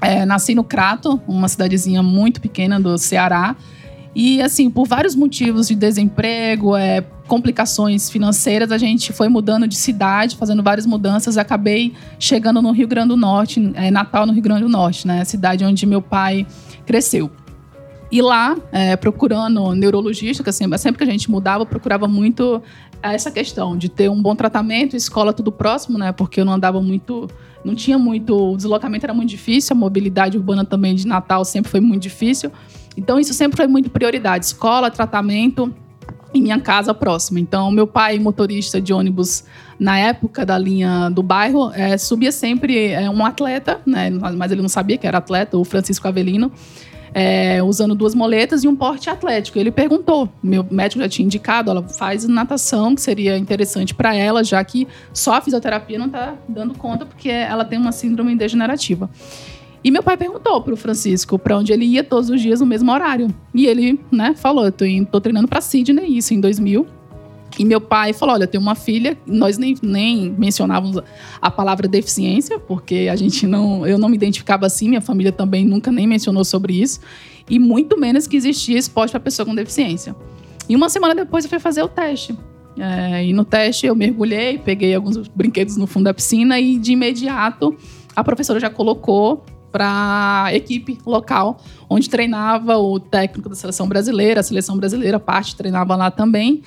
É, 0.00 0.24
nasci 0.24 0.54
no 0.54 0.64
Crato, 0.64 1.20
uma 1.28 1.46
cidadezinha 1.46 2.02
muito 2.02 2.40
pequena 2.40 2.80
do 2.80 2.96
Ceará. 2.96 3.54
E, 4.14 4.42
assim, 4.42 4.68
por 4.68 4.86
vários 4.86 5.14
motivos 5.14 5.68
de 5.68 5.74
desemprego, 5.74 6.76
é, 6.76 7.00
complicações 7.26 8.10
financeiras, 8.10 8.70
a 8.70 8.76
gente 8.76 9.12
foi 9.12 9.28
mudando 9.28 9.66
de 9.66 9.74
cidade, 9.74 10.36
fazendo 10.36 10.62
várias 10.62 10.84
mudanças. 10.84 11.38
Acabei 11.38 11.94
chegando 12.18 12.60
no 12.60 12.72
Rio 12.72 12.86
Grande 12.86 13.08
do 13.08 13.16
Norte, 13.16 13.72
é, 13.74 13.90
Natal, 13.90 14.26
no 14.26 14.32
Rio 14.32 14.42
Grande 14.42 14.62
do 14.62 14.68
Norte, 14.68 15.06
né? 15.06 15.24
Cidade 15.24 15.64
onde 15.64 15.86
meu 15.86 16.02
pai 16.02 16.46
cresceu. 16.84 17.30
E 18.10 18.20
lá, 18.20 18.54
é, 18.70 18.94
procurando 18.94 19.74
neurologista, 19.74 20.42
que 20.42 20.50
assim, 20.50 20.66
sempre 20.76 20.98
que 20.98 21.04
a 21.04 21.10
gente 21.10 21.30
mudava, 21.30 21.64
procurava 21.64 22.06
muito 22.06 22.62
essa 23.02 23.30
questão 23.30 23.74
de 23.74 23.88
ter 23.88 24.10
um 24.10 24.20
bom 24.20 24.36
tratamento, 24.36 24.94
escola 24.94 25.32
tudo 25.32 25.50
próximo, 25.50 25.96
né? 25.96 26.12
Porque 26.12 26.40
eu 26.40 26.44
não 26.44 26.52
andava 26.52 26.82
muito, 26.82 27.30
não 27.64 27.74
tinha 27.74 27.98
muito, 27.98 28.52
o 28.52 28.56
deslocamento 28.58 29.06
era 29.06 29.14
muito 29.14 29.30
difícil, 29.30 29.74
a 29.74 29.78
mobilidade 29.78 30.36
urbana 30.36 30.62
também 30.62 30.94
de 30.94 31.06
Natal 31.06 31.42
sempre 31.46 31.70
foi 31.70 31.80
muito 31.80 32.02
difícil. 32.02 32.52
Então, 32.96 33.18
isso 33.18 33.32
sempre 33.32 33.56
foi 33.56 33.66
muito 33.66 33.90
prioridade: 33.90 34.46
escola, 34.46 34.90
tratamento 34.90 35.74
e 36.34 36.40
minha 36.40 36.58
casa 36.58 36.94
próxima. 36.94 37.38
Então, 37.38 37.70
meu 37.70 37.86
pai, 37.86 38.18
motorista 38.18 38.80
de 38.80 38.92
ônibus 38.92 39.44
na 39.78 39.98
época 39.98 40.46
da 40.46 40.56
linha 40.56 41.08
do 41.10 41.22
bairro, 41.22 41.70
é, 41.74 41.96
subia 41.98 42.32
sempre 42.32 42.88
é, 42.88 43.08
um 43.10 43.24
atleta, 43.24 43.80
né? 43.84 44.10
Mas 44.10 44.52
ele 44.52 44.62
não 44.62 44.68
sabia 44.68 44.96
que 44.96 45.06
era 45.06 45.18
atleta, 45.18 45.56
o 45.56 45.64
Francisco 45.64 46.06
Avelino. 46.06 46.52
É, 47.14 47.62
usando 47.62 47.94
duas 47.94 48.14
moletas 48.14 48.64
e 48.64 48.68
um 48.68 48.74
porte 48.74 49.10
atlético. 49.10 49.58
Ele 49.58 49.70
perguntou, 49.70 50.30
meu 50.42 50.66
médico 50.70 51.02
já 51.02 51.06
tinha 51.06 51.26
indicado, 51.26 51.70
ela 51.70 51.82
faz 51.82 52.26
natação, 52.26 52.94
que 52.94 53.02
seria 53.02 53.36
interessante 53.36 53.94
para 53.94 54.14
ela, 54.14 54.42
já 54.42 54.64
que 54.64 54.88
só 55.12 55.34
a 55.34 55.40
fisioterapia 55.42 55.98
não 55.98 56.06
está 56.06 56.34
dando 56.48 56.72
conta, 56.72 57.04
porque 57.04 57.28
ela 57.28 57.66
tem 57.66 57.78
uma 57.78 57.92
síndrome 57.92 58.34
degenerativa. 58.34 59.10
E 59.84 59.90
meu 59.90 60.02
pai 60.02 60.16
perguntou 60.16 60.62
pro 60.62 60.76
Francisco 60.76 61.38
para 61.38 61.58
onde 61.58 61.72
ele 61.72 61.84
ia 61.84 62.04
todos 62.04 62.30
os 62.30 62.40
dias 62.40 62.60
no 62.60 62.66
mesmo 62.66 62.90
horário. 62.92 63.28
E 63.54 63.66
ele, 63.66 63.98
né, 64.10 64.34
falou: 64.36 64.64
eu 64.64 64.72
tô, 64.72 64.84
indo, 64.84 65.06
tô 65.06 65.20
treinando 65.20 65.48
para 65.48 65.60
Sydney, 65.60 66.16
isso 66.16 66.32
em 66.32 66.40
2000. 66.40 66.86
E 67.58 67.64
meu 67.64 67.80
pai 67.80 68.12
falou: 68.12 68.34
Olha, 68.34 68.44
eu 68.44 68.48
tenho 68.48 68.62
uma 68.62 68.74
filha. 68.74 69.18
Nós 69.26 69.58
nem, 69.58 69.74
nem 69.82 70.30
mencionávamos 70.30 71.02
a 71.40 71.50
palavra 71.50 71.88
deficiência, 71.88 72.58
porque 72.58 73.08
a 73.10 73.16
gente 73.16 73.46
não. 73.46 73.86
Eu 73.86 73.98
não 73.98 74.08
me 74.08 74.16
identificava 74.16 74.66
assim, 74.66 74.88
minha 74.88 75.00
família 75.00 75.32
também 75.32 75.64
nunca 75.64 75.90
nem 75.90 76.06
mencionou 76.06 76.44
sobre 76.44 76.80
isso. 76.80 77.00
E 77.50 77.58
muito 77.58 77.98
menos 77.98 78.26
que 78.26 78.36
existia 78.36 78.78
esporte 78.78 79.10
para 79.10 79.20
pessoa 79.20 79.44
com 79.44 79.54
deficiência. 79.54 80.14
E 80.68 80.76
uma 80.76 80.88
semana 80.88 81.14
depois 81.14 81.44
eu 81.44 81.50
fui 81.50 81.58
fazer 81.58 81.82
o 81.82 81.88
teste. 81.88 82.36
É, 82.78 83.26
e 83.26 83.32
no 83.34 83.44
teste 83.44 83.86
eu 83.86 83.94
mergulhei, 83.94 84.56
peguei 84.56 84.94
alguns 84.94 85.28
brinquedos 85.28 85.76
no 85.76 85.86
fundo 85.86 86.04
da 86.04 86.14
piscina 86.14 86.58
e 86.58 86.78
de 86.78 86.92
imediato 86.92 87.76
a 88.16 88.24
professora 88.24 88.58
já 88.58 88.70
colocou 88.70 89.44
para 89.72 90.44
a 90.44 90.54
equipe 90.54 90.98
local, 91.06 91.58
onde 91.88 92.08
treinava 92.08 92.76
o 92.76 93.00
técnico 93.00 93.48
da 93.48 93.54
seleção 93.54 93.88
brasileira, 93.88 94.40
a 94.40 94.42
seleção 94.42 94.76
brasileira, 94.76 95.18
parte 95.18 95.56
treinava 95.56 95.96
lá 95.96 96.10
também. 96.10 96.62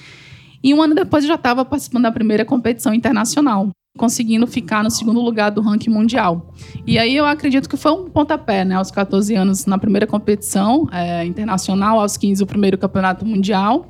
E 0.63 0.73
um 0.73 0.81
ano 0.81 0.95
depois 0.95 1.23
já 1.23 1.35
estava 1.35 1.63
participando 1.63 2.03
da 2.03 2.11
primeira 2.11 2.43
competição 2.43 2.91
internacional, 2.91 3.69
conseguindo 3.95 4.47
ficar 4.47 4.83
no 4.83 4.89
segundo 4.89 5.21
lugar 5.21 5.51
do 5.51 5.61
ranking 5.61 5.91
mundial. 5.91 6.51
E 6.87 6.97
aí 6.97 7.15
eu 7.15 7.25
acredito 7.25 7.69
que 7.69 7.77
foi 7.77 7.91
um 7.91 8.09
pontapé, 8.09 8.65
né? 8.65 8.73
Aos 8.73 8.89
14 8.89 9.35
anos 9.35 9.67
na 9.67 9.77
primeira 9.77 10.07
competição 10.07 10.89
é, 10.91 11.23
internacional, 11.23 11.99
aos 11.99 12.17
15 12.17 12.41
o 12.43 12.47
primeiro 12.47 12.79
campeonato 12.79 13.23
mundial. 13.23 13.87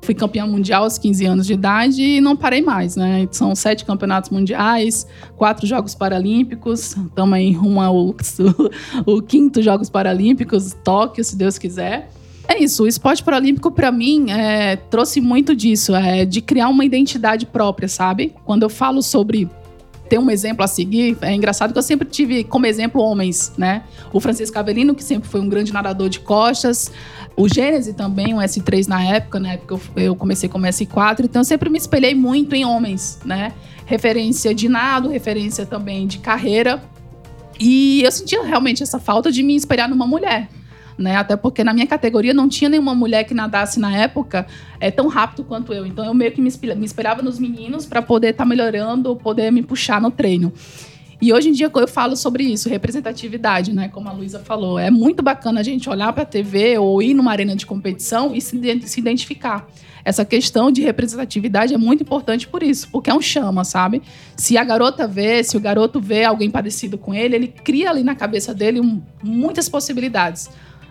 Fui 0.00 0.14
campeã 0.14 0.46
mundial 0.46 0.84
aos 0.84 0.96
15 0.96 1.26
anos 1.26 1.46
de 1.46 1.52
idade 1.52 2.02
e 2.02 2.20
não 2.20 2.36
parei 2.36 2.62
mais, 2.62 2.96
né? 2.96 3.28
São 3.30 3.54
sete 3.54 3.84
campeonatos 3.84 4.30
mundiais, 4.30 5.06
quatro 5.36 5.66
Jogos 5.66 5.94
Paralímpicos, 5.94 6.94
aí 7.34 7.52
rumo 7.52 7.80
ao 7.80 8.14
o 9.04 9.22
quinto 9.22 9.60
Jogos 9.60 9.90
Paralímpicos, 9.90 10.74
Tóquio, 10.84 11.24
se 11.24 11.36
Deus 11.36 11.58
quiser. 11.58 12.10
É 12.48 12.58
isso, 12.58 12.84
o 12.84 12.86
esporte 12.86 13.22
paralímpico 13.22 13.70
para 13.70 13.92
mim 13.92 14.30
é, 14.30 14.76
trouxe 14.76 15.20
muito 15.20 15.54
disso, 15.54 15.94
é, 15.94 16.24
de 16.24 16.40
criar 16.40 16.70
uma 16.70 16.82
identidade 16.82 17.44
própria, 17.44 17.88
sabe? 17.88 18.34
Quando 18.46 18.62
eu 18.62 18.70
falo 18.70 19.02
sobre 19.02 19.46
ter 20.08 20.18
um 20.18 20.30
exemplo 20.30 20.64
a 20.64 20.66
seguir, 20.66 21.16
é 21.20 21.34
engraçado 21.34 21.72
que 21.72 21.78
eu 21.78 21.82
sempre 21.82 22.08
tive 22.08 22.42
como 22.42 22.64
exemplo 22.64 23.02
homens, 23.02 23.52
né? 23.58 23.82
O 24.12 24.18
Francisco 24.18 24.58
Avelino, 24.58 24.94
que 24.94 25.04
sempre 25.04 25.28
foi 25.28 25.40
um 25.40 25.48
grande 25.48 25.72
nadador 25.74 26.08
de 26.08 26.20
costas, 26.20 26.90
o 27.38 27.48
Gênese 27.48 27.94
também, 27.94 28.34
um 28.34 28.38
S3 28.38 28.86
na 28.88 29.02
época, 29.02 29.38
na 29.38 29.52
época 29.52 29.80
eu 29.96 30.16
comecei 30.16 30.48
como 30.48 30.66
S4, 30.66 31.24
então 31.24 31.40
eu 31.40 31.44
sempre 31.44 31.70
me 31.70 31.78
espelhei 31.78 32.14
muito 32.14 32.54
em 32.54 32.64
homens, 32.64 33.20
né? 33.24 33.52
Referência 33.86 34.54
de 34.54 34.68
nado, 34.68 35.08
referência 35.08 35.64
também 35.64 36.06
de 36.06 36.18
carreira. 36.18 36.82
E 37.60 38.02
eu 38.02 38.12
sentia 38.12 38.44
realmente 38.44 38.82
essa 38.82 38.98
falta 38.98 39.32
de 39.32 39.42
me 39.42 39.54
espelhar 39.56 39.88
numa 39.88 40.06
mulher 40.06 40.48
né? 40.98 41.16
Até 41.16 41.36
porque 41.36 41.62
na 41.62 41.72
minha 41.72 41.86
categoria 41.86 42.34
não 42.34 42.48
tinha 42.48 42.68
nenhuma 42.68 42.94
mulher 42.94 43.24
que 43.24 43.32
nadasse 43.32 43.78
na 43.78 43.96
época 43.96 44.46
é, 44.80 44.90
tão 44.90 45.06
rápido 45.06 45.44
quanto 45.44 45.72
eu. 45.72 45.86
Então 45.86 46.04
eu 46.04 46.12
meio 46.12 46.32
que 46.32 46.40
me, 46.40 46.48
esperava 46.84 47.22
nos 47.22 47.38
meninos 47.38 47.86
para 47.86 48.02
poder 48.02 48.30
estar 48.30 48.44
tá 48.44 48.48
melhorando, 48.48 49.14
poder 49.14 49.52
me 49.52 49.62
puxar 49.62 50.00
no 50.00 50.10
treino. 50.10 50.52
E 51.20 51.32
hoje 51.32 51.48
em 51.48 51.52
dia 51.52 51.70
eu 51.74 51.88
falo 51.88 52.16
sobre 52.16 52.44
isso, 52.44 52.68
representatividade, 52.68 53.72
né? 53.72 53.88
Como 53.88 54.08
a 54.08 54.12
Luísa 54.12 54.38
falou. 54.38 54.78
É 54.78 54.88
muito 54.88 55.20
bacana 55.20 55.60
a 55.60 55.62
gente 55.64 55.90
olhar 55.90 56.12
para 56.12 56.22
a 56.22 56.26
TV 56.26 56.78
ou 56.78 57.02
ir 57.02 57.12
numa 57.12 57.32
arena 57.32 57.56
de 57.56 57.66
competição 57.66 58.34
e 58.34 58.40
se, 58.40 58.56
identificar. 58.96 59.66
Essa 60.04 60.24
questão 60.24 60.70
de 60.70 60.80
representatividade 60.80 61.74
é 61.74 61.78
muito 61.78 62.04
importante 62.04 62.46
por 62.46 62.62
isso, 62.62 62.88
porque 62.90 63.10
é 63.10 63.14
um 63.14 63.20
chama, 63.20 63.64
sabe? 63.64 64.00
Se 64.36 64.56
a 64.56 64.62
garota 64.62 65.08
vê, 65.08 65.42
se 65.42 65.56
o 65.56 65.60
garoto 65.60 66.00
vê 66.00 66.24
alguém 66.24 66.50
parecido 66.50 66.96
com 66.96 67.12
ele, 67.12 67.34
ele 67.34 67.48
cria 67.48 67.90
ali 67.90 68.04
na 68.04 68.14
cabeça 68.14 68.54
dele 68.54 68.80
um, 68.80 69.02
muitas 69.22 69.68
possibilidades. 69.68 70.48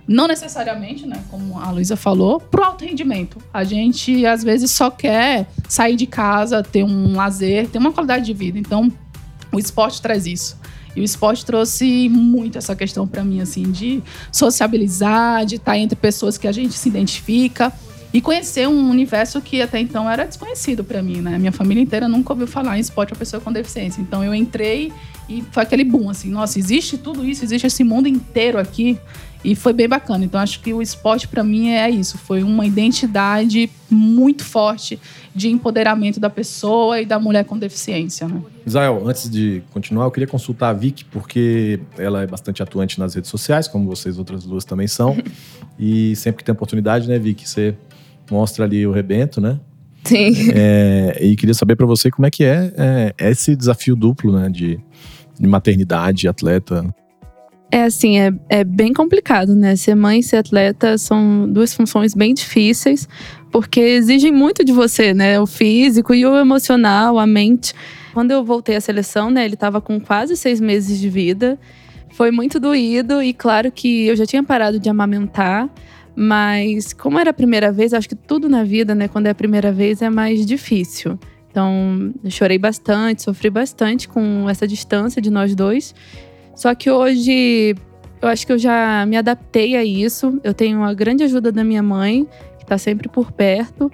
Não 0.07 0.27
necessariamente, 0.27 1.05
né, 1.05 1.21
como 1.29 1.59
a 1.59 1.69
Luísa 1.71 1.97
falou, 1.97 2.39
pro 2.39 2.63
alto 2.63 2.85
rendimento. 2.85 3.39
A 3.53 3.63
gente, 3.63 4.25
às 4.25 4.41
vezes, 4.43 4.71
só 4.71 4.89
quer 4.89 5.47
sair 5.67 5.95
de 5.95 6.05
casa, 6.05 6.63
ter 6.63 6.83
um 6.83 7.15
lazer, 7.15 7.67
ter 7.67 7.77
uma 7.77 7.91
qualidade 7.91 8.25
de 8.25 8.33
vida. 8.33 8.57
Então, 8.57 8.89
o 9.57 9.59
esporte 9.59 10.01
traz 10.01 10.25
isso. 10.25 10.57
E 10.95 11.01
o 11.01 11.03
esporte 11.03 11.45
trouxe 11.45 12.09
muito 12.09 12.57
essa 12.57 12.75
questão 12.75 13.07
para 13.07 13.23
mim, 13.23 13.41
assim, 13.41 13.71
de 13.71 14.01
sociabilizar, 14.31 15.45
de 15.45 15.55
estar 15.55 15.77
entre 15.77 15.95
pessoas 15.95 16.37
que 16.37 16.47
a 16.47 16.51
gente 16.51 16.73
se 16.73 16.89
identifica 16.89 17.71
e 18.13 18.21
conhecer 18.21 18.67
um 18.67 18.89
universo 18.89 19.41
que 19.41 19.61
até 19.61 19.79
então 19.79 20.09
era 20.09 20.25
desconhecido 20.25 20.83
para 20.83 21.01
mim, 21.01 21.21
né? 21.21 21.37
Minha 21.37 21.51
família 21.51 21.81
inteira 21.81 22.07
nunca 22.07 22.33
ouviu 22.33 22.47
falar 22.47 22.77
em 22.77 22.81
esporte 22.81 23.09
para 23.09 23.19
pessoa 23.19 23.41
com 23.41 23.51
deficiência. 23.51 24.01
Então 24.01 24.23
eu 24.23 24.33
entrei 24.33 24.91
e 25.27 25.43
foi 25.51 25.63
aquele 25.63 25.83
boom, 25.83 26.09
assim, 26.09 26.29
nossa, 26.29 26.57
existe 26.57 26.97
tudo 26.97 27.25
isso, 27.25 27.43
existe 27.43 27.67
esse 27.67 27.83
mundo 27.83 28.07
inteiro 28.07 28.57
aqui. 28.57 28.97
E 29.43 29.55
foi 29.55 29.71
bem 29.71 29.87
bacana. 29.87 30.25
Então 30.25 30.39
acho 30.39 30.61
que 30.61 30.73
o 30.73 30.81
esporte 30.81 31.27
para 31.27 31.43
mim 31.43 31.69
é 31.69 31.89
isso, 31.89 32.17
foi 32.17 32.43
uma 32.43 32.65
identidade 32.65 33.69
muito 33.89 34.43
forte 34.43 34.99
de 35.37 35.49
empoderamento 35.49 36.19
da 36.19 36.29
pessoa 36.29 36.99
e 36.99 37.05
da 37.05 37.19
mulher 37.19 37.45
com 37.45 37.57
deficiência. 37.57 38.27
Né? 38.27 38.41
Israel, 38.65 39.03
antes 39.05 39.29
de 39.29 39.61
continuar, 39.71 40.05
eu 40.05 40.11
queria 40.11 40.27
consultar 40.27 40.69
a 40.69 40.73
Vicky, 40.73 41.05
porque 41.05 41.79
ela 41.95 42.23
é 42.23 42.27
bastante 42.27 42.63
atuante 42.63 42.99
nas 42.99 43.13
redes 43.13 43.29
sociais, 43.29 43.67
como 43.67 43.87
vocês 43.87 44.17
outras 44.17 44.43
duas 44.43 44.65
também 44.65 44.87
são. 44.87 45.15
e 45.77 46.15
sempre 46.15 46.39
que 46.39 46.43
tem 46.43 46.53
oportunidade, 46.53 47.07
né, 47.07 47.19
Vicky, 47.19 47.47
você 47.47 47.75
mostra 48.31 48.65
ali 48.65 48.85
o 48.85 48.91
rebento, 48.91 49.39
né? 49.39 49.59
Sim. 50.03 50.33
É, 50.53 51.17
e 51.21 51.35
queria 51.35 51.53
saber 51.53 51.75
para 51.75 51.85
você 51.85 52.09
como 52.09 52.25
é 52.25 52.31
que 52.31 52.43
é, 52.43 52.73
é, 52.75 53.29
esse 53.29 53.55
desafio 53.55 53.95
duplo, 53.95 54.31
né, 54.39 54.49
de, 54.49 54.79
de 55.39 55.47
maternidade, 55.47 56.27
atleta. 56.27 56.83
É 57.69 57.83
assim, 57.83 58.17
é, 58.17 58.33
é 58.47 58.63
bem 58.63 58.93
complicado, 58.93 59.53
né? 59.53 59.75
Ser 59.75 59.95
mãe 59.95 60.19
e 60.19 60.23
ser 60.23 60.37
atleta 60.37 60.97
são 60.97 61.51
duas 61.51 61.73
funções 61.73 62.13
bem 62.13 62.33
difíceis, 62.33 63.07
porque 63.51 63.81
exigem 63.81 64.31
muito 64.31 64.63
de 64.63 64.71
você, 64.71 65.13
né? 65.13 65.39
O 65.39 65.45
físico 65.45 66.13
e 66.13 66.25
o 66.25 66.37
emocional, 66.37 67.19
a 67.19 67.27
mente. 67.27 67.73
Quando 68.13 68.31
eu 68.31 68.43
voltei 68.43 68.77
à 68.77 68.81
seleção, 68.81 69.29
né? 69.29 69.43
Ele 69.43 69.55
estava 69.55 69.81
com 69.81 69.99
quase 69.99 70.37
seis 70.37 70.61
meses 70.61 70.97
de 70.99 71.09
vida. 71.09 71.59
Foi 72.11 72.31
muito 72.31 72.59
doído 72.59 73.21
e 73.21 73.33
claro 73.33 73.69
que 73.69 74.07
eu 74.07 74.15
já 74.15 74.25
tinha 74.25 74.41
parado 74.41 74.79
de 74.79 74.89
amamentar, 74.89 75.69
mas 76.15 76.93
como 76.93 77.19
era 77.19 77.31
a 77.31 77.33
primeira 77.33 77.71
vez, 77.71 77.93
acho 77.93 78.07
que 78.07 78.15
tudo 78.15 78.47
na 78.47 78.63
vida, 78.63 78.95
né? 78.95 79.09
Quando 79.09 79.27
é 79.27 79.31
a 79.31 79.35
primeira 79.35 79.73
vez 79.73 80.01
é 80.01 80.09
mais 80.09 80.45
difícil. 80.45 81.19
Então, 81.51 82.13
chorei 82.29 82.57
bastante, 82.57 83.23
sofri 83.23 83.49
bastante 83.49 84.07
com 84.07 84.49
essa 84.49 84.67
distância 84.67 85.21
de 85.21 85.29
nós 85.29 85.53
dois. 85.53 85.93
Só 86.57 86.73
que 86.73 86.89
hoje 86.89 87.75
eu 88.19 88.27
acho 88.27 88.47
que 88.47 88.51
eu 88.51 88.57
já 88.57 89.05
me 89.05 89.15
adaptei 89.15 89.75
a 89.75 89.83
isso. 89.85 90.41
Eu 90.43 90.55
tenho 90.55 90.79
uma 90.79 90.91
grande 90.91 91.23
ajuda 91.23 91.51
da 91.51 91.63
minha 91.63 91.83
mãe, 91.83 92.27
que 92.57 92.63
está 92.63 92.79
sempre 92.79 93.07
por 93.07 93.31
perto. 93.31 93.91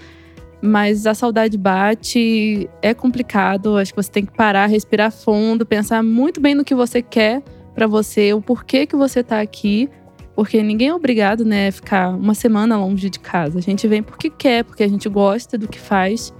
Mas 0.61 1.05
a 1.05 1.13
saudade 1.13 1.57
bate, 1.57 2.69
é 2.81 2.93
complicado. 2.93 3.75
Acho 3.75 3.91
que 3.93 4.01
você 4.01 4.09
tem 4.09 4.25
que 4.25 4.31
parar, 4.31 4.67
respirar 4.67 5.11
fundo, 5.11 5.65
pensar 5.65 6.01
muito 6.01 6.39
bem 6.39 6.55
no 6.55 6.63
que 6.63 6.73
você 6.73 7.01
quer 7.01 7.43
para 7.75 7.85
você, 7.85 8.33
o 8.33 8.41
porquê 8.41 8.85
que 8.85 8.95
você 8.95 9.19
está 9.19 9.41
aqui. 9.41 9.89
Porque 10.33 10.63
ninguém 10.63 10.87
é 10.87 10.95
obrigado, 10.95 11.43
né, 11.43 11.67
a 11.67 11.71
ficar 11.73 12.11
uma 12.11 12.33
semana 12.33 12.77
longe 12.77 13.09
de 13.09 13.19
casa. 13.19 13.59
A 13.59 13.61
gente 13.61 13.85
vem 13.89 14.01
porque 14.01 14.29
quer, 14.29 14.63
porque 14.63 14.83
a 14.83 14.87
gente 14.87 15.09
gosta 15.09 15.57
do 15.57 15.67
que 15.67 15.77
faz 15.77 16.33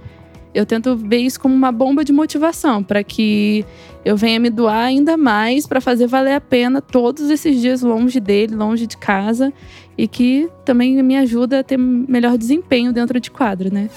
eu 0.54 0.64
tento 0.64 0.96
ver 0.96 1.18
isso 1.18 1.40
como 1.40 1.52
uma 1.52 1.72
bomba 1.72 2.04
de 2.04 2.12
motivação 2.12 2.82
para 2.82 3.02
que 3.02 3.66
eu 4.04 4.16
venha 4.16 4.38
me 4.38 4.48
doar 4.48 4.84
ainda 4.84 5.16
mais 5.16 5.66
para 5.66 5.80
fazer 5.80 6.06
valer 6.06 6.34
a 6.34 6.40
pena 6.40 6.80
todos 6.80 7.28
esses 7.28 7.60
dias 7.60 7.82
longe 7.82 8.20
dele, 8.20 8.54
longe 8.54 8.86
de 8.86 8.96
casa 8.96 9.52
e 9.98 10.06
que 10.06 10.48
também 10.64 11.02
me 11.02 11.16
ajuda 11.16 11.60
a 11.60 11.64
ter 11.64 11.76
melhor 11.76 12.38
desempenho 12.38 12.92
dentro 12.92 13.18
de 13.18 13.30
quadro, 13.32 13.72
né? 13.72 13.90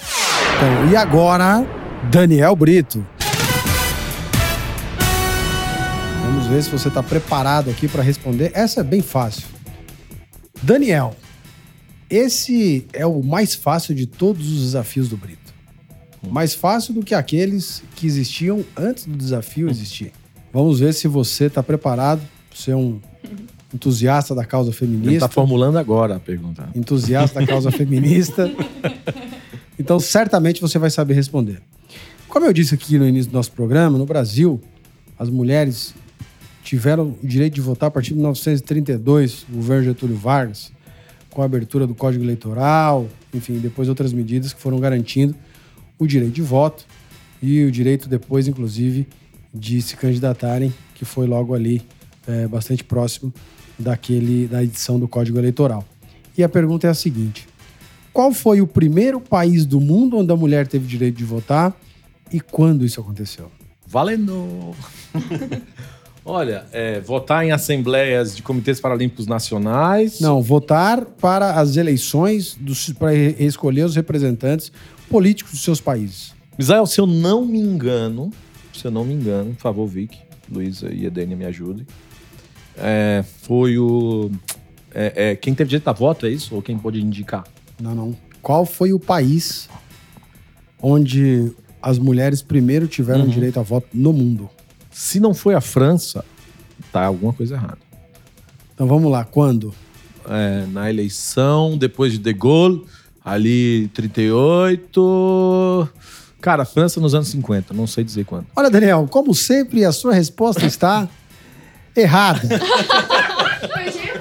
Então, 0.56 0.90
e 0.90 0.96
agora, 0.96 1.64
Daniel 2.10 2.56
Brito. 2.56 3.06
Vamos 6.24 6.46
ver 6.46 6.62
se 6.62 6.70
você 6.70 6.88
está 6.88 7.02
preparado 7.02 7.70
aqui 7.70 7.86
para 7.86 8.02
responder. 8.02 8.50
Essa 8.52 8.80
é 8.80 8.84
bem 8.84 9.00
fácil. 9.00 9.46
Daniel, 10.60 11.14
esse 12.10 12.84
é 12.92 13.06
o 13.06 13.22
mais 13.22 13.54
fácil 13.54 13.94
de 13.94 14.06
todos 14.06 14.50
os 14.50 14.62
desafios 14.62 15.08
do 15.08 15.16
Brito 15.16 15.47
mais 16.26 16.54
fácil 16.54 16.94
do 16.94 17.02
que 17.02 17.14
aqueles 17.14 17.82
que 17.94 18.06
existiam 18.06 18.64
antes 18.76 19.06
do 19.06 19.16
desafio 19.16 19.68
existir. 19.68 20.12
Vamos 20.52 20.80
ver 20.80 20.92
se 20.94 21.06
você 21.06 21.44
está 21.44 21.62
preparado. 21.62 22.20
Você 22.52 22.70
é 22.70 22.76
um 22.76 23.00
entusiasta 23.72 24.34
da 24.34 24.44
causa 24.44 24.72
feminista. 24.72 25.08
Ele 25.08 25.16
está 25.16 25.28
formulando 25.28 25.78
agora 25.78 26.16
a 26.16 26.20
pergunta. 26.20 26.68
Entusiasta 26.74 27.40
da 27.40 27.46
causa 27.46 27.70
feminista. 27.72 28.50
Então, 29.78 30.00
certamente 30.00 30.60
você 30.60 30.78
vai 30.78 30.90
saber 30.90 31.14
responder. 31.14 31.60
Como 32.28 32.44
eu 32.44 32.52
disse 32.52 32.74
aqui 32.74 32.98
no 32.98 33.06
início 33.06 33.30
do 33.30 33.34
nosso 33.34 33.52
programa, 33.52 33.96
no 33.96 34.04
Brasil, 34.04 34.60
as 35.18 35.30
mulheres 35.30 35.94
tiveram 36.62 37.16
o 37.22 37.26
direito 37.26 37.54
de 37.54 37.60
votar 37.60 37.88
a 37.88 37.90
partir 37.90 38.10
de 38.10 38.16
1932, 38.16 39.46
o 39.50 39.56
governo 39.56 39.84
Getúlio 39.84 40.16
Vargas, 40.16 40.70
com 41.30 41.40
a 41.40 41.44
abertura 41.44 41.86
do 41.86 41.94
Código 41.94 42.24
Eleitoral, 42.24 43.08
enfim, 43.32 43.58
depois 43.58 43.88
outras 43.88 44.12
medidas 44.12 44.52
que 44.52 44.60
foram 44.60 44.78
garantindo 44.78 45.34
o 45.98 46.06
direito 46.06 46.34
de 46.34 46.42
voto 46.42 46.86
e 47.42 47.64
o 47.64 47.70
direito 47.70 48.08
depois, 48.08 48.48
inclusive, 48.48 49.06
de 49.52 49.80
se 49.80 49.96
candidatarem, 49.96 50.72
que 50.94 51.04
foi 51.04 51.26
logo 51.26 51.54
ali 51.54 51.82
é, 52.26 52.46
bastante 52.46 52.84
próximo 52.84 53.32
daquele 53.78 54.46
da 54.46 54.62
edição 54.62 54.98
do 54.98 55.08
Código 55.08 55.38
Eleitoral. 55.38 55.84
E 56.36 56.42
a 56.42 56.48
pergunta 56.48 56.86
é 56.86 56.90
a 56.90 56.94
seguinte: 56.94 57.48
qual 58.12 58.32
foi 58.32 58.60
o 58.60 58.66
primeiro 58.66 59.20
país 59.20 59.64
do 59.64 59.80
mundo 59.80 60.18
onde 60.18 60.32
a 60.32 60.36
mulher 60.36 60.66
teve 60.66 60.86
direito 60.86 61.16
de 61.16 61.24
votar 61.24 61.74
e 62.32 62.40
quando 62.40 62.84
isso 62.84 63.00
aconteceu? 63.00 63.50
Valendo! 63.86 64.74
Olha, 66.24 66.66
é, 66.72 67.00
votar 67.00 67.42
em 67.42 67.52
assembleias 67.52 68.36
de 68.36 68.42
comitês 68.42 68.78
paralímpicos 68.78 69.26
nacionais. 69.26 70.20
Não, 70.20 70.42
votar 70.42 71.06
para 71.06 71.52
as 71.52 71.76
eleições, 71.76 72.58
para 72.98 73.14
escolher 73.14 73.84
os 73.84 73.96
representantes 73.96 74.70
políticos 75.08 75.52
dos 75.52 75.62
seus 75.62 75.80
países. 75.80 76.34
Israel, 76.58 76.86
se 76.86 77.00
eu 77.00 77.06
não 77.06 77.44
me 77.44 77.58
engano, 77.58 78.30
se 78.72 78.84
eu 78.84 78.90
não 78.90 79.04
me 79.04 79.14
engano, 79.14 79.54
por 79.54 79.60
favor, 79.60 79.86
Vic, 79.86 80.18
Luísa 80.50 80.92
e 80.92 81.06
Edênia 81.06 81.36
me 81.36 81.44
ajudem. 81.44 81.86
É, 82.76 83.24
foi 83.42 83.78
o. 83.78 84.30
É, 84.94 85.30
é, 85.30 85.36
quem 85.36 85.54
teve 85.54 85.70
direito 85.70 85.88
a 85.88 85.92
voto, 85.92 86.26
é 86.26 86.30
isso? 86.30 86.54
Ou 86.54 86.62
quem 86.62 86.78
pode 86.78 87.00
indicar? 87.00 87.44
Não, 87.80 87.94
não. 87.94 88.16
Qual 88.40 88.64
foi 88.64 88.92
o 88.92 89.00
país 89.00 89.68
onde 90.80 91.52
as 91.82 91.98
mulheres 91.98 92.40
primeiro 92.40 92.86
tiveram 92.86 93.22
uhum. 93.22 93.28
direito 93.28 93.58
a 93.58 93.62
voto 93.62 93.88
no 93.92 94.12
mundo? 94.12 94.48
Se 94.90 95.20
não 95.20 95.34
foi 95.34 95.54
a 95.54 95.60
França, 95.60 96.24
tá 96.92 97.04
alguma 97.04 97.32
coisa 97.32 97.54
errada. 97.54 97.78
Então 98.74 98.86
vamos 98.86 99.10
lá, 99.10 99.24
quando? 99.24 99.74
É, 100.28 100.66
na 100.66 100.88
eleição, 100.88 101.76
depois 101.76 102.12
de 102.12 102.18
De 102.18 102.32
Gaulle, 102.32 102.84
Ali, 103.28 103.88
38. 103.92 105.88
Cara, 106.40 106.64
França 106.64 106.98
nos 106.98 107.14
anos 107.14 107.28
50, 107.28 107.74
não 107.74 107.86
sei 107.86 108.02
dizer 108.02 108.24
quando. 108.24 108.46
Olha, 108.56 108.70
Daniel, 108.70 109.06
como 109.10 109.34
sempre, 109.34 109.84
a 109.84 109.92
sua 109.92 110.14
resposta 110.14 110.64
está 110.64 111.06
errada. 111.94 112.40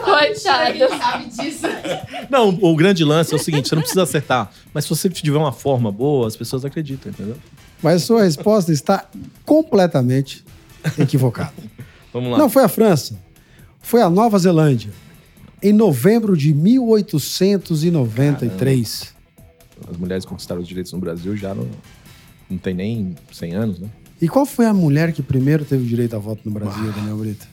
Coitado. 0.03 0.97
sabe 0.97 1.30
disso. 1.30 1.68
Não, 2.30 2.49
o 2.49 2.76
grande 2.76 3.05
lance 3.05 3.32
é 3.34 3.38
o 3.38 3.39
seguinte: 3.39 3.70
você 3.70 3.76
não 3.76 3.82
precisa 3.82 4.03
acertar. 4.03 4.51
Mas 4.74 4.84
se 4.84 4.89
você 4.89 5.10
tiver 5.10 5.38
uma 5.38 5.53
forma 5.53 5.89
boa, 5.89 6.28
as 6.28 6.36
pessoas 6.36 6.66
acreditam, 6.66 7.10
entendeu? 7.10 7.38
Mas 7.82 8.03
a 8.03 8.05
sua 8.05 8.24
resposta 8.24 8.74
está 8.74 9.05
completamente 9.45 10.43
equivocado. 10.99 11.53
Vamos 12.12 12.32
lá. 12.32 12.38
Não 12.38 12.49
foi 12.49 12.64
a 12.64 12.68
França, 12.68 13.18
foi 13.80 14.01
a 14.01 14.10
Nova 14.10 14.38
Zelândia. 14.38 14.91
Em 15.62 15.74
novembro 15.74 16.38
de 16.38 16.53
1893. 16.53 19.14
As 19.89 19.97
mulheres 19.97 20.26
conquistaram 20.26 20.62
os 20.62 20.68
direitos 20.68 20.91
no 20.93 20.99
Brasil 20.99 21.36
já 21.36 21.53
não, 21.53 21.68
não 22.49 22.58
tem 22.58 22.74
nem 22.74 23.16
100 23.32 23.53
anos, 23.53 23.80
né? 23.80 23.88
E 24.22 24.28
qual 24.28 24.45
foi 24.45 24.66
a 24.66 24.74
mulher 24.74 25.14
que 25.14 25.22
primeiro 25.22 25.64
teve 25.64 25.84
o 25.84 25.88
direito 25.88 26.16
a 26.16 26.20
voto 26.20 26.41
no 26.45 26.51
Brasil, 26.51 26.91
Daniel 26.91 27.18
Brito? 27.18 27.47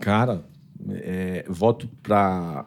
Cara, 0.00 0.42
é, 0.90 1.44
voto 1.48 1.88
para 2.02 2.64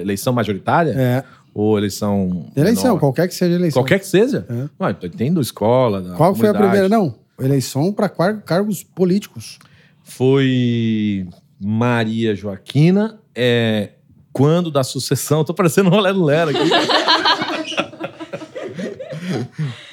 eleição 0.00 0.32
majoritária 0.32 0.92
É, 0.92 1.22
ou 1.54 1.76
eleição. 1.76 2.50
eleição, 2.56 2.84
menor? 2.84 3.00
qualquer 3.00 3.28
que 3.28 3.34
seja 3.34 3.52
a 3.52 3.56
eleição. 3.58 3.82
Qualquer 3.82 3.98
que 3.98 4.06
seja? 4.06 4.46
É. 4.48 4.68
Ué, 4.84 4.92
tô 4.94 5.06
entendo 5.06 5.40
escola. 5.40 6.00
da 6.00 6.16
Qual 6.16 6.34
foi 6.34 6.48
a 6.48 6.54
primeira? 6.54 6.88
Não, 6.88 7.14
eleição 7.38 7.92
para 7.92 8.08
cargos 8.08 8.82
políticos. 8.82 9.58
Foi 10.02 11.26
Maria 11.60 12.34
Joaquina. 12.34 13.18
É, 13.34 13.90
quando 14.32 14.70
da 14.70 14.82
sucessão. 14.82 15.44
Tô 15.44 15.52
parecendo 15.54 15.90
um 15.90 16.00
Lero 16.00 16.24
Lero 16.24 16.50
aqui. 16.50 16.70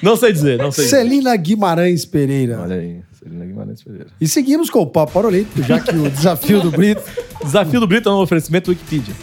não 0.02 0.16
sei 0.16 0.32
dizer, 0.32 0.58
não 0.58 0.72
sei 0.72 0.84
dizer. 0.84 0.96
Celina 0.96 1.36
Guimarães 1.36 2.04
Pereira. 2.04 2.60
Olha 2.60 2.76
aí, 2.76 3.00
Celina 3.22 3.44
Guimarães 3.44 3.82
Pereira. 3.82 4.06
E 4.20 4.26
seguimos 4.26 4.70
com 4.70 4.80
o 4.80 4.86
Papo 4.86 5.12
Paralímpico, 5.12 5.62
já 5.62 5.80
que 5.80 5.94
o 5.94 6.10
desafio 6.10 6.60
do 6.60 6.70
Brito. 6.70 7.02
Desafio 7.44 7.80
do 7.80 7.86
Brito 7.86 8.08
é 8.08 8.12
um 8.12 8.20
oferecimento 8.20 8.70
Wikipedia. 8.70 9.14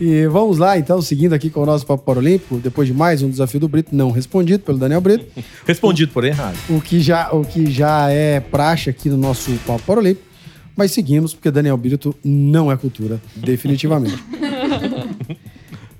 E 0.00 0.26
vamos 0.28 0.58
lá, 0.58 0.78
então, 0.78 1.02
seguindo 1.02 1.32
aqui 1.32 1.50
com 1.50 1.60
o 1.60 1.66
nosso 1.66 1.84
Papo 1.84 2.04
Paralímpico, 2.04 2.58
depois 2.58 2.86
de 2.86 2.94
mais 2.94 3.20
um 3.20 3.28
desafio 3.28 3.58
do 3.58 3.66
Brito, 3.66 3.92
não 3.92 4.12
respondido 4.12 4.62
pelo 4.62 4.78
Daniel 4.78 5.00
Brito. 5.00 5.26
Respondido, 5.66 6.12
porém 6.12 6.30
errado. 6.30 6.56
o 6.70 6.80
que 6.80 7.00
já, 7.00 7.30
o 7.32 7.44
que 7.44 7.68
já 7.68 8.08
é 8.08 8.38
praxe 8.38 8.88
aqui 8.88 9.08
no 9.08 9.16
nosso 9.16 9.50
Papo 9.66 9.82
Paralímpico, 9.82 10.27
mas 10.78 10.92
seguimos, 10.92 11.34
porque 11.34 11.50
Daniel 11.50 11.76
Brito 11.76 12.14
não 12.22 12.70
é 12.70 12.76
cultura, 12.76 13.20
definitivamente. 13.34 14.22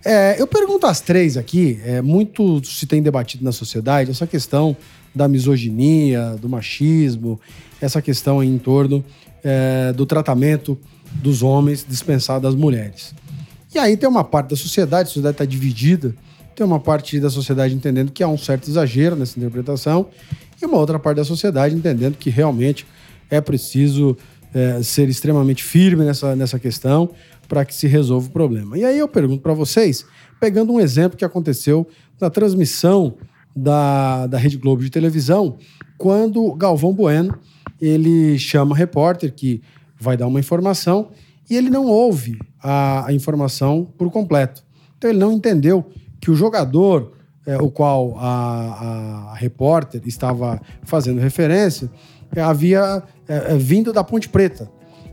É, 0.05 0.41
eu 0.41 0.47
pergunto 0.47 0.87
às 0.87 1.01
três 1.01 1.37
aqui, 1.37 1.81
é, 1.85 2.01
muito 2.01 2.65
se 2.65 2.87
tem 2.87 3.03
debatido 3.03 3.45
na 3.45 3.51
sociedade 3.51 4.13
essa 4.13 4.29
questão 4.29 4.75
da 5.13 5.27
misoginia, 5.27 6.37
do 6.41 6.49
machismo, 6.49 7.39
essa 7.81 8.01
questão 8.01 8.43
em 8.43 8.57
torno 8.59 9.05
é, 9.43 9.93
do 9.93 10.07
tratamento 10.07 10.79
dos 11.13 11.43
homens 11.43 11.85
dispensado 11.87 12.47
às 12.47 12.55
mulheres. 12.55 13.13
E 13.75 13.79
aí 13.79 13.97
tem 13.97 14.09
uma 14.09 14.25
parte 14.25 14.51
da 14.51 14.57
sociedade, 14.57 15.03
a 15.03 15.07
sociedade 15.07 15.35
está 15.35 15.45
dividida, 15.45 16.15
tem 16.55 16.65
uma 16.65 16.81
parte 16.81 17.19
da 17.19 17.29
sociedade 17.29 17.75
entendendo 17.75 18.13
que 18.13 18.23
há 18.23 18.29
um 18.29 18.39
certo 18.39 18.71
exagero 18.71 19.17
nessa 19.17 19.39
interpretação, 19.39 20.07
e 20.63 20.65
uma 20.65 20.79
outra 20.79 20.99
parte 20.99 21.17
da 21.17 21.25
sociedade 21.25 21.75
entendendo 21.75 22.17
que 22.17 22.31
realmente 22.31 22.87
é 23.29 23.41
preciso 23.41 24.17
é, 24.55 24.83
ser 24.83 25.09
extremamente 25.09 25.63
firme 25.63 26.05
nessa, 26.05 26.35
nessa 26.35 26.59
questão 26.59 27.11
para 27.49 27.65
que 27.65 27.75
se 27.75 27.87
resolva 27.87 28.29
o 28.29 28.31
problema. 28.31 28.77
E 28.77 28.85
aí 28.85 28.99
eu 28.99 29.09
pergunto 29.09 29.43
para 29.43 29.55
vocês, 29.55 30.05
pegando 30.39 30.73
um 30.73 30.81
exemplo 30.81 31.17
que 31.17 31.25
aconteceu 31.25 31.87
na 32.21 32.29
transmissão 32.29 33.17
da, 33.57 34.27
da 34.27 34.39
Rede 34.39 34.57
Globo 34.57 34.83
de 34.83 34.91
televisão, 34.91 35.57
quando 35.97 36.55
Galvão 36.55 36.93
Bueno 36.93 37.37
ele 37.81 38.39
chama 38.39 38.77
repórter 38.77 39.33
que 39.33 39.63
vai 39.99 40.17
dar 40.17 40.27
uma 40.27 40.41
informação 40.41 41.11
e 41.49 41.57
ele 41.57 41.71
não 41.71 41.87
ouve 41.87 42.39
a, 42.63 43.07
a 43.07 43.13
informação 43.13 43.87
por 43.97 44.11
completo. 44.11 44.63
Então 44.97 45.11
ele 45.11 45.19
não 45.19 45.33
entendeu 45.33 45.87
que 46.21 46.31
o 46.31 46.35
jogador, 46.35 47.13
é, 47.47 47.57
o 47.57 47.71
qual 47.71 48.17
a, 48.19 49.31
a 49.33 49.35
repórter 49.35 50.03
estava 50.05 50.61
fazendo 50.83 51.21
referência, 51.21 51.91
havia 52.37 53.03
é, 53.29 53.53
é, 53.53 53.57
vindo 53.57 53.93
da 53.93 54.03
Ponte 54.03 54.29
Preta. 54.29 54.71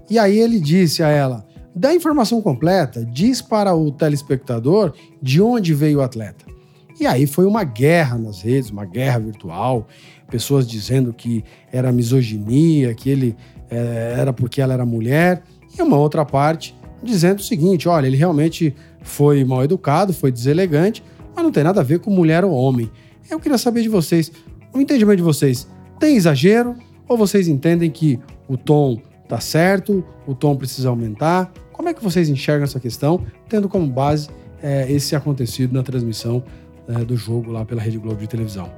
E 0.09 0.17
aí 0.17 0.39
ele 0.39 0.59
disse 0.59 1.03
a 1.03 1.09
ela: 1.09 1.45
dá 1.75 1.93
informação 1.93 2.41
completa, 2.41 3.05
diz 3.05 3.41
para 3.41 3.75
o 3.75 3.91
telespectador 3.91 4.93
de 5.21 5.41
onde 5.41 5.73
veio 5.73 5.99
o 5.99 6.01
atleta. 6.01 6.45
E 6.99 7.05
aí 7.05 7.27
foi 7.27 7.45
uma 7.45 7.63
guerra 7.63 8.17
nas 8.17 8.41
redes, 8.41 8.69
uma 8.69 8.85
guerra 8.85 9.19
virtual, 9.19 9.87
pessoas 10.29 10.65
dizendo 10.65 11.11
que 11.13 11.43
era 11.71 11.91
misoginia, 11.91 12.93
que 12.93 13.09
ele 13.09 13.35
é, 13.69 14.15
era 14.17 14.31
porque 14.31 14.61
ela 14.61 14.73
era 14.73 14.85
mulher, 14.85 15.43
e 15.77 15.81
uma 15.81 15.97
outra 15.97 16.23
parte 16.23 16.75
dizendo 17.03 17.39
o 17.39 17.43
seguinte: 17.43 17.87
olha, 17.87 18.07
ele 18.07 18.17
realmente 18.17 18.73
foi 19.01 19.43
mal 19.43 19.63
educado, 19.63 20.13
foi 20.13 20.31
deselegante, 20.31 21.03
mas 21.35 21.43
não 21.43 21.51
tem 21.51 21.63
nada 21.63 21.81
a 21.81 21.83
ver 21.83 21.99
com 21.99 22.09
mulher 22.09 22.45
ou 22.45 22.51
homem. 22.51 22.89
Eu 23.29 23.39
queria 23.39 23.57
saber 23.57 23.81
de 23.81 23.89
vocês, 23.89 24.31
o 24.73 24.79
entendimento 24.79 25.17
de 25.17 25.23
vocês, 25.23 25.67
tem 25.99 26.15
exagero 26.15 26.75
ou 27.07 27.17
vocês 27.17 27.47
entendem 27.47 27.89
que 27.89 28.19
o 28.47 28.57
tom 28.57 28.99
tá 29.27 29.39
certo, 29.39 30.03
o 30.27 30.33
tom 30.33 30.55
precisa 30.55 30.89
aumentar? 30.89 31.51
Como 31.71 31.89
é 31.89 31.93
que 31.93 32.03
vocês 32.03 32.29
enxergam 32.29 32.63
essa 32.63 32.79
questão, 32.79 33.25
tendo 33.49 33.67
como 33.67 33.87
base 33.87 34.29
é, 34.61 34.91
esse 34.91 35.15
acontecido 35.15 35.73
na 35.73 35.83
transmissão 35.83 36.43
é, 36.87 37.03
do 37.03 37.17
jogo 37.17 37.51
lá 37.51 37.65
pela 37.65 37.81
Rede 37.81 37.97
Globo 37.97 38.19
de 38.19 38.27
televisão? 38.27 38.69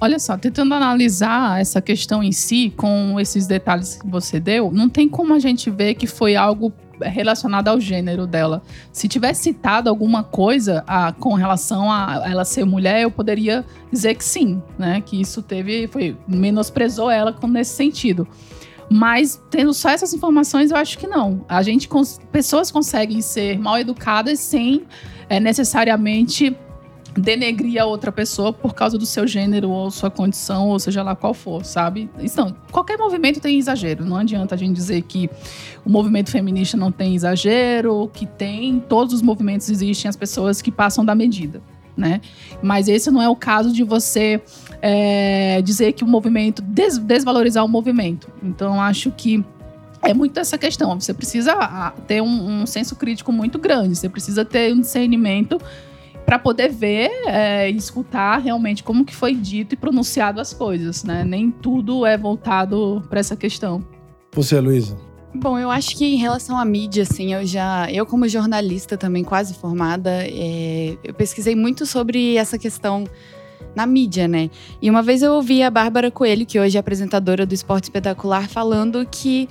Olha 0.00 0.18
só, 0.18 0.36
tentando 0.36 0.74
analisar 0.74 1.60
essa 1.60 1.80
questão 1.80 2.22
em 2.22 2.32
si, 2.32 2.72
com 2.76 3.20
esses 3.20 3.46
detalhes 3.46 3.94
que 3.94 4.06
você 4.06 4.40
deu, 4.40 4.70
não 4.72 4.88
tem 4.88 5.08
como 5.08 5.32
a 5.32 5.38
gente 5.38 5.70
ver 5.70 5.94
que 5.94 6.08
foi 6.08 6.34
algo 6.34 6.72
relacionado 7.08 7.68
ao 7.68 7.80
gênero 7.80 8.26
dela. 8.26 8.62
Se 8.92 9.08
tivesse 9.08 9.42
citado 9.42 9.88
alguma 9.88 10.22
coisa 10.22 10.84
a, 10.86 11.12
com 11.12 11.34
relação 11.34 11.90
a 11.90 12.22
ela 12.24 12.44
ser 12.44 12.64
mulher, 12.64 13.02
eu 13.02 13.10
poderia 13.10 13.64
dizer 13.90 14.14
que 14.14 14.24
sim, 14.24 14.62
né? 14.78 15.00
Que 15.00 15.20
isso 15.20 15.42
teve, 15.42 15.86
foi 15.88 16.16
menosprezou 16.26 17.10
ela 17.10 17.34
nesse 17.48 17.74
sentido. 17.74 18.26
Mas 18.90 19.40
tendo 19.50 19.72
só 19.72 19.88
essas 19.88 20.12
informações, 20.12 20.70
eu 20.70 20.76
acho 20.76 20.98
que 20.98 21.06
não. 21.06 21.44
A 21.48 21.62
gente, 21.62 21.88
pessoas 22.30 22.70
conseguem 22.70 23.22
ser 23.22 23.58
mal 23.58 23.78
educadas 23.78 24.38
sem 24.38 24.84
é, 25.28 25.40
necessariamente 25.40 26.54
denegrir 27.16 27.80
a 27.80 27.84
outra 27.84 28.10
pessoa 28.10 28.52
por 28.52 28.74
causa 28.74 28.96
do 28.96 29.04
seu 29.04 29.26
gênero 29.26 29.70
ou 29.70 29.90
sua 29.90 30.10
condição, 30.10 30.68
ou 30.68 30.78
seja 30.78 31.02
lá 31.02 31.14
qual 31.14 31.34
for, 31.34 31.64
sabe? 31.64 32.08
Então, 32.18 32.54
qualquer 32.70 32.96
movimento 32.96 33.40
tem 33.40 33.58
exagero. 33.58 34.04
Não 34.04 34.16
adianta 34.16 34.54
a 34.54 34.58
gente 34.58 34.74
dizer 34.74 35.02
que 35.02 35.28
o 35.84 35.90
movimento 35.90 36.30
feminista 36.30 36.76
não 36.76 36.90
tem 36.90 37.14
exagero, 37.14 38.10
que 38.12 38.26
tem. 38.26 38.80
Todos 38.80 39.14
os 39.14 39.22
movimentos 39.22 39.68
existem 39.68 40.08
as 40.08 40.16
pessoas 40.16 40.62
que 40.62 40.70
passam 40.70 41.04
da 41.04 41.14
medida. 41.14 41.60
Né? 41.94 42.22
Mas 42.62 42.88
esse 42.88 43.10
não 43.10 43.20
é 43.20 43.28
o 43.28 43.36
caso 43.36 43.70
de 43.70 43.84
você 43.84 44.40
é, 44.80 45.60
dizer 45.60 45.92
que 45.92 46.02
o 46.02 46.06
movimento 46.06 46.62
des 46.62 46.96
desvalorizar 46.96 47.62
o 47.62 47.68
movimento. 47.68 48.30
Então 48.42 48.80
acho 48.80 49.10
que 49.10 49.44
é 50.00 50.14
muito 50.14 50.40
essa 50.40 50.56
questão. 50.56 50.98
Você 50.98 51.12
precisa 51.12 51.92
ter 52.06 52.22
um, 52.22 52.62
um 52.62 52.66
senso 52.66 52.96
crítico 52.96 53.30
muito 53.30 53.58
grande. 53.58 53.94
Você 53.94 54.08
precisa 54.08 54.42
ter 54.42 54.72
um 54.72 54.80
discernimento 54.80 55.60
para 56.24 56.38
poder 56.38 56.70
ver 56.70 57.10
é, 57.26 57.70
e 57.70 57.76
escutar 57.76 58.38
realmente 58.38 58.82
como 58.82 59.04
que 59.04 59.14
foi 59.14 59.34
dito 59.34 59.74
e 59.74 59.76
pronunciado 59.76 60.40
as 60.40 60.52
coisas, 60.52 61.04
né? 61.04 61.24
Nem 61.24 61.50
tudo 61.50 62.06
é 62.06 62.16
voltado 62.16 63.02
para 63.08 63.20
essa 63.20 63.36
questão. 63.36 63.84
Você, 64.34 64.58
Luísa? 64.60 64.96
Bom, 65.34 65.58
eu 65.58 65.70
acho 65.70 65.96
que 65.96 66.04
em 66.04 66.16
relação 66.16 66.58
à 66.58 66.64
mídia, 66.64 67.04
assim, 67.04 67.32
eu 67.32 67.46
já. 67.46 67.90
Eu, 67.90 68.04
como 68.04 68.28
jornalista 68.28 68.98
também, 68.98 69.24
quase 69.24 69.54
formada, 69.54 70.10
é, 70.10 70.96
eu 71.02 71.14
pesquisei 71.14 71.56
muito 71.56 71.86
sobre 71.86 72.36
essa 72.36 72.58
questão 72.58 73.04
na 73.74 73.86
mídia, 73.86 74.28
né? 74.28 74.50
E 74.80 74.90
uma 74.90 75.02
vez 75.02 75.22
eu 75.22 75.32
ouvi 75.32 75.62
a 75.62 75.70
Bárbara 75.70 76.10
Coelho, 76.10 76.44
que 76.44 76.60
hoje 76.60 76.76
é 76.76 76.80
apresentadora 76.80 77.46
do 77.46 77.54
Esporte 77.54 77.84
Espetacular, 77.84 78.48
falando 78.48 79.06
que, 79.10 79.48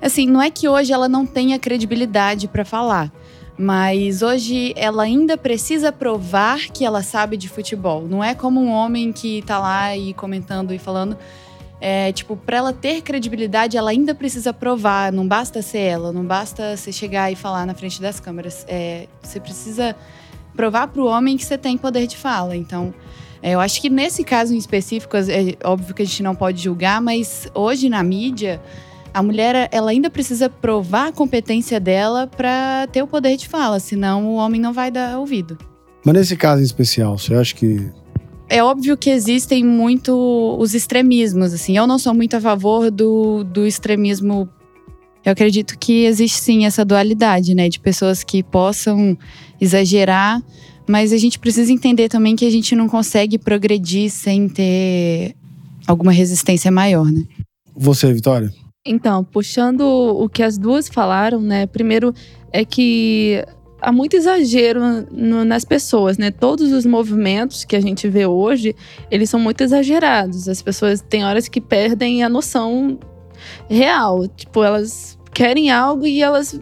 assim, 0.00 0.26
não 0.26 0.42
é 0.42 0.50
que 0.50 0.68
hoje 0.68 0.92
ela 0.92 1.08
não 1.08 1.24
tenha 1.24 1.58
credibilidade 1.58 2.46
para 2.46 2.64
falar. 2.64 3.10
Mas 3.58 4.22
hoje 4.22 4.72
ela 4.76 5.02
ainda 5.02 5.36
precisa 5.36 5.92
provar 5.92 6.68
que 6.68 6.84
ela 6.84 7.02
sabe 7.02 7.36
de 7.36 7.48
futebol. 7.48 8.02
Não 8.08 8.24
é 8.24 8.34
como 8.34 8.60
um 8.60 8.70
homem 8.70 9.12
que 9.12 9.42
tá 9.42 9.58
lá 9.58 9.96
e 9.96 10.14
comentando 10.14 10.72
e 10.72 10.78
falando. 10.78 11.16
É, 11.80 12.12
tipo, 12.12 12.36
para 12.36 12.58
ela 12.58 12.72
ter 12.72 13.02
credibilidade, 13.02 13.76
ela 13.76 13.90
ainda 13.90 14.14
precisa 14.14 14.52
provar. 14.52 15.12
Não 15.12 15.26
basta 15.26 15.60
ser 15.60 15.80
ela, 15.80 16.12
não 16.12 16.24
basta 16.24 16.76
você 16.76 16.92
chegar 16.92 17.30
e 17.30 17.36
falar 17.36 17.66
na 17.66 17.74
frente 17.74 18.00
das 18.00 18.20
câmeras. 18.20 18.64
É, 18.68 19.06
você 19.20 19.38
precisa 19.38 19.94
provar 20.56 20.88
para 20.88 21.02
o 21.02 21.06
homem 21.06 21.36
que 21.36 21.44
você 21.44 21.58
tem 21.58 21.76
poder 21.76 22.06
de 22.06 22.16
fala. 22.16 22.56
Então, 22.56 22.94
é, 23.42 23.50
eu 23.50 23.60
acho 23.60 23.80
que 23.80 23.90
nesse 23.90 24.22
caso 24.22 24.54
em 24.54 24.58
específico, 24.58 25.16
é 25.16 25.56
óbvio 25.64 25.94
que 25.94 26.02
a 26.02 26.06
gente 26.06 26.22
não 26.22 26.34
pode 26.34 26.62
julgar, 26.62 27.02
mas 27.02 27.48
hoje 27.54 27.88
na 27.88 28.02
mídia 28.02 28.62
a 29.12 29.22
mulher 29.22 29.68
ela 29.72 29.90
ainda 29.90 30.10
precisa 30.10 30.48
provar 30.48 31.08
a 31.08 31.12
competência 31.12 31.78
dela 31.78 32.26
para 32.26 32.86
ter 32.92 33.02
o 33.02 33.06
poder 33.06 33.36
de 33.36 33.48
fala, 33.48 33.78
senão 33.80 34.26
o 34.26 34.34
homem 34.34 34.60
não 34.60 34.72
vai 34.72 34.90
dar 34.90 35.18
ouvido. 35.18 35.58
Mas 36.04 36.14
nesse 36.14 36.36
caso 36.36 36.60
em 36.60 36.64
especial, 36.64 37.18
você 37.18 37.34
acha 37.34 37.54
que 37.54 37.90
é 38.48 38.62
óbvio 38.62 38.96
que 38.96 39.08
existem 39.08 39.64
muito 39.64 40.56
os 40.58 40.74
extremismos, 40.74 41.54
assim. 41.54 41.76
Eu 41.76 41.86
não 41.86 41.98
sou 41.98 42.12
muito 42.12 42.36
a 42.36 42.40
favor 42.40 42.90
do, 42.90 43.44
do 43.44 43.66
extremismo. 43.66 44.48
Eu 45.24 45.32
acredito 45.32 45.78
que 45.78 46.04
existe 46.04 46.38
sim 46.40 46.66
essa 46.66 46.84
dualidade, 46.84 47.54
né, 47.54 47.68
de 47.68 47.80
pessoas 47.80 48.22
que 48.22 48.42
possam 48.42 49.16
exagerar, 49.60 50.42
mas 50.88 51.12
a 51.12 51.16
gente 51.16 51.38
precisa 51.38 51.72
entender 51.72 52.08
também 52.08 52.36
que 52.36 52.44
a 52.44 52.50
gente 52.50 52.74
não 52.74 52.88
consegue 52.88 53.38
progredir 53.38 54.10
sem 54.10 54.48
ter 54.48 55.34
alguma 55.86 56.12
resistência 56.12 56.70
maior, 56.70 57.10
né? 57.10 57.24
você, 57.74 58.12
Vitória? 58.12 58.52
Então, 58.84 59.22
puxando 59.22 59.82
o 59.82 60.28
que 60.28 60.42
as 60.42 60.58
duas 60.58 60.88
falaram, 60.88 61.40
né? 61.40 61.66
Primeiro 61.66 62.12
é 62.52 62.64
que 62.64 63.44
há 63.80 63.92
muito 63.92 64.16
exagero 64.16 64.80
no, 65.08 65.44
nas 65.44 65.64
pessoas, 65.64 66.18
né? 66.18 66.32
Todos 66.32 66.72
os 66.72 66.84
movimentos 66.84 67.64
que 67.64 67.76
a 67.76 67.80
gente 67.80 68.08
vê 68.08 68.26
hoje, 68.26 68.74
eles 69.08 69.30
são 69.30 69.38
muito 69.38 69.60
exagerados. 69.62 70.48
As 70.48 70.60
pessoas 70.60 71.00
têm 71.00 71.24
horas 71.24 71.46
que 71.46 71.60
perdem 71.60 72.24
a 72.24 72.28
noção 72.28 72.98
real. 73.70 74.26
Tipo, 74.26 74.64
elas 74.64 75.16
querem 75.32 75.70
algo 75.70 76.04
e 76.04 76.20
elas 76.20 76.60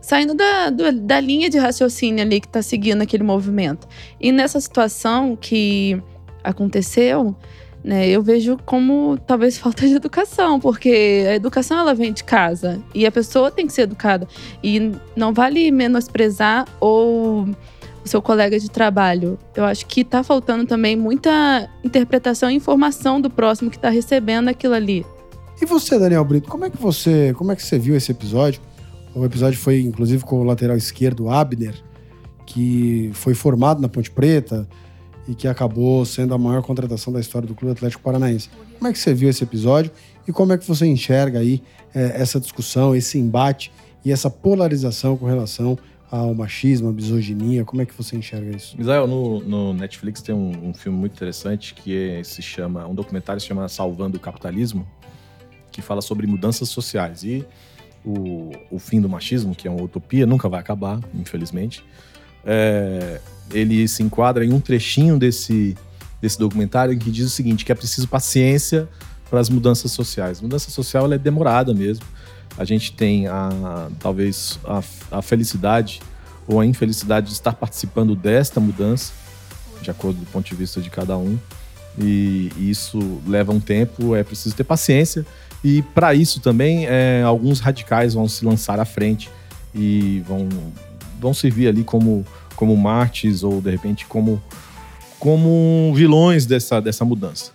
saindo 0.00 0.34
da, 0.34 0.70
do, 0.70 0.90
da 0.90 1.20
linha 1.20 1.48
de 1.48 1.56
raciocínio 1.58 2.20
ali 2.24 2.40
que 2.40 2.48
está 2.48 2.62
seguindo 2.62 3.02
aquele 3.02 3.22
movimento. 3.22 3.86
E 4.20 4.32
nessa 4.32 4.60
situação 4.60 5.36
que 5.36 6.02
aconteceu, 6.42 7.36
né, 7.82 8.08
eu 8.08 8.22
vejo 8.22 8.58
como 8.64 9.18
talvez 9.26 9.56
falta 9.58 9.86
de 9.86 9.94
educação, 9.94 10.60
porque 10.60 11.24
a 11.28 11.34
educação 11.34 11.78
ela 11.78 11.94
vem 11.94 12.12
de 12.12 12.22
casa 12.22 12.82
e 12.94 13.06
a 13.06 13.12
pessoa 13.12 13.50
tem 13.50 13.66
que 13.66 13.72
ser 13.72 13.82
educada. 13.82 14.28
E 14.62 14.92
não 15.16 15.32
vale 15.32 15.70
menosprezar 15.70 16.66
ou 16.78 17.48
o 18.04 18.08
seu 18.08 18.20
colega 18.20 18.58
de 18.58 18.70
trabalho. 18.70 19.38
Eu 19.54 19.64
acho 19.64 19.86
que 19.86 20.02
está 20.02 20.22
faltando 20.22 20.66
também 20.66 20.96
muita 20.96 21.68
interpretação 21.82 22.50
e 22.50 22.54
informação 22.54 23.20
do 23.20 23.30
próximo 23.30 23.70
que 23.70 23.76
está 23.76 23.88
recebendo 23.88 24.48
aquilo 24.48 24.74
ali. 24.74 25.04
E 25.60 25.66
você, 25.66 25.98
Daniel 25.98 26.24
Brito, 26.24 26.48
como 26.48 26.64
é 26.64 26.70
que 26.70 26.78
você, 26.78 27.34
como 27.36 27.52
é 27.52 27.56
que 27.56 27.62
você 27.62 27.78
viu 27.78 27.94
esse 27.94 28.10
episódio? 28.10 28.60
O 29.14 29.24
episódio 29.24 29.58
foi 29.58 29.80
inclusive 29.80 30.24
com 30.24 30.40
o 30.40 30.44
lateral 30.44 30.76
esquerdo 30.76 31.28
Abner, 31.28 31.74
que 32.46 33.10
foi 33.14 33.34
formado 33.34 33.80
na 33.80 33.88
Ponte 33.88 34.10
Preta 34.10 34.68
e 35.30 35.34
que 35.36 35.46
acabou 35.46 36.04
sendo 36.04 36.34
a 36.34 36.38
maior 36.38 36.60
contratação 36.60 37.12
da 37.12 37.20
história 37.20 37.46
do 37.46 37.54
Clube 37.54 37.70
Atlético 37.70 38.02
Paranaense. 38.02 38.50
Como 38.76 38.88
é 38.88 38.92
que 38.92 38.98
você 38.98 39.14
viu 39.14 39.28
esse 39.30 39.44
episódio 39.44 39.92
e 40.26 40.32
como 40.32 40.52
é 40.52 40.58
que 40.58 40.66
você 40.66 40.86
enxerga 40.86 41.38
aí 41.38 41.62
é, 41.94 42.20
essa 42.20 42.40
discussão, 42.40 42.96
esse 42.96 43.16
embate 43.16 43.70
e 44.04 44.10
essa 44.10 44.28
polarização 44.28 45.16
com 45.16 45.26
relação 45.26 45.78
ao 46.10 46.34
machismo, 46.34 46.88
à 46.88 46.92
misoginia? 46.92 47.64
Como 47.64 47.80
é 47.80 47.86
que 47.86 47.94
você 47.94 48.16
enxerga 48.16 48.56
isso? 48.56 48.74
Israel, 48.76 49.06
no, 49.06 49.38
no 49.38 49.72
Netflix 49.72 50.20
tem 50.20 50.34
um, 50.34 50.70
um, 50.70 50.74
filme 50.74 50.98
muito 50.98 51.12
interessante 51.12 51.74
que 51.74 51.96
é, 51.96 52.24
se 52.24 52.42
chama, 52.42 52.84
um 52.88 52.94
documentário 52.94 53.40
se 53.40 53.46
chama 53.46 53.68
Salvando 53.68 54.16
o 54.16 54.20
Capitalismo, 54.20 54.84
que 55.70 55.80
fala 55.80 56.02
sobre 56.02 56.26
mudanças 56.26 56.68
sociais. 56.70 57.22
E 57.22 57.46
o, 58.04 58.50
o 58.68 58.80
fim 58.80 59.00
do 59.00 59.08
machismo, 59.08 59.54
que 59.54 59.68
é 59.68 59.70
uma 59.70 59.84
utopia, 59.84 60.26
nunca 60.26 60.48
vai 60.48 60.58
acabar, 60.58 60.98
infelizmente. 61.14 61.84
É, 62.44 63.20
ele 63.52 63.86
se 63.88 64.02
enquadra 64.02 64.44
em 64.44 64.52
um 64.52 64.60
trechinho 64.60 65.18
desse, 65.18 65.76
desse 66.20 66.38
documentário 66.38 66.96
que 66.98 67.10
diz 67.10 67.26
o 67.26 67.30
seguinte, 67.30 67.64
que 67.64 67.72
é 67.72 67.74
preciso 67.74 68.08
paciência 68.08 68.88
para 69.28 69.40
as 69.40 69.48
mudanças 69.48 69.92
sociais. 69.92 70.40
Mudança 70.40 70.70
social 70.70 71.12
é 71.12 71.18
demorada 71.18 71.74
mesmo. 71.74 72.04
A 72.58 72.64
gente 72.64 72.92
tem 72.92 73.26
a, 73.26 73.88
talvez 73.98 74.58
a, 74.64 74.82
a 75.18 75.22
felicidade 75.22 76.00
ou 76.46 76.60
a 76.60 76.66
infelicidade 76.66 77.28
de 77.28 77.32
estar 77.32 77.52
participando 77.52 78.16
desta 78.16 78.58
mudança, 78.58 79.12
de 79.80 79.90
acordo 79.90 80.18
com 80.18 80.24
o 80.24 80.26
ponto 80.26 80.48
de 80.48 80.54
vista 80.54 80.80
de 80.80 80.90
cada 80.90 81.16
um. 81.16 81.38
E, 81.98 82.50
e 82.56 82.70
isso 82.70 82.98
leva 83.26 83.52
um 83.52 83.60
tempo, 83.60 84.14
é 84.14 84.22
preciso 84.22 84.54
ter 84.54 84.64
paciência 84.64 85.24
e 85.62 85.82
para 85.94 86.14
isso 86.14 86.40
também, 86.40 86.86
é, 86.86 87.22
alguns 87.24 87.60
radicais 87.60 88.14
vão 88.14 88.26
se 88.26 88.44
lançar 88.44 88.80
à 88.80 88.84
frente 88.84 89.30
e 89.74 90.22
vão, 90.26 90.48
vão 91.20 91.34
servir 91.34 91.68
ali 91.68 91.84
como, 91.84 92.24
como 92.56 92.76
mártires 92.76 93.42
ou, 93.42 93.60
de 93.60 93.70
repente, 93.70 94.06
como, 94.06 94.42
como 95.18 95.92
vilões 95.94 96.46
dessa, 96.46 96.80
dessa 96.80 97.04
mudança. 97.04 97.52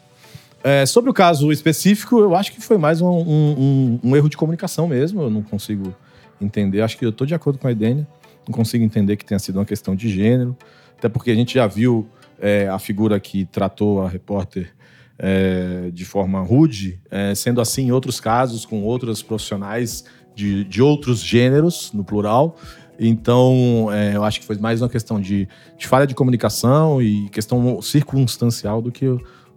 É, 0.63 0.86
sobre 0.86 1.11
o 1.11 1.13
caso 1.13 1.51
específico, 1.51 2.20
eu 2.20 2.36
acho 2.36 2.51
que 2.51 2.59
foi 2.59 2.78
mais 2.78 2.99
um, 2.99 3.07
um, 3.07 3.99
um, 4.03 4.16
erro 4.16 4.28
de 4.28 4.36
comunicação 4.36 4.88
mesmo. 4.88 5.22
Eu 5.22 5.30
não 5.30 5.43
consigo 5.43 5.95
entender. 6.41 6.82
Acho 6.82 6.97
que 6.97 7.05
eu 7.05 7.09
estou 7.09 7.28
de 7.28 7.36
acordo 7.36 7.59
com 7.59 7.68
a 7.68 7.72
Edênia. 7.72 8.07
Não 8.47 8.53
consigo 8.53 8.84
entender 8.84 9.16
que 9.16 9.24
tenha 9.24 9.38
sido 9.38 9.59
uma 9.59 9.66
questão 9.66 9.95
de 9.95 10.09
gênero. 10.09 10.57
Até 10.97 11.07
porque 11.07 11.30
a 11.30 11.36
gente 11.36 11.53
já 11.53 11.68
viu 11.68 12.07
é, 12.39 12.68
a 12.68 12.80
figura 12.80 13.20
que 13.20 13.45
tratou 13.45 14.01
a 14.01 14.09
repórter 14.09 14.74
é, 15.20 15.89
de 15.93 16.03
forma 16.03 16.41
rude, 16.41 16.99
é, 17.09 17.34
sendo 17.36 17.61
assim 17.61 17.88
em 17.88 17.91
outros 17.91 18.20
casos, 18.20 18.66
com 18.66 18.82
outros 18.84 19.22
profissionais 19.22 20.03
de, 20.36 20.63
de 20.63 20.82
outros 20.82 21.20
gêneros, 21.22 21.91
no 21.93 22.03
plural. 22.03 22.57
Então, 23.00 23.89
é, 23.91 24.16
eu 24.16 24.24
acho 24.24 24.39
que 24.39 24.46
foi 24.46 24.58
mais 24.58 24.82
uma 24.82 24.89
questão 24.89 25.20
de, 25.20 25.48
de, 25.78 25.88
falha 25.88 26.08
de 26.08 26.16
comunicação 26.16 27.02
e 27.02 27.30
questão 27.30 27.82
circunstancial 27.82 28.82
do 28.82 28.91
que 28.91 29.06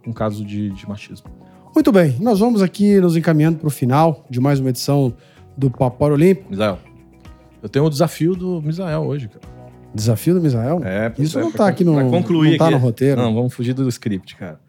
um 0.05 0.13
caso 0.13 0.43
de, 0.43 0.69
de 0.71 0.87
machismo. 0.87 1.29
Muito 1.73 1.91
bem, 1.91 2.17
nós 2.19 2.39
vamos 2.39 2.61
aqui 2.61 2.99
nos 2.99 3.15
encaminhando 3.15 3.59
para 3.59 3.67
o 3.67 3.71
final 3.71 4.25
de 4.29 4.39
mais 4.39 4.59
uma 4.59 4.69
edição 4.69 5.13
do 5.55 5.69
Papo 5.69 6.05
Olímpico. 6.05 6.49
Misael, 6.49 6.79
eu 7.61 7.69
tenho 7.69 7.85
o 7.85 7.89
desafio 7.89 8.35
do 8.35 8.61
Misael 8.61 9.01
hoje, 9.03 9.27
cara. 9.27 9.59
Desafio 9.93 10.35
do 10.35 10.41
Misael? 10.41 10.81
É, 10.83 11.11
Isso 11.17 11.39
é, 11.39 11.41
não 11.41 11.49
está 11.49 11.67
aqui 11.67 11.83
no, 11.83 12.09
concluir 12.09 12.51
não 12.51 12.57
tá 12.57 12.65
aqui, 12.65 12.75
no 12.75 12.79
roteiro. 12.79 13.21
Não, 13.21 13.33
vamos 13.33 13.53
fugir 13.53 13.73
do 13.73 13.87
script, 13.89 14.35
cara. 14.35 14.59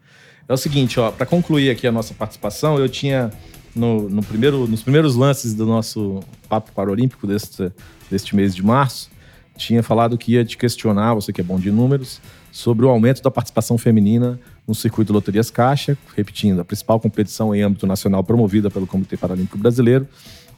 É 0.47 0.53
o 0.53 0.57
seguinte, 0.57 0.99
ó, 0.99 1.11
para 1.11 1.25
concluir 1.25 1.69
aqui 1.69 1.87
a 1.87 1.91
nossa 1.91 2.13
participação, 2.13 2.77
eu 2.77 2.89
tinha 2.89 3.29
no, 3.75 4.09
no, 4.09 4.23
primeiro, 4.23 4.67
nos 4.67 4.81
primeiros 4.81 5.15
lances 5.15 5.53
do 5.53 5.65
nosso 5.65 6.21
papo 6.49 6.71
paralímpico 6.71 7.25
deste, 7.25 7.71
deste 8.09 8.35
mês 8.35 8.55
de 8.55 8.63
março, 8.63 9.09
tinha 9.57 9.83
falado 9.83 10.17
que 10.17 10.33
ia 10.33 10.45
te 10.45 10.57
questionar, 10.57 11.13
você 11.13 11.31
que 11.31 11.41
é 11.41 11.43
bom 11.43 11.59
de 11.59 11.71
números, 11.71 12.21
sobre 12.51 12.85
o 12.85 12.89
aumento 12.89 13.21
da 13.21 13.31
participação 13.31 13.77
feminina 13.77 14.39
no 14.67 14.75
circuito 14.75 15.13
Loterias 15.13 15.49
Caixa, 15.49 15.97
repetindo, 16.15 16.59
a 16.59 16.65
principal 16.65 16.99
competição 16.99 17.55
em 17.55 17.61
âmbito 17.61 17.87
nacional 17.87 18.23
promovida 18.23 18.69
pelo 18.69 18.85
Comitê 18.87 19.15
Paralímpico 19.17 19.57
Brasileiro, 19.57 20.07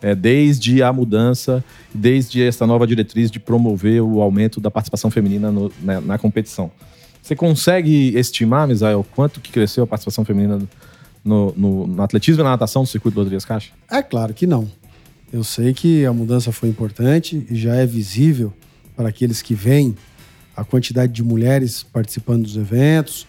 é, 0.02 0.14
desde 0.14 0.84
a 0.84 0.92
mudança, 0.92 1.64
desde 1.94 2.44
essa 2.44 2.68
nova 2.68 2.86
diretriz 2.86 3.32
de 3.32 3.40
promover 3.40 4.02
o 4.02 4.22
aumento 4.22 4.60
da 4.60 4.70
participação 4.70 5.10
feminina 5.10 5.52
no, 5.52 5.72
na, 5.82 6.02
na 6.02 6.18
competição. 6.18 6.72
Você 7.22 7.36
consegue 7.36 8.18
estimar, 8.18 8.68
Misael, 8.68 9.06
quanto 9.16 9.40
que 9.40 9.50
cresceu 9.50 9.86
a 9.86 9.88
participação 9.88 10.26
feminina 10.26 10.60
no, 11.24 11.54
no, 11.56 11.88
no 11.88 12.02
atletismo 12.02 12.42
e 12.42 12.44
na 12.44 12.52
natação 12.52 12.84
do 12.84 12.88
circuito 12.88 13.16
do 13.16 13.20
Loterias 13.20 13.46
Caixa? 13.46 13.72
É 13.90 14.02
claro 14.02 14.34
que 14.34 14.46
não. 14.46 14.70
Eu 15.32 15.44
sei 15.44 15.74
que 15.74 16.06
a 16.06 16.14
mudança 16.14 16.52
foi 16.52 16.70
importante 16.70 17.46
e 17.50 17.56
já 17.56 17.76
é 17.76 17.86
visível 17.86 18.54
para 18.96 19.10
aqueles 19.10 19.42
que 19.42 19.56
veem 19.56 19.96
a 20.56 20.64
quantidade 20.64 21.12
de 21.12 21.24
mulheres 21.24 21.82
participando 21.82 22.44
dos 22.44 22.56
eventos, 22.56 23.26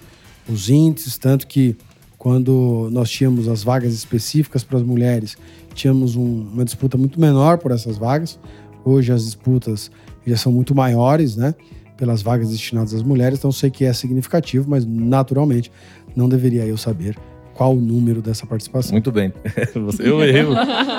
os 0.48 0.68
índices, 0.68 1.16
tanto 1.16 1.46
que 1.46 1.76
quando 2.18 2.88
nós 2.92 3.10
tínhamos 3.10 3.48
as 3.48 3.62
vagas 3.62 3.94
específicas 3.94 4.62
para 4.62 4.78
as 4.78 4.84
mulheres, 4.84 5.36
tínhamos 5.74 6.16
um, 6.16 6.48
uma 6.52 6.64
disputa 6.64 6.98
muito 6.98 7.18
menor 7.18 7.58
por 7.58 7.70
essas 7.70 7.96
vagas. 7.96 8.38
Hoje 8.84 9.12
as 9.12 9.24
disputas 9.24 9.90
já 10.26 10.36
são 10.36 10.52
muito 10.52 10.74
maiores, 10.74 11.36
né? 11.36 11.54
pelas 11.96 12.22
vagas 12.22 12.50
destinadas 12.50 12.92
às 12.92 13.02
mulheres, 13.02 13.38
então 13.38 13.52
sei 13.52 13.70
que 13.70 13.84
é 13.84 13.92
significativo, 13.92 14.68
mas 14.68 14.84
naturalmente 14.84 15.70
não 16.14 16.28
deveria 16.28 16.66
eu 16.66 16.76
saber 16.76 17.16
qual 17.54 17.72
o 17.72 17.80
número 17.80 18.20
dessa 18.20 18.46
participação. 18.46 18.92
Muito 18.92 19.12
bem. 19.12 19.32
Eu 19.98 20.22
errei. 20.22 20.44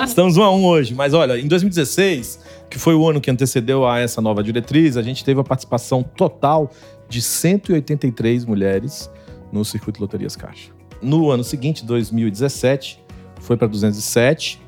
Estamos 0.04 0.36
um 0.36 0.42
a 0.42 0.50
um 0.50 0.64
hoje. 0.64 0.94
Mas 0.94 1.14
olha, 1.14 1.38
em 1.38 1.46
2016, 1.46 2.40
que 2.70 2.78
foi 2.78 2.94
o 2.94 3.08
ano 3.08 3.20
que 3.20 3.30
antecedeu 3.30 3.86
a 3.86 3.98
essa 3.98 4.20
nova 4.20 4.42
diretriz, 4.42 4.96
a 4.96 5.02
gente 5.02 5.24
teve 5.24 5.40
a 5.40 5.44
participação 5.44 6.02
total 6.02 6.70
de 7.08 7.22
183 7.22 8.44
mulheres 8.44 9.10
no 9.52 9.64
circuito 9.64 10.00
Loterias 10.00 10.34
Caixa. 10.34 10.70
No 11.02 11.30
ano 11.30 11.44
seguinte, 11.44 11.84
2017, 11.84 13.00
foi 13.40 13.56
para 13.56 13.68
207 13.68 14.60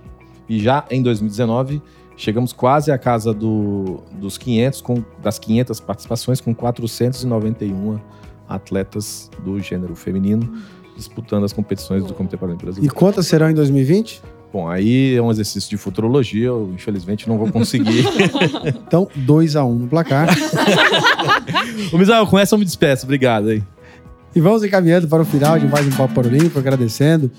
e 0.49 0.61
já 0.61 0.85
em 0.91 1.03
2019 1.03 1.83
Chegamos 2.19 2.53
quase 2.53 2.91
à 2.91 2.99
casa 2.99 3.33
do, 3.33 4.03
dos 4.15 4.37
500, 4.37 4.81
com, 4.81 5.05
das 5.23 5.39
500 5.39 5.79
participações, 5.79 6.41
com 6.41 6.53
491 6.53 8.01
atletas 8.49 9.31
do 9.45 9.61
gênero 9.61 9.95
feminino 9.95 10.61
disputando 10.99 11.45
as 11.45 11.53
competições 11.53 12.05
do 12.05 12.13
Comitê 12.13 12.37
Paralímpico 12.37 12.67
Brasileiro. 12.67 12.93
E 12.93 12.95
quantas 12.95 13.27
serão 13.27 13.49
em 13.49 13.55
2020? 13.55 14.21
Bom, 14.53 14.69
aí 14.69 15.15
é 15.15 15.23
um 15.23 15.31
exercício 15.31 15.69
de 15.71 15.77
futurologia, 15.77 16.47
eu 16.47 16.71
infelizmente 16.75 17.29
não 17.29 17.39
vou 17.39 17.53
conseguir. 17.53 18.05
então, 18.65 19.09
2 19.15 19.57
a 19.57 19.65
1 19.65 19.71
um 19.71 19.75
no 19.75 19.89
placar. 19.89 20.29
o 21.93 21.99
Misael, 21.99 22.27
com 22.27 22.39
essa 22.39 22.55
eu 22.55 22.59
me 22.59 22.65
despeço, 22.65 23.05
obrigado 23.05 23.49
aí. 23.49 23.63
E 24.35 24.41
vamos 24.41 24.65
encaminhando 24.65 25.07
para 25.07 25.23
o 25.23 25.25
final 25.25 25.59
de 25.59 25.67
mais 25.67 25.87
um 25.87 25.91
Papo 25.91 26.15
Paralímpico, 26.15 26.59
agradecendo 26.59 27.31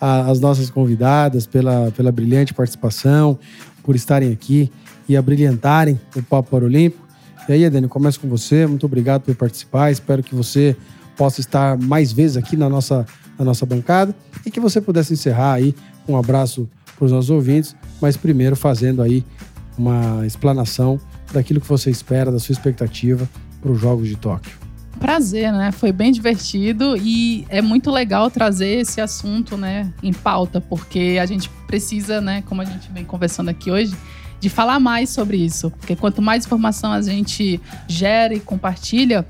as 0.00 0.40
nossas 0.40 0.70
convidadas 0.70 1.46
pela, 1.46 1.90
pela 1.92 2.10
brilhante 2.10 2.52
participação, 2.52 3.38
por 3.82 3.94
estarem 3.94 4.32
aqui 4.32 4.70
e 5.08 5.16
abrilhantarem 5.16 6.00
o 6.16 6.22
Papo 6.22 6.50
Paralímpico. 6.50 7.04
E 7.46 7.52
aí, 7.52 7.64
Edene, 7.64 7.88
começo 7.88 8.18
com 8.18 8.28
você. 8.28 8.66
Muito 8.66 8.86
obrigado 8.86 9.22
por 9.22 9.34
participar. 9.34 9.90
Espero 9.90 10.22
que 10.22 10.34
você 10.34 10.74
possa 11.16 11.40
estar 11.40 11.78
mais 11.78 12.12
vezes 12.12 12.36
aqui 12.36 12.56
na 12.56 12.68
nossa, 12.68 13.06
na 13.38 13.44
nossa 13.44 13.64
bancada 13.64 14.14
e 14.44 14.50
que 14.50 14.60
você 14.60 14.80
pudesse 14.80 15.12
encerrar 15.12 15.54
aí 15.54 15.74
um 16.08 16.16
abraço 16.16 16.68
para 16.96 17.06
os 17.06 17.12
nossos 17.12 17.30
ouvintes, 17.30 17.74
mas 18.00 18.16
primeiro 18.16 18.54
fazendo 18.54 19.02
aí 19.02 19.24
uma 19.76 20.24
explanação 20.26 21.00
daquilo 21.32 21.60
que 21.60 21.66
você 21.66 21.90
espera, 21.90 22.30
da 22.30 22.38
sua 22.38 22.52
expectativa 22.52 23.28
para 23.60 23.72
os 23.72 23.80
Jogos 23.80 24.08
de 24.08 24.16
Tóquio. 24.16 24.64
Prazer, 25.00 25.52
né? 25.52 25.72
Foi 25.72 25.90
bem 25.90 26.12
divertido 26.12 26.96
e 26.96 27.44
é 27.48 27.60
muito 27.60 27.90
legal 27.90 28.30
trazer 28.30 28.80
esse 28.80 29.00
assunto, 29.00 29.56
né, 29.56 29.92
em 30.02 30.12
pauta, 30.12 30.60
porque 30.60 31.18
a 31.20 31.26
gente 31.26 31.50
precisa, 31.66 32.20
né, 32.20 32.42
como 32.46 32.62
a 32.62 32.64
gente 32.64 32.90
vem 32.92 33.04
conversando 33.04 33.48
aqui 33.48 33.70
hoje, 33.70 33.94
de 34.38 34.48
falar 34.48 34.78
mais 34.78 35.10
sobre 35.10 35.36
isso. 35.38 35.70
Porque 35.70 35.96
quanto 35.96 36.22
mais 36.22 36.46
informação 36.46 36.92
a 36.92 37.02
gente 37.02 37.60
gera 37.88 38.34
e 38.34 38.40
compartilha, 38.40 39.26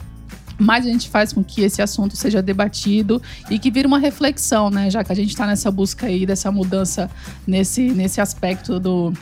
mais 0.58 0.86
a 0.86 0.88
gente 0.88 1.08
faz 1.08 1.32
com 1.32 1.42
que 1.42 1.62
esse 1.62 1.82
assunto 1.82 2.16
seja 2.16 2.42
debatido 2.42 3.20
e 3.50 3.58
que 3.58 3.70
vire 3.70 3.86
uma 3.86 3.98
reflexão, 3.98 4.70
né? 4.70 4.90
Já 4.90 5.02
que 5.02 5.12
a 5.12 5.14
gente 5.14 5.30
está 5.30 5.46
nessa 5.46 5.70
busca 5.70 6.06
aí 6.06 6.24
dessa 6.24 6.50
mudança 6.50 7.10
nesse, 7.46 7.90
nesse 7.90 8.20
aspecto 8.20 8.78
do, 8.78 9.12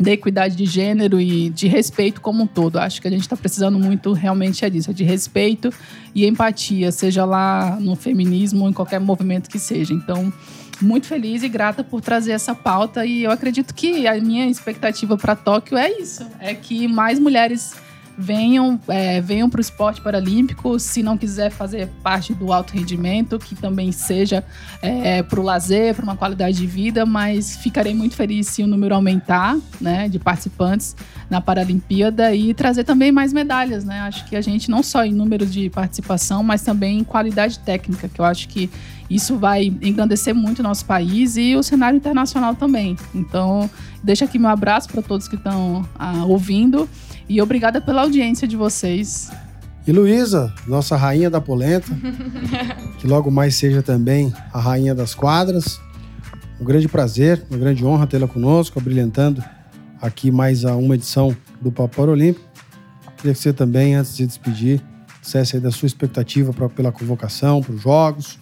da 0.00 0.10
equidade 0.10 0.56
de 0.56 0.64
gênero 0.64 1.20
e 1.20 1.50
de 1.50 1.68
respeito 1.68 2.20
como 2.20 2.44
um 2.44 2.46
todo. 2.46 2.78
Acho 2.78 3.02
que 3.02 3.08
a 3.08 3.10
gente 3.10 3.22
está 3.22 3.36
precisando 3.36 3.78
muito 3.78 4.12
realmente 4.12 4.64
é 4.64 4.70
disso, 4.70 4.90
é 4.90 4.94
de 4.94 5.04
respeito 5.04 5.70
e 6.14 6.26
empatia, 6.26 6.90
seja 6.90 7.24
lá 7.24 7.76
no 7.78 7.94
feminismo 7.94 8.64
ou 8.64 8.70
em 8.70 8.72
qualquer 8.72 8.98
movimento 8.98 9.50
que 9.50 9.58
seja. 9.58 9.92
Então, 9.92 10.32
muito 10.80 11.06
feliz 11.06 11.42
e 11.42 11.48
grata 11.48 11.84
por 11.84 12.00
trazer 12.00 12.32
essa 12.32 12.54
pauta 12.54 13.04
e 13.04 13.24
eu 13.24 13.30
acredito 13.30 13.74
que 13.74 14.06
a 14.06 14.18
minha 14.18 14.46
expectativa 14.46 15.16
para 15.18 15.36
Tóquio 15.36 15.76
é 15.76 15.90
isso, 16.00 16.26
é 16.38 16.54
que 16.54 16.88
mais 16.88 17.18
mulheres 17.18 17.74
venham, 18.20 18.78
é, 18.86 19.20
venham 19.22 19.48
para 19.48 19.58
o 19.58 19.60
esporte 19.62 20.00
paralímpico. 20.02 20.78
Se 20.78 21.02
não 21.02 21.16
quiser 21.16 21.50
fazer 21.50 21.88
parte 22.02 22.34
do 22.34 22.52
alto 22.52 22.74
rendimento, 22.74 23.38
que 23.38 23.54
também 23.54 23.90
seja 23.90 24.44
é, 24.82 25.22
para 25.22 25.40
o 25.40 25.42
lazer, 25.42 25.94
para 25.94 26.02
uma 26.02 26.16
qualidade 26.16 26.58
de 26.58 26.66
vida, 26.66 27.06
mas 27.06 27.56
ficarei 27.56 27.94
muito 27.94 28.14
feliz 28.14 28.48
se 28.48 28.62
o 28.62 28.66
número 28.66 28.94
aumentar 28.94 29.56
né, 29.80 30.06
de 30.08 30.18
participantes 30.18 30.94
na 31.30 31.40
Paralimpíada 31.40 32.34
e 32.34 32.52
trazer 32.52 32.84
também 32.84 33.10
mais 33.10 33.32
medalhas. 33.32 33.84
Né? 33.84 34.00
Acho 34.00 34.26
que 34.26 34.36
a 34.36 34.40
gente, 34.42 34.70
não 34.70 34.82
só 34.82 35.02
em 35.02 35.12
número 35.12 35.46
de 35.46 35.70
participação, 35.70 36.42
mas 36.42 36.62
também 36.62 36.98
em 36.98 37.04
qualidade 37.04 37.58
técnica, 37.60 38.06
que 38.08 38.20
eu 38.20 38.24
acho 38.24 38.48
que 38.48 38.68
isso 39.08 39.36
vai 39.36 39.64
engrandecer 39.64 40.34
muito 40.34 40.60
o 40.60 40.62
nosso 40.62 40.84
país 40.84 41.36
e 41.36 41.56
o 41.56 41.62
cenário 41.62 41.96
internacional 41.96 42.54
também. 42.54 42.96
Então, 43.14 43.68
deixa 44.04 44.26
aqui 44.26 44.38
meu 44.38 44.50
abraço 44.50 44.88
para 44.88 45.00
todos 45.00 45.26
que 45.26 45.36
estão 45.36 45.88
ah, 45.98 46.24
ouvindo. 46.26 46.88
E 47.30 47.40
obrigada 47.40 47.80
pela 47.80 48.02
audiência 48.02 48.48
de 48.48 48.56
vocês. 48.56 49.30
E 49.86 49.92
Luísa, 49.92 50.52
nossa 50.66 50.96
rainha 50.96 51.30
da 51.30 51.40
polenta, 51.40 51.86
que 52.98 53.06
logo 53.06 53.30
mais 53.30 53.54
seja 53.54 53.84
também 53.84 54.34
a 54.52 54.58
rainha 54.58 54.96
das 54.96 55.14
quadras. 55.14 55.80
Um 56.60 56.64
grande 56.64 56.88
prazer, 56.88 57.46
uma 57.48 57.56
grande 57.56 57.86
honra 57.86 58.04
tê-la 58.08 58.26
conosco, 58.26 58.80
brilhantando 58.80 59.44
aqui 60.02 60.28
mais 60.28 60.64
uma 60.64 60.96
edição 60.96 61.34
do 61.60 61.70
Papo 61.70 62.02
Olímpico. 62.02 62.44
Queria 63.18 63.32
que 63.32 63.38
você 63.38 63.52
também, 63.52 63.94
antes 63.94 64.16
de 64.16 64.26
despedir, 64.26 64.82
dissesse 65.22 65.54
aí 65.54 65.62
da 65.62 65.70
sua 65.70 65.86
expectativa 65.86 66.52
pra, 66.52 66.68
pela 66.68 66.90
convocação, 66.90 67.62
para 67.62 67.72
os 67.72 67.80
Jogos 67.80 68.40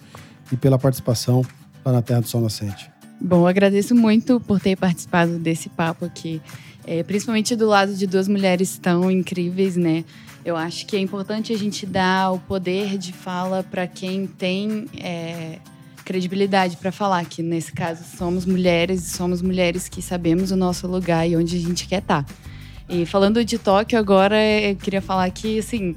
e 0.51 0.57
pela 0.57 0.79
participação 0.79 1.45
lá 1.85 1.91
na 1.91 2.01
Terra 2.01 2.21
do 2.21 2.27
Sol 2.27 2.41
Nascente. 2.41 2.89
Bom, 3.21 3.47
agradeço 3.47 3.93
muito 3.93 4.39
por 4.39 4.59
ter 4.59 4.75
participado 4.75 5.37
desse 5.37 5.69
papo 5.69 6.05
aqui 6.05 6.41
é, 6.89 7.03
principalmente 7.03 7.55
do 7.55 7.67
lado 7.67 7.93
de 7.93 8.07
duas 8.07 8.27
mulheres 8.27 8.79
tão 8.79 9.11
incríveis, 9.11 9.75
né? 9.75 10.03
Eu 10.43 10.57
acho 10.57 10.87
que 10.87 10.95
é 10.95 10.99
importante 10.99 11.53
a 11.53 11.57
gente 11.57 11.85
dar 11.85 12.31
o 12.31 12.39
poder 12.39 12.97
de 12.97 13.13
fala 13.13 13.61
para 13.61 13.85
quem 13.85 14.25
tem 14.25 14.87
é, 14.97 15.59
credibilidade 16.03 16.77
para 16.77 16.91
falar, 16.91 17.23
que 17.25 17.43
nesse 17.43 17.71
caso 17.71 18.03
somos 18.17 18.43
mulheres 18.43 19.05
e 19.05 19.09
somos 19.11 19.39
mulheres 19.39 19.87
que 19.87 20.01
sabemos 20.01 20.49
o 20.49 20.55
nosso 20.55 20.87
lugar 20.87 21.29
e 21.29 21.35
onde 21.35 21.57
a 21.57 21.59
gente 21.59 21.87
quer 21.87 21.99
estar. 21.99 22.23
Tá. 22.23 22.33
E 22.89 23.05
falando 23.05 23.45
de 23.45 23.59
Tóquio 23.59 23.99
agora, 23.99 24.35
eu 24.35 24.75
queria 24.75 25.01
falar 25.01 25.29
que, 25.29 25.59
assim, 25.59 25.95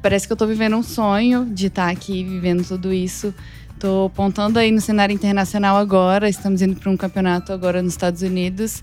parece 0.00 0.26
que 0.26 0.32
eu 0.32 0.36
estou 0.36 0.48
vivendo 0.48 0.74
um 0.74 0.82
sonho 0.82 1.44
de 1.44 1.66
estar 1.66 1.84
tá 1.86 1.90
aqui 1.90 2.24
vivendo 2.24 2.66
tudo 2.66 2.94
isso. 2.94 3.34
Estou 3.84 4.06
apontando 4.06 4.58
aí 4.58 4.70
no 4.70 4.80
cenário 4.80 5.12
internacional 5.12 5.76
agora, 5.76 6.26
estamos 6.26 6.62
indo 6.62 6.74
para 6.74 6.90
um 6.90 6.96
campeonato 6.96 7.52
agora 7.52 7.82
nos 7.82 7.92
Estados 7.92 8.22
Unidos. 8.22 8.82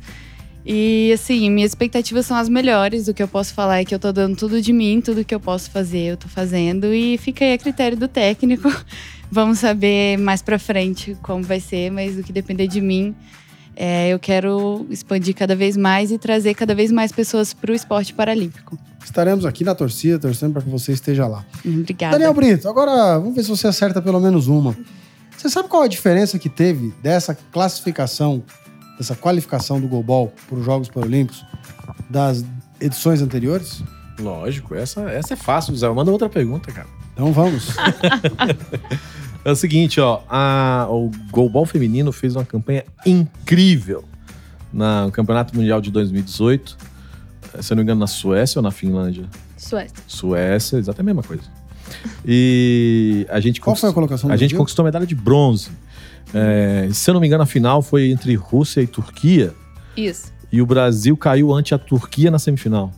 E 0.63 1.11
assim, 1.11 1.49
minhas 1.49 1.71
expectativas 1.71 2.23
são 2.27 2.37
as 2.37 2.47
melhores. 2.47 3.07
O 3.07 3.13
que 3.15 3.23
eu 3.23 3.27
posso 3.27 3.51
falar 3.55 3.79
é 3.79 3.83
que 3.83 3.95
eu 3.95 3.97
tô 3.97 4.11
dando 4.11 4.35
tudo 4.35 4.61
de 4.61 4.71
mim, 4.71 5.01
tudo 5.01 5.25
que 5.25 5.33
eu 5.33 5.39
posso 5.39 5.71
fazer, 5.71 6.11
eu 6.11 6.17
tô 6.17 6.27
fazendo. 6.27 6.93
E 6.93 7.17
fica 7.17 7.43
aí 7.43 7.53
a 7.53 7.57
critério 7.57 7.97
do 7.97 8.07
técnico. 8.07 8.71
Vamos 9.31 9.57
saber 9.57 10.19
mais 10.19 10.43
pra 10.43 10.59
frente 10.59 11.17
como 11.23 11.43
vai 11.43 11.59
ser, 11.59 11.89
mas 11.89 12.19
o 12.19 12.21
que 12.21 12.31
depender 12.31 12.67
de 12.67 12.79
mim, 12.79 13.15
é, 13.75 14.09
eu 14.09 14.19
quero 14.19 14.85
expandir 14.87 15.33
cada 15.33 15.55
vez 15.55 15.75
mais 15.75 16.11
e 16.11 16.19
trazer 16.19 16.53
cada 16.53 16.75
vez 16.75 16.91
mais 16.91 17.11
pessoas 17.11 17.55
para 17.55 17.71
o 17.71 17.73
esporte 17.73 18.13
paralímpico. 18.13 18.77
Estaremos 19.03 19.45
aqui 19.45 19.63
na 19.63 19.75
torcida, 19.75 20.19
torcendo 20.19 20.53
para 20.53 20.61
que 20.61 20.69
você 20.69 20.91
esteja 20.91 21.27
lá. 21.27 21.45
Obrigada. 21.65 22.13
Daniel 22.13 22.33
Brito, 22.33 22.69
agora 22.69 23.17
vamos 23.17 23.35
ver 23.35 23.43
se 23.43 23.49
você 23.49 23.67
acerta 23.67 24.01
pelo 24.01 24.19
menos 24.19 24.47
uma. 24.47 24.75
Você 25.37 25.49
sabe 25.49 25.67
qual 25.67 25.83
a 25.83 25.87
diferença 25.87 26.37
que 26.37 26.49
teve 26.49 26.93
dessa 27.01 27.35
classificação 27.51 28.43
dessa 29.01 29.15
qualificação 29.15 29.81
do 29.81 29.87
Golbol 29.87 30.31
para 30.47 30.59
os 30.59 30.63
Jogos 30.63 30.87
Paralímpicos 30.87 31.43
das 32.07 32.45
edições 32.79 33.19
anteriores? 33.19 33.83
Lógico, 34.19 34.75
essa, 34.75 35.09
essa 35.09 35.33
é 35.33 35.35
fácil, 35.35 35.75
Zé. 35.75 35.89
Manda 35.89 36.11
outra 36.11 36.29
pergunta, 36.29 36.71
cara. 36.71 36.87
Então 37.11 37.33
vamos. 37.33 37.69
é 39.43 39.51
o 39.51 39.55
seguinte, 39.55 39.99
ó, 39.99 40.21
a, 40.29 40.85
o 40.87 41.09
Golbol 41.31 41.65
feminino 41.65 42.11
fez 42.11 42.35
uma 42.35 42.45
campanha 42.45 42.83
incrível 43.03 44.03
no 44.71 45.11
Campeonato 45.11 45.55
Mundial 45.55 45.81
de 45.81 45.89
2018. 45.89 46.77
Se 47.59 47.73
eu 47.73 47.75
não 47.75 47.81
me 47.81 47.83
engano, 47.83 47.99
na 47.99 48.07
Suécia 48.07 48.59
ou 48.59 48.63
na 48.63 48.71
Finlândia? 48.71 49.25
Suécia. 49.57 49.97
Suécia, 50.07 50.77
exatamente 50.77 51.01
a 51.01 51.13
mesma 51.13 51.23
coisa. 51.23 51.43
E 52.25 53.25
a 53.29 53.39
gente 53.39 53.59
Qual 53.59 53.75
foi 53.75 53.89
a 53.89 53.93
colocação? 53.93 54.31
A 54.31 54.37
gente 54.37 54.55
conquistou 54.55 54.83
a 54.83 54.85
medalha 54.85 55.05
de 55.05 55.15
bronze. 55.15 55.69
É, 56.33 56.87
se 56.91 57.09
eu 57.09 57.13
não 57.13 57.21
me 57.21 57.27
engano, 57.27 57.43
a 57.43 57.45
final 57.45 57.81
foi 57.81 58.09
entre 58.09 58.33
Rússia 58.35 58.81
e 58.81 58.87
Turquia. 58.87 59.53
Isso. 59.97 60.31
E 60.51 60.61
o 60.61 60.65
Brasil 60.65 61.15
caiu 61.17 61.53
ante 61.53 61.73
a 61.73 61.77
Turquia 61.77 62.31
na 62.31 62.39
semifinal. 62.39 62.91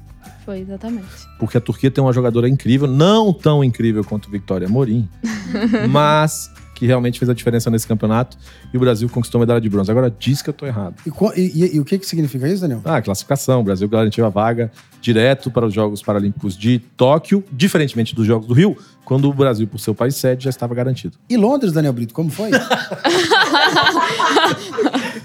Foi, 0.45 0.60
exatamente. 0.60 1.08
Porque 1.39 1.58
a 1.58 1.62
Turquia 1.62 1.89
tem 1.89 2.04
uma 2.04 2.12
jogadora 2.12 2.49
incrível, 2.49 2.88
não 2.88 3.32
tão 3.32 3.64
incrível 3.64 4.04
quanto 4.04 4.30
Victoria 4.30 4.68
Morim, 4.68 5.08
mas 5.89 6.51
que 6.74 6.86
realmente 6.86 7.19
fez 7.19 7.30
a 7.30 7.34
diferença 7.34 7.69
nesse 7.69 7.88
campeonato 7.88 8.38
e 8.74 8.78
o 8.78 8.80
Brasil 8.80 9.07
conquistou 9.09 9.39
a 9.39 9.41
medalha 9.41 9.61
de 9.61 9.69
bronze. 9.69 9.91
Agora 9.91 10.13
diz 10.17 10.41
que 10.41 10.49
eu 10.49 10.53
tô 10.53 10.65
errado. 10.65 10.95
E, 11.05 11.41
e, 11.41 11.76
e 11.76 11.80
o 11.80 11.86
que, 11.86 11.97
que 11.99 12.05
significa 12.05 12.47
isso, 12.47 12.61
Daniel? 12.61 12.82
Ah, 12.84 13.01
classificação. 13.01 13.61
O 13.61 13.63
Brasil 13.63 13.88
garantiu 13.88 14.26
a 14.26 14.30
vaga 14.30 14.71
direto 15.01 15.51
para 15.51 15.65
os 15.65 15.74
Jogos 15.74 16.01
Paralímpicos 16.01 16.57
de 16.57 16.80
Tóquio, 16.97 17.43
diferentemente 17.51 18.15
dos 18.15 18.26
Jogos 18.26 18.47
do 18.47 18.53
Rio, 18.53 18.78
quando 19.05 19.30
o 19.30 19.34
Brasil, 19.34 19.67
por 19.67 19.80
ser 19.80 19.91
o 19.91 19.95
país 19.95 20.15
sede, 20.15 20.45
já 20.45 20.49
estava 20.49 20.74
garantido. 20.74 21.17
E 21.30 21.38
Londres, 21.38 21.74
Daniel 21.74 21.93
Brito, 21.93 22.13
como 22.13 22.30
foi? 22.30 22.51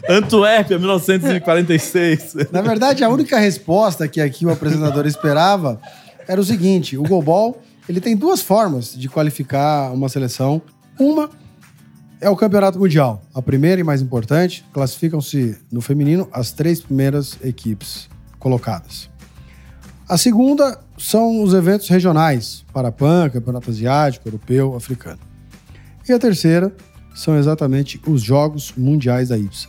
Antuérpia, 0.09 0.79
1946. 0.79 2.49
Na 2.51 2.63
verdade, 2.63 3.05
a 3.05 3.09
única 3.09 3.39
resposta 3.39 4.09
que 4.09 4.21
aqui 4.21 4.45
o 4.47 4.51
apresentador 4.51 5.07
esperava 5.07 5.81
era 6.27 6.41
o 6.41 6.45
seguinte: 6.45 6.97
o 6.97 7.03
Golbol 7.03 7.63
ele 7.89 8.01
tem 8.01 8.15
duas 8.15 8.43
formas 8.43 8.95
de 8.95 9.09
qualificar 9.09 9.93
uma 9.93 10.09
seleção. 10.09 10.61
Uma 10.99 11.31
é 12.21 12.29
o 12.29 12.35
Campeonato 12.35 12.77
Mundial. 12.77 13.23
A 13.33 13.41
primeira 13.41 13.81
e 13.81 13.85
mais 13.85 14.03
importante, 14.03 14.65
classificam-se 14.73 15.57
no 15.71 15.81
feminino 15.81 16.29
as 16.33 16.51
três 16.51 16.81
primeiras 16.81 17.39
equipes 17.45 18.09
colocadas. 18.41 19.09
A 20.09 20.19
segunda 20.19 20.81
são 20.99 21.41
os 21.41 21.55
eventos 21.55 21.89
regionais, 21.89 22.65
Parapan, 22.73 23.31
Campeonato 23.31 23.71
Asiático, 23.71 24.27
Europeu, 24.27 24.75
Africano. 24.75 25.21
E 26.09 26.13
a 26.13 26.19
terceira 26.19 26.75
são 27.15 27.39
exatamente 27.39 28.01
os 28.05 28.21
Jogos 28.21 28.73
Mundiais 28.77 29.29
da 29.29 29.39
IPSA. 29.39 29.69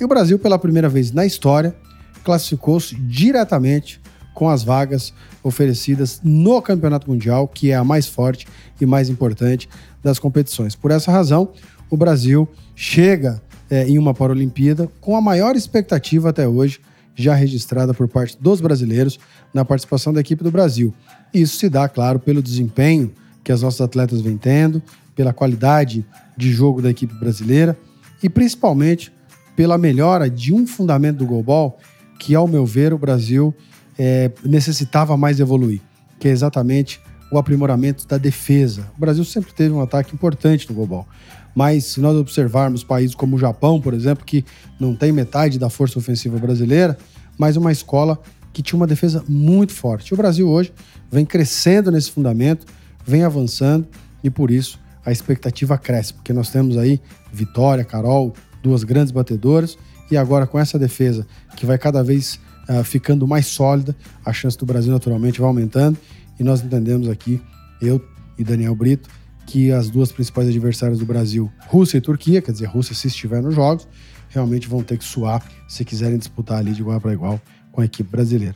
E 0.00 0.04
o 0.04 0.08
Brasil, 0.08 0.36
pela 0.36 0.58
primeira 0.58 0.88
vez 0.88 1.12
na 1.12 1.24
história, 1.24 1.76
classificou-se 2.24 2.96
diretamente 2.96 4.00
com 4.34 4.48
as 4.48 4.64
vagas 4.64 5.14
oferecidas 5.42 6.20
no 6.22 6.60
Campeonato 6.60 7.08
Mundial, 7.08 7.46
que 7.46 7.70
é 7.70 7.74
a 7.74 7.84
mais 7.84 8.06
forte 8.06 8.46
e 8.80 8.84
mais 8.84 9.08
importante 9.08 9.68
das 10.06 10.20
competições. 10.20 10.76
Por 10.76 10.92
essa 10.92 11.10
razão, 11.10 11.48
o 11.90 11.96
Brasil 11.96 12.48
chega 12.76 13.42
é, 13.68 13.88
em 13.88 13.98
uma 13.98 14.14
Paralimpíada 14.14 14.88
com 15.00 15.16
a 15.16 15.20
maior 15.20 15.56
expectativa 15.56 16.30
até 16.30 16.46
hoje 16.46 16.80
já 17.12 17.34
registrada 17.34 17.92
por 17.92 18.06
parte 18.06 18.36
dos 18.40 18.60
brasileiros 18.60 19.18
na 19.52 19.64
participação 19.64 20.12
da 20.12 20.20
equipe 20.20 20.44
do 20.44 20.50
Brasil. 20.50 20.94
Isso 21.34 21.56
se 21.56 21.68
dá, 21.68 21.88
claro, 21.88 22.20
pelo 22.20 22.40
desempenho 22.40 23.10
que 23.42 23.50
as 23.50 23.62
nossas 23.62 23.80
atletas 23.80 24.20
vêm 24.20 24.36
tendo, 24.36 24.80
pela 25.16 25.32
qualidade 25.32 26.06
de 26.36 26.52
jogo 26.52 26.80
da 26.80 26.90
equipe 26.90 27.14
brasileira 27.14 27.76
e 28.22 28.28
principalmente 28.28 29.12
pela 29.56 29.76
melhora 29.76 30.30
de 30.30 30.54
um 30.54 30.68
fundamento 30.68 31.18
do 31.18 31.26
goalball 31.26 31.78
que, 32.20 32.32
ao 32.32 32.46
meu 32.46 32.64
ver, 32.64 32.92
o 32.92 32.98
Brasil 32.98 33.52
é, 33.98 34.30
necessitava 34.44 35.16
mais 35.16 35.40
evoluir, 35.40 35.80
que 36.20 36.28
é 36.28 36.30
exatamente 36.30 37.00
o 37.30 37.38
aprimoramento 37.38 38.06
da 38.06 38.18
defesa. 38.18 38.90
O 38.96 39.00
Brasil 39.00 39.24
sempre 39.24 39.52
teve 39.52 39.74
um 39.74 39.80
ataque 39.80 40.14
importante 40.14 40.68
no 40.68 40.74
goalball, 40.74 41.06
mas 41.54 41.84
se 41.84 42.00
nós 42.00 42.16
observarmos 42.16 42.84
países 42.84 43.14
como 43.14 43.36
o 43.36 43.38
Japão, 43.38 43.80
por 43.80 43.94
exemplo, 43.94 44.24
que 44.24 44.44
não 44.78 44.94
tem 44.94 45.10
metade 45.12 45.58
da 45.58 45.70
força 45.70 45.98
ofensiva 45.98 46.38
brasileira, 46.38 46.96
mas 47.38 47.56
uma 47.56 47.72
escola 47.72 48.20
que 48.52 48.62
tinha 48.62 48.78
uma 48.78 48.86
defesa 48.86 49.22
muito 49.28 49.72
forte. 49.72 50.14
O 50.14 50.16
Brasil 50.16 50.48
hoje 50.48 50.72
vem 51.10 51.26
crescendo 51.26 51.90
nesse 51.90 52.10
fundamento, 52.10 52.66
vem 53.06 53.22
avançando 53.22 53.86
e 54.22 54.30
por 54.30 54.50
isso 54.50 54.78
a 55.04 55.12
expectativa 55.12 55.76
cresce, 55.78 56.14
porque 56.14 56.32
nós 56.32 56.50
temos 56.50 56.76
aí 56.76 57.00
Vitória, 57.32 57.84
Carol, 57.84 58.34
duas 58.62 58.82
grandes 58.82 59.12
batedoras 59.12 59.78
e 60.10 60.16
agora 60.16 60.46
com 60.46 60.58
essa 60.58 60.78
defesa 60.78 61.26
que 61.56 61.66
vai 61.66 61.78
cada 61.78 62.02
vez 62.02 62.40
uh, 62.68 62.82
ficando 62.82 63.26
mais 63.26 63.46
sólida, 63.46 63.94
a 64.24 64.32
chance 64.32 64.56
do 64.56 64.66
Brasil 64.66 64.92
naturalmente 64.92 65.40
vai 65.40 65.48
aumentando 65.48 65.98
e 66.38 66.44
nós 66.44 66.62
entendemos 66.62 67.08
aqui, 67.08 67.40
eu 67.80 68.02
e 68.38 68.44
Daniel 68.44 68.74
Brito, 68.74 69.08
que 69.46 69.70
as 69.70 69.88
duas 69.88 70.10
principais 70.10 70.48
adversárias 70.48 70.98
do 70.98 71.06
Brasil, 71.06 71.50
Rússia 71.68 71.98
e 71.98 72.00
Turquia, 72.00 72.42
quer 72.42 72.52
dizer, 72.52 72.66
Rússia 72.66 72.94
se 72.94 73.06
estiver 73.06 73.40
nos 73.40 73.54
jogos, 73.54 73.86
realmente 74.28 74.68
vão 74.68 74.82
ter 74.82 74.98
que 74.98 75.04
suar 75.04 75.42
se 75.68 75.84
quiserem 75.84 76.18
disputar 76.18 76.58
ali 76.58 76.72
de 76.72 76.80
igual 76.80 77.00
para 77.00 77.12
igual 77.12 77.40
com 77.70 77.80
a 77.80 77.84
equipe 77.84 78.10
brasileira. 78.10 78.54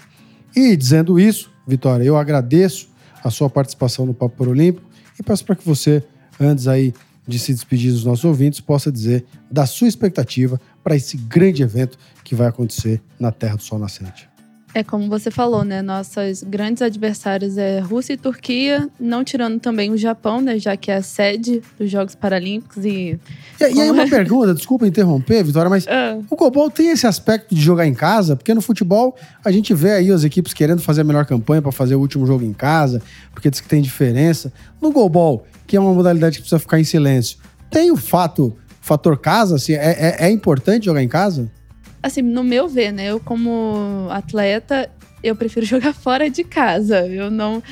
E 0.55 0.77
dizendo 0.77 1.19
isso, 1.19 1.51
Vitória, 1.67 2.05
eu 2.05 2.17
agradeço 2.17 2.89
a 3.23 3.31
sua 3.31 3.49
participação 3.49 4.05
no 4.05 4.13
Papo 4.13 4.49
Olímpico 4.49 4.87
e 5.19 5.23
peço 5.23 5.45
para 5.45 5.55
que 5.55 5.65
você, 5.65 6.03
antes 6.41 6.67
aí 6.67 6.93
de 7.27 7.39
se 7.39 7.53
despedir 7.53 7.93
dos 7.93 8.05
nossos 8.05 8.25
ouvintes, 8.25 8.61
possa 8.61 8.91
dizer 8.91 9.25
da 9.51 9.67
sua 9.67 9.87
expectativa 9.87 10.61
para 10.83 10.97
esse 10.97 11.17
grande 11.17 11.63
evento 11.63 11.97
que 12.25 12.35
vai 12.35 12.49
acontecer 12.49 13.01
na 13.19 13.31
Terra 13.31 13.57
do 13.57 13.63
Sol 13.63 13.79
Nascente. 13.79 14.30
É 14.73 14.85
como 14.85 15.09
você 15.09 15.31
falou, 15.31 15.65
né? 15.65 15.83
Nossas 15.83 16.45
grandes 16.45 16.81
adversárias 16.81 17.59
é 17.59 17.81
Rússia 17.81 18.13
e 18.13 18.17
Turquia, 18.17 18.89
não 19.01 19.25
tirando 19.25 19.59
também 19.59 19.91
o 19.91 19.97
Japão, 19.97 20.41
né? 20.41 20.59
Já 20.59 20.77
que 20.77 20.91
é 20.93 20.97
a 20.97 21.03
sede 21.03 21.61
dos 21.79 21.91
Jogos 21.91 22.15
Paralímpicos 22.15 22.85
e. 22.85 23.19
E, 23.61 23.75
e 23.75 23.81
aí, 23.81 23.91
uma 23.91 24.07
pergunta, 24.09 24.55
desculpa 24.55 24.87
interromper, 24.87 25.43
Vitória, 25.43 25.69
mas 25.69 25.87
ah. 25.89 26.19
o 26.31 26.37
Cobol 26.37 26.71
tem 26.71 26.91
esse 26.91 27.07
aspecto 27.07 27.53
de 27.53 27.61
jogar 27.61 27.87
em 27.87 27.95
casa? 27.95 28.37
Porque 28.37 28.55
no 28.55 28.61
futebol 28.61 29.17
a 29.45 29.51
gente 29.51 29.75
vê 29.75 29.93
aí 29.93 30.13
as 30.13 30.23
equipes 30.23 30.55
querendo 30.55 30.81
fazer 30.81 31.01
a 31.01 31.05
melhor 31.05 31.27
campanha 31.27 31.61
para 31.61 31.73
fazer 31.73 31.97
o 31.97 32.01
último 32.01 32.25
jogo 32.25 32.45
em 32.45 32.53
casa, 32.53 33.03
porque 33.33 33.51
diz 33.51 33.61
que 33.61 33.69
tem 33.69 33.83
diferença. 33.83 34.53
No 34.81 34.93
Golbol, 34.93 35.45
que 35.67 35.77
é 35.77 35.81
uma 35.81 35.93
modalidade 35.93 36.37
que 36.37 36.43
precisa 36.43 36.61
ficar 36.61 36.79
em 36.79 36.85
silêncio, 36.85 37.39
tem 37.69 37.91
o 37.91 37.97
fato, 37.97 38.57
fator 38.81 39.19
casa, 39.19 39.57
assim, 39.57 39.73
é, 39.73 40.17
é, 40.21 40.27
é 40.27 40.31
importante 40.31 40.85
jogar 40.85 41.03
em 41.03 41.09
casa? 41.09 41.51
Assim, 42.03 42.23
no 42.23 42.43
meu 42.43 42.69
ver, 42.69 42.93
né? 42.93 43.07
Eu, 43.07 43.21
como 43.21 44.09
atleta, 44.11 44.91
eu 45.23 45.37
prefiro 45.37 45.65
jogar 45.67 45.93
fora 45.93 46.31
de 46.31 46.45
casa. 46.45 47.07
Eu 47.07 47.31
não. 47.31 47.63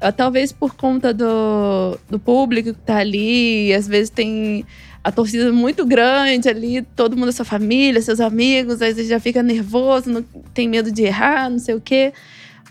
Eu, 0.00 0.12
talvez 0.12 0.52
por 0.52 0.74
conta 0.74 1.12
do, 1.12 1.98
do 2.08 2.18
público 2.18 2.74
que 2.74 2.80
tá 2.80 2.98
ali, 2.98 3.72
às 3.72 3.86
vezes 3.88 4.10
tem 4.10 4.64
a 5.02 5.12
torcida 5.12 5.52
muito 5.52 5.86
grande 5.86 6.48
ali, 6.48 6.82
todo 6.82 7.16
mundo 7.16 7.32
sua 7.32 7.44
família, 7.44 8.02
seus 8.02 8.20
amigos, 8.20 8.82
às 8.82 8.96
vezes 8.96 9.08
já 9.08 9.20
fica 9.20 9.40
nervoso, 9.40 10.10
não, 10.10 10.22
tem 10.52 10.68
medo 10.68 10.90
de 10.90 11.04
errar, 11.04 11.48
não 11.48 11.60
sei 11.60 11.76
o 11.76 11.80
quê. 11.80 12.12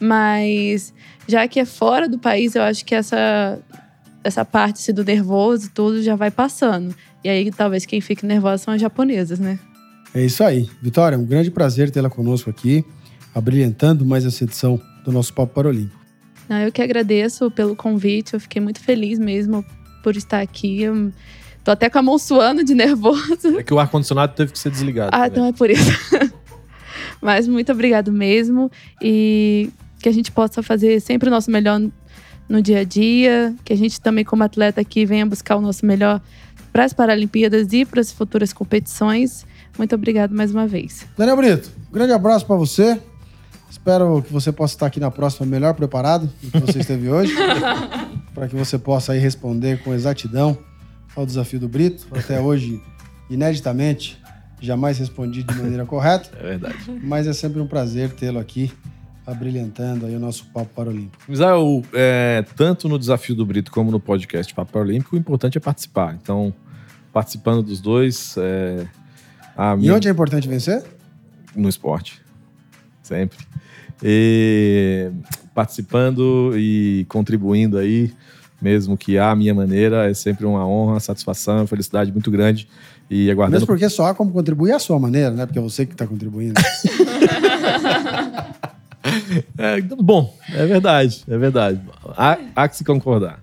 Mas 0.01 0.93
já 1.26 1.47
que 1.47 1.59
é 1.59 1.66
fora 1.66 2.09
do 2.09 2.20
país, 2.20 2.53
eu 2.53 2.61
acho 2.61 2.86
que 2.86 2.93
essa, 2.93 3.57
essa 4.24 4.43
parte 4.43 4.82
assim, 4.82 4.93
do 4.93 5.03
nervoso 5.03 5.72
tudo 5.74 6.03
já 6.03 6.16
vai 6.16 6.30
passando. 6.30 6.93
E 7.24 7.30
aí 7.30 7.49
talvez 7.51 7.86
quem 7.86 8.01
fique 8.01 8.26
nervoso 8.26 8.66
são 8.66 8.74
as 8.74 8.82
japonesas, 8.82 9.39
né? 9.39 9.57
É 10.16 10.24
isso 10.24 10.41
aí. 10.45 10.70
Vitória, 10.82 11.20
um 11.20 11.26
grande 11.26 11.51
prazer 11.51 11.91
tê-la 11.91 12.09
conosco 12.09 12.49
aqui, 12.49 12.86
abrilhantando 13.34 14.05
mais 14.05 14.26
essa 14.26 14.45
edição 14.45 14.80
do 15.03 15.11
nosso 15.11 15.34
Papo 15.34 15.53
Paralímpico. 15.53 15.99
Não, 16.47 16.57
eu 16.57 16.72
que 16.72 16.82
agradeço 16.82 17.51
pelo 17.51 17.76
convite, 17.76 18.34
eu 18.34 18.39
fiquei 18.39 18.61
muito 18.61 18.80
feliz 18.80 19.20
mesmo 19.20 19.66
por 20.01 20.16
estar 20.16 20.39
aqui. 20.39 20.84
Eu 20.84 21.11
tô 21.66 21.72
até 21.72 21.89
com 21.89 21.99
a 21.99 22.01
mão 22.01 22.18
suando 22.18 22.63
de 22.63 22.74
nervoso. 22.76 23.59
É 23.59 23.61
que 23.61 23.74
o 23.74 23.80
ar-condicionado 23.80 24.34
teve 24.34 24.53
que 24.53 24.59
ser 24.59 24.72
desligado. 24.72 25.09
Ah, 25.11 25.28
então 25.28 25.45
é 25.45 25.51
por 25.51 25.70
isso. 25.70 25.91
Mas 27.22 27.45
muito 27.45 27.74
obrigado 27.74 28.09
mesmo 28.09 28.72
e 29.01 29.70
que 29.99 30.07
a 30.07 30.13
gente 30.13 30.32
possa 30.32 30.63
fazer 30.63 31.01
sempre 31.01 31.28
o 31.28 31.32
nosso 31.32 31.51
melhor 31.51 31.82
no 32.47 32.61
dia 32.61 32.80
a 32.80 32.84
dia, 32.86 33.53
que 33.66 33.74
a 33.74 33.76
gente 33.76 33.99
também 33.99 34.24
como 34.24 34.43
atleta 34.43 34.80
aqui 34.80 35.05
venha 35.05 35.26
buscar 35.26 35.57
o 35.57 35.61
nosso 35.61 35.86
melhor 35.86 36.22
para 36.72 36.86
as 36.86 36.93
Paralimpíadas 36.93 37.74
e 37.74 37.84
para 37.84 37.99
as 37.99 38.13
futuras 38.13 38.53
competições. 38.53 39.45
Muito 39.78 39.93
obrigado 39.93 40.34
mais 40.34 40.51
uma 40.51 40.65
vez. 40.67 41.05
Daniel 41.17 41.38
Brito, 41.38 41.71
um 41.89 41.93
grande 41.93 42.13
abraço 42.13 42.45
para 42.45 42.55
você. 42.55 42.99
Espero 43.69 44.21
que 44.21 44.32
você 44.32 44.51
possa 44.51 44.73
estar 44.73 44.86
aqui 44.86 44.99
na 44.99 45.11
próxima 45.11 45.45
melhor 45.45 45.73
preparado 45.73 46.30
do 46.41 46.51
que 46.51 46.59
você 46.59 46.80
esteve 46.80 47.09
hoje, 47.09 47.34
para 48.34 48.47
que 48.47 48.55
você 48.55 48.80
possa 48.80 49.11
aí 49.11 49.19
responder 49.19 49.84
com 49.84 49.93
exatidão 49.93 50.57
ao 51.15 51.26
desafio 51.26 51.59
do 51.59 51.67
Brito. 51.67 52.07
Até 52.11 52.39
hoje, 52.39 52.82
ineditamente, 53.30 54.21
jamais 54.61 54.97
respondi 54.97 55.43
de 55.43 55.53
maneira 55.55 55.86
correta. 55.86 56.30
É 56.39 56.43
verdade. 56.43 56.78
Mas 57.03 57.28
é 57.28 57.34
sempre 57.34 57.59
um 57.59 57.67
prazer 57.67 58.11
tê-lo 58.11 58.39
aqui, 58.39 58.71
abrilhantando 59.28 60.05
aí 60.05 60.15
o 60.15 60.19
nosso 60.19 60.45
Papo 60.53 60.73
Paralímpico. 60.73 61.23
Misael, 61.28 61.84
é, 61.93 62.45
tanto 62.55 62.88
no 62.88 62.97
desafio 62.97 63.36
do 63.36 63.45
Brito 63.45 63.71
como 63.71 63.91
no 63.91 63.99
podcast 63.99 64.53
Papo 64.53 64.71
Paralímpico, 64.71 65.15
o 65.15 65.19
importante 65.19 65.57
é 65.57 65.61
participar. 65.61 66.17
Então, 66.21 66.53
participando 67.11 67.61
dos 67.61 67.82
dois, 67.82 68.36
é, 68.38 68.88
a 69.56 69.76
minha... 69.76 69.91
E 69.91 69.93
onde 69.93 70.08
é 70.08 70.12
importante 70.12 70.47
vencer? 70.47 70.84
No 71.56 71.70
esporte. 71.70 72.22
Sempre. 73.01 73.38
E 74.03 75.12
participando 75.53 76.51
e 76.56 77.06
contribuindo 77.08 77.78
aí, 77.78 78.14
mesmo 78.62 78.97
que 78.97 79.18
a 79.18 79.36
minha 79.36 79.53
maneira, 79.53 80.10
é 80.10 80.14
sempre 80.14 80.45
uma 80.45 80.68
honra, 80.68 80.99
satisfação, 80.99 81.66
felicidade 81.68 82.12
muito 82.12 82.30
grande. 82.32 82.68
E 83.10 83.30
aguardando. 83.30 83.58
Mesmo 83.58 83.68
porque 83.68 83.88
só 83.88 84.08
há 84.08 84.16
como 84.16 84.32
contribuir 84.32 84.72
a 84.72 84.80
sua 84.80 84.99
maneira, 84.99 85.30
né? 85.30 85.45
Porque 85.45 85.60
é 85.60 85.62
você 85.62 85.86
que 85.86 85.93
está 85.93 86.08
contribuindo. 86.08 86.60
é, 89.58 89.80
bom, 89.82 90.36
é 90.51 90.66
verdade, 90.66 91.24
é 91.28 91.38
verdade. 91.38 91.80
Há, 92.18 92.39
há 92.56 92.68
que 92.68 92.78
se 92.78 92.84
concordar. 92.84 93.39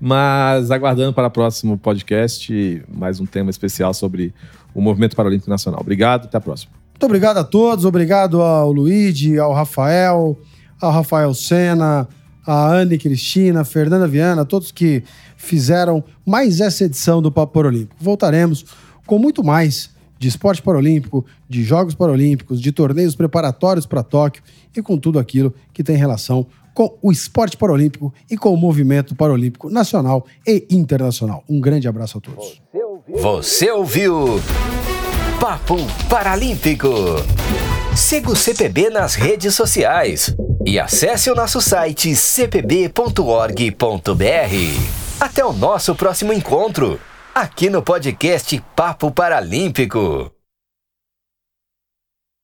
Mas 0.00 0.70
aguardando 0.70 1.12
para 1.12 1.26
o 1.26 1.30
próximo 1.30 1.76
podcast, 1.76 2.84
mais 2.88 3.18
um 3.18 3.26
tema 3.26 3.50
especial 3.50 3.92
sobre 3.92 4.32
o 4.74 4.80
Movimento 4.80 5.14
Paralímpico 5.16 5.48
Nacional. 5.48 5.80
Obrigado, 5.80 6.24
até 6.24 6.36
a 6.36 6.40
próxima. 6.40 6.72
Muito 6.92 7.04
obrigado 7.04 7.38
a 7.38 7.44
todos, 7.44 7.84
obrigado 7.84 8.40
ao 8.40 8.72
Luigi, 8.72 9.38
ao 9.38 9.52
Rafael, 9.52 10.38
ao 10.80 10.90
Rafael 10.90 11.34
Sena, 11.34 12.08
a 12.46 12.72
Anne 12.72 12.98
Cristina, 12.98 13.62
a 13.62 13.64
Fernanda 13.64 14.06
Viana, 14.06 14.44
todos 14.44 14.70
que 14.70 15.02
fizeram 15.36 16.04
mais 16.24 16.60
essa 16.60 16.84
edição 16.84 17.20
do 17.20 17.32
Papo 17.32 17.52
Paralímpico. 17.52 17.96
Voltaremos 17.98 18.64
com 19.06 19.18
muito 19.18 19.42
mais 19.42 19.90
de 20.18 20.28
esporte 20.28 20.62
paralímpico, 20.62 21.24
de 21.48 21.62
Jogos 21.62 21.94
Paralímpicos, 21.94 22.60
de 22.60 22.72
torneios 22.72 23.14
preparatórios 23.14 23.86
para 23.86 24.02
Tóquio 24.02 24.42
e 24.74 24.80
com 24.80 24.96
tudo 24.96 25.18
aquilo 25.18 25.52
que 25.72 25.82
tem 25.82 25.96
relação 25.96 26.46
com 26.72 26.96
o 27.02 27.12
esporte 27.12 27.56
paralímpico 27.56 28.12
e 28.30 28.36
com 28.36 28.52
o 28.52 28.56
movimento 28.56 29.14
paralímpico 29.14 29.70
nacional 29.70 30.26
e 30.46 30.66
internacional. 30.70 31.44
Um 31.48 31.60
grande 31.60 31.86
abraço 31.86 32.18
a 32.18 32.20
todos. 32.20 32.60
Você 33.06 33.70
ouviu 33.70 34.40
Papo 35.38 35.76
Paralímpico. 36.08 36.88
Siga 37.94 38.30
o 38.30 38.36
CPB 38.36 38.88
nas 38.88 39.14
redes 39.14 39.54
sociais 39.54 40.34
e 40.64 40.78
acesse 40.80 41.30
o 41.30 41.34
nosso 41.34 41.60
site 41.60 42.16
cpb.org.br. 42.16 42.94
Até 45.20 45.44
o 45.44 45.52
nosso 45.52 45.94
próximo 45.94 46.32
encontro, 46.32 46.98
aqui 47.34 47.68
no 47.68 47.82
podcast 47.82 48.64
Papo 48.74 49.10
Paralímpico. 49.10 50.33